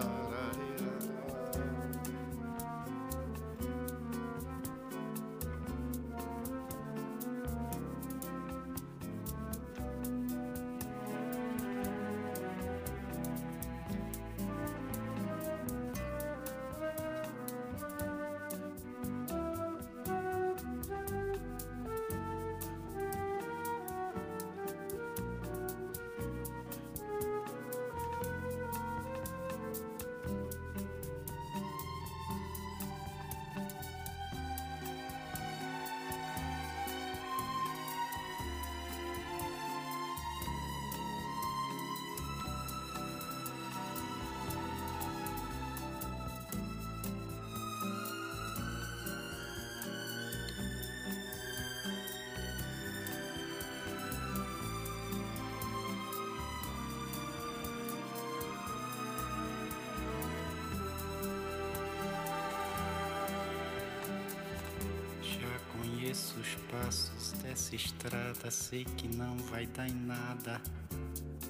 conheço 66.17 66.39
os 66.39 66.55
passos 66.71 67.31
dessa 67.43 67.75
estrada, 67.75 68.49
sei 68.49 68.83
que 68.83 69.07
não 69.15 69.37
vai 69.37 69.67
dar 69.67 69.87
em 69.87 69.93
nada. 69.93 70.59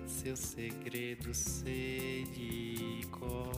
Seu 0.05 0.35
segredo 0.35 1.33
sei 1.33 2.25
de 2.25 3.07
cor. 3.07 3.53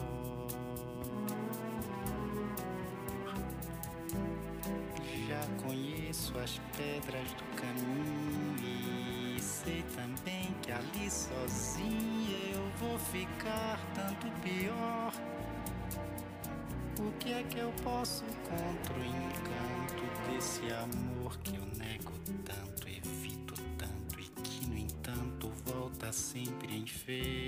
Já 5.28 5.64
conheço 5.64 6.38
as 6.38 6.60
pedras 6.76 7.28
do 7.32 7.44
caminho 7.56 9.36
e 9.36 9.40
sei 9.40 9.82
também 9.96 10.54
que 10.62 10.70
ali 10.70 11.10
sozinho 11.10 12.36
eu 12.54 12.70
vou 12.78 12.98
ficar 12.98 13.80
tanto 13.94 14.30
pior. 14.42 15.29
O 17.00 17.12
que 17.18 17.32
é 17.32 17.42
que 17.44 17.56
eu 17.58 17.72
posso 17.82 18.24
contra 18.44 18.94
o 18.94 19.04
encanto 19.04 20.04
desse 20.30 20.70
amor 20.72 21.38
que 21.38 21.56
eu 21.56 21.64
nego 21.78 22.12
tanto, 22.44 22.86
evito 22.86 23.54
tanto 23.78 24.20
e 24.20 24.24
que, 24.42 24.66
no 24.66 24.76
entanto, 24.76 25.50
volta 25.64 26.12
sempre 26.12 26.76
enfeitiçar 26.76 27.40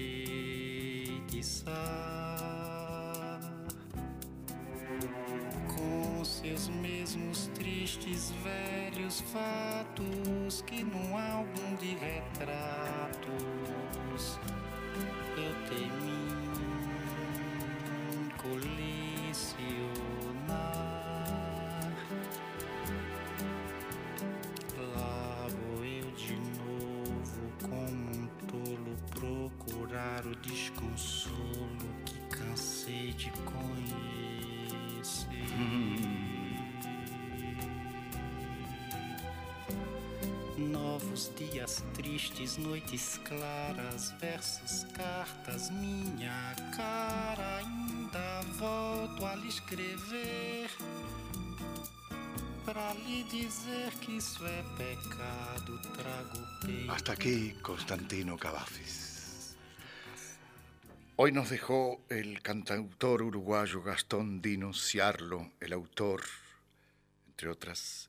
com 5.76 6.24
seus 6.24 6.68
mesmos 6.68 7.48
tristes 7.48 8.30
velhos 8.42 9.20
fatos 9.32 10.62
que 10.62 10.82
num 10.82 11.11
Novos 41.02 41.32
dias 41.34 41.82
tristes, 41.94 42.58
noites 42.58 43.18
claras, 43.24 44.14
versos, 44.20 44.84
cartas, 44.94 45.70
minha 45.70 46.54
cara. 46.76 47.58
Ainda 47.58 48.40
volto 48.56 49.26
a 49.26 49.34
lhe 49.34 49.48
escrever 49.48 50.70
pra 52.64 52.94
lhe 52.94 53.24
dizer 53.24 53.90
que 54.00 54.16
isso 54.16 54.46
é 54.46 54.62
pecado. 54.78 55.80
Trago 55.92 56.38
peito. 56.64 56.92
Hasta 56.92 57.12
aquí 57.12 57.56
Constantino 57.62 58.38
Cavafis. 58.38 59.56
Hoy 61.16 61.32
nos 61.32 61.50
dejó 61.50 62.00
el 62.10 62.40
cantautor 62.42 63.22
uruguayo 63.22 63.82
Gastón 63.82 64.40
Dino 64.40 64.72
Ciarlo, 64.72 65.50
el 65.60 65.72
autor, 65.72 66.22
entre 67.28 67.48
otras, 67.48 68.08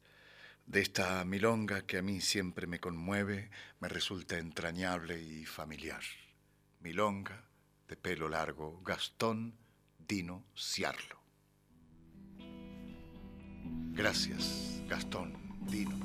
de 0.65 0.81
esta 0.81 1.23
milonga 1.25 1.85
que 1.85 1.97
a 1.97 2.01
mí 2.01 2.21
siempre 2.21 2.67
me 2.67 2.79
conmueve, 2.79 3.49
me 3.79 3.89
resulta 3.89 4.37
entrañable 4.37 5.21
y 5.21 5.45
familiar. 5.45 6.03
Milonga 6.79 7.43
de 7.87 7.95
pelo 7.97 8.29
largo, 8.29 8.81
Gastón 8.83 9.55
Dino 9.99 10.45
Ciarlo. 10.57 11.21
Gracias, 13.91 14.81
Gastón 14.87 15.33
Dino 15.69 15.97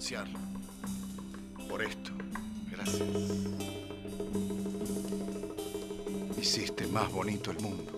Ciarlo, 0.00 0.38
por 1.68 1.82
esto. 1.82 2.12
Gracias. 2.70 3.08
Hiciste 6.36 6.86
más 6.88 7.10
bonito 7.10 7.50
el 7.52 7.60
mundo. 7.60 7.93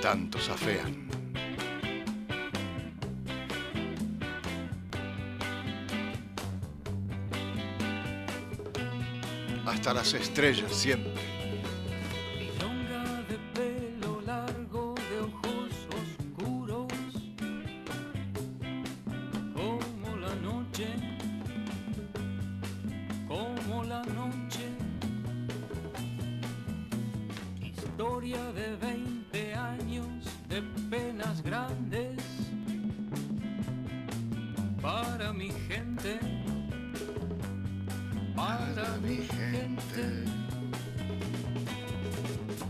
Tantos 0.00 0.48
afean. 0.48 1.08
Hasta 9.66 9.94
las 9.94 10.14
estrellas 10.14 10.72
siempre. 10.72 11.12
Milonga 12.38 13.22
de 13.28 13.38
grandes 31.50 32.16
para 34.80 35.32
mi 35.32 35.50
gente, 35.68 36.20
para 38.36 38.96
mi 39.02 39.16
gente. 39.16 40.04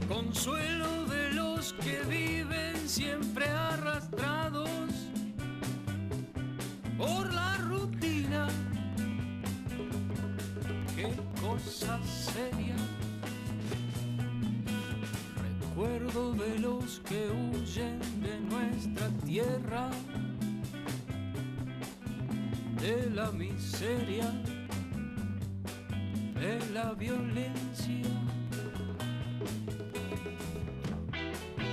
Consuelo 0.08 1.04
de 1.06 1.32
los 1.32 1.74
que 1.74 2.00
viven 2.08 2.88
siempre 2.88 3.46
arrastrados 3.50 4.70
por 6.96 7.30
la 7.34 7.58
rutina. 7.58 8.48
Qué 10.96 11.12
cosa 11.38 12.00
seria. 12.04 12.76
Recuerdo 15.60 16.32
de 16.32 16.58
los 16.58 17.00
que 17.00 17.28
la 23.80 23.88
miseria, 23.88 24.30
de 26.34 26.72
la 26.72 26.92
violencia. 26.92 28.04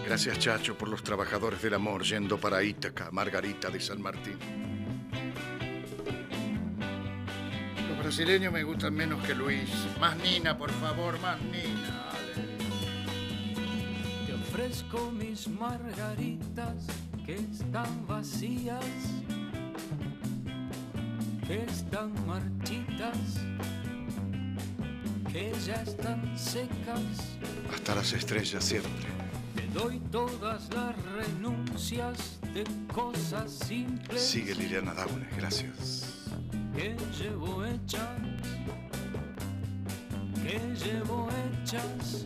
Gracias, 0.05 0.39
Chacho, 0.39 0.77
por 0.77 0.87
los 0.87 1.03
trabajadores 1.03 1.61
del 1.61 1.73
amor 1.73 2.03
yendo 2.03 2.37
para 2.39 2.63
Ítaca, 2.63 3.09
Margarita 3.11 3.69
de 3.69 3.79
San 3.81 4.01
Martín. 4.01 4.37
Los 7.89 7.97
brasileños 7.97 8.53
me 8.53 8.63
gustan 8.63 8.93
menos 8.93 9.21
que 9.25 9.35
Luis. 9.35 9.69
Más 9.99 10.15
Nina, 10.17 10.57
por 10.57 10.71
favor, 10.71 11.19
más 11.19 11.41
Nina. 11.41 12.11
Te 14.25 14.33
ofrezco 14.33 15.11
mis 15.11 15.47
margaritas 15.49 16.87
que 17.25 17.35
están 17.35 18.07
vacías, 18.07 18.85
están 21.49 22.13
marchitas, 22.25 23.17
que 25.31 25.53
ya 25.65 25.75
están 25.81 26.37
secas. 26.37 27.37
Hasta 27.73 27.95
las 27.95 28.13
estrellas 28.13 28.63
siempre. 28.63 28.91
Te 29.55 29.67
doy 29.67 29.99
todas 30.11 30.73
las 30.73 30.95
renuncias 31.13 32.39
de 32.53 32.63
cosas 32.93 33.51
simples 33.51 34.21
Sigue 34.21 34.55
Liliana 34.55 34.93
Daune, 34.93 35.27
gracias. 35.37 36.25
que 36.75 36.95
llevo 37.17 37.63
hechas, 37.65 38.19
que 40.43 40.59
llevo 40.85 41.29
hechas. 41.63 42.25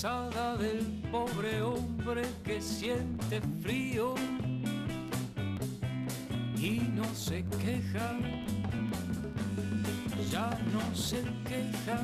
Del 0.00 1.02
pobre 1.10 1.60
hombre 1.60 2.22
que 2.44 2.62
siente 2.62 3.40
frío 3.60 4.14
y 6.56 6.78
no 6.94 7.04
se 7.12 7.44
queja, 7.60 8.16
ya 10.30 10.56
no 10.72 10.94
se 10.94 11.20
queja. 11.48 12.00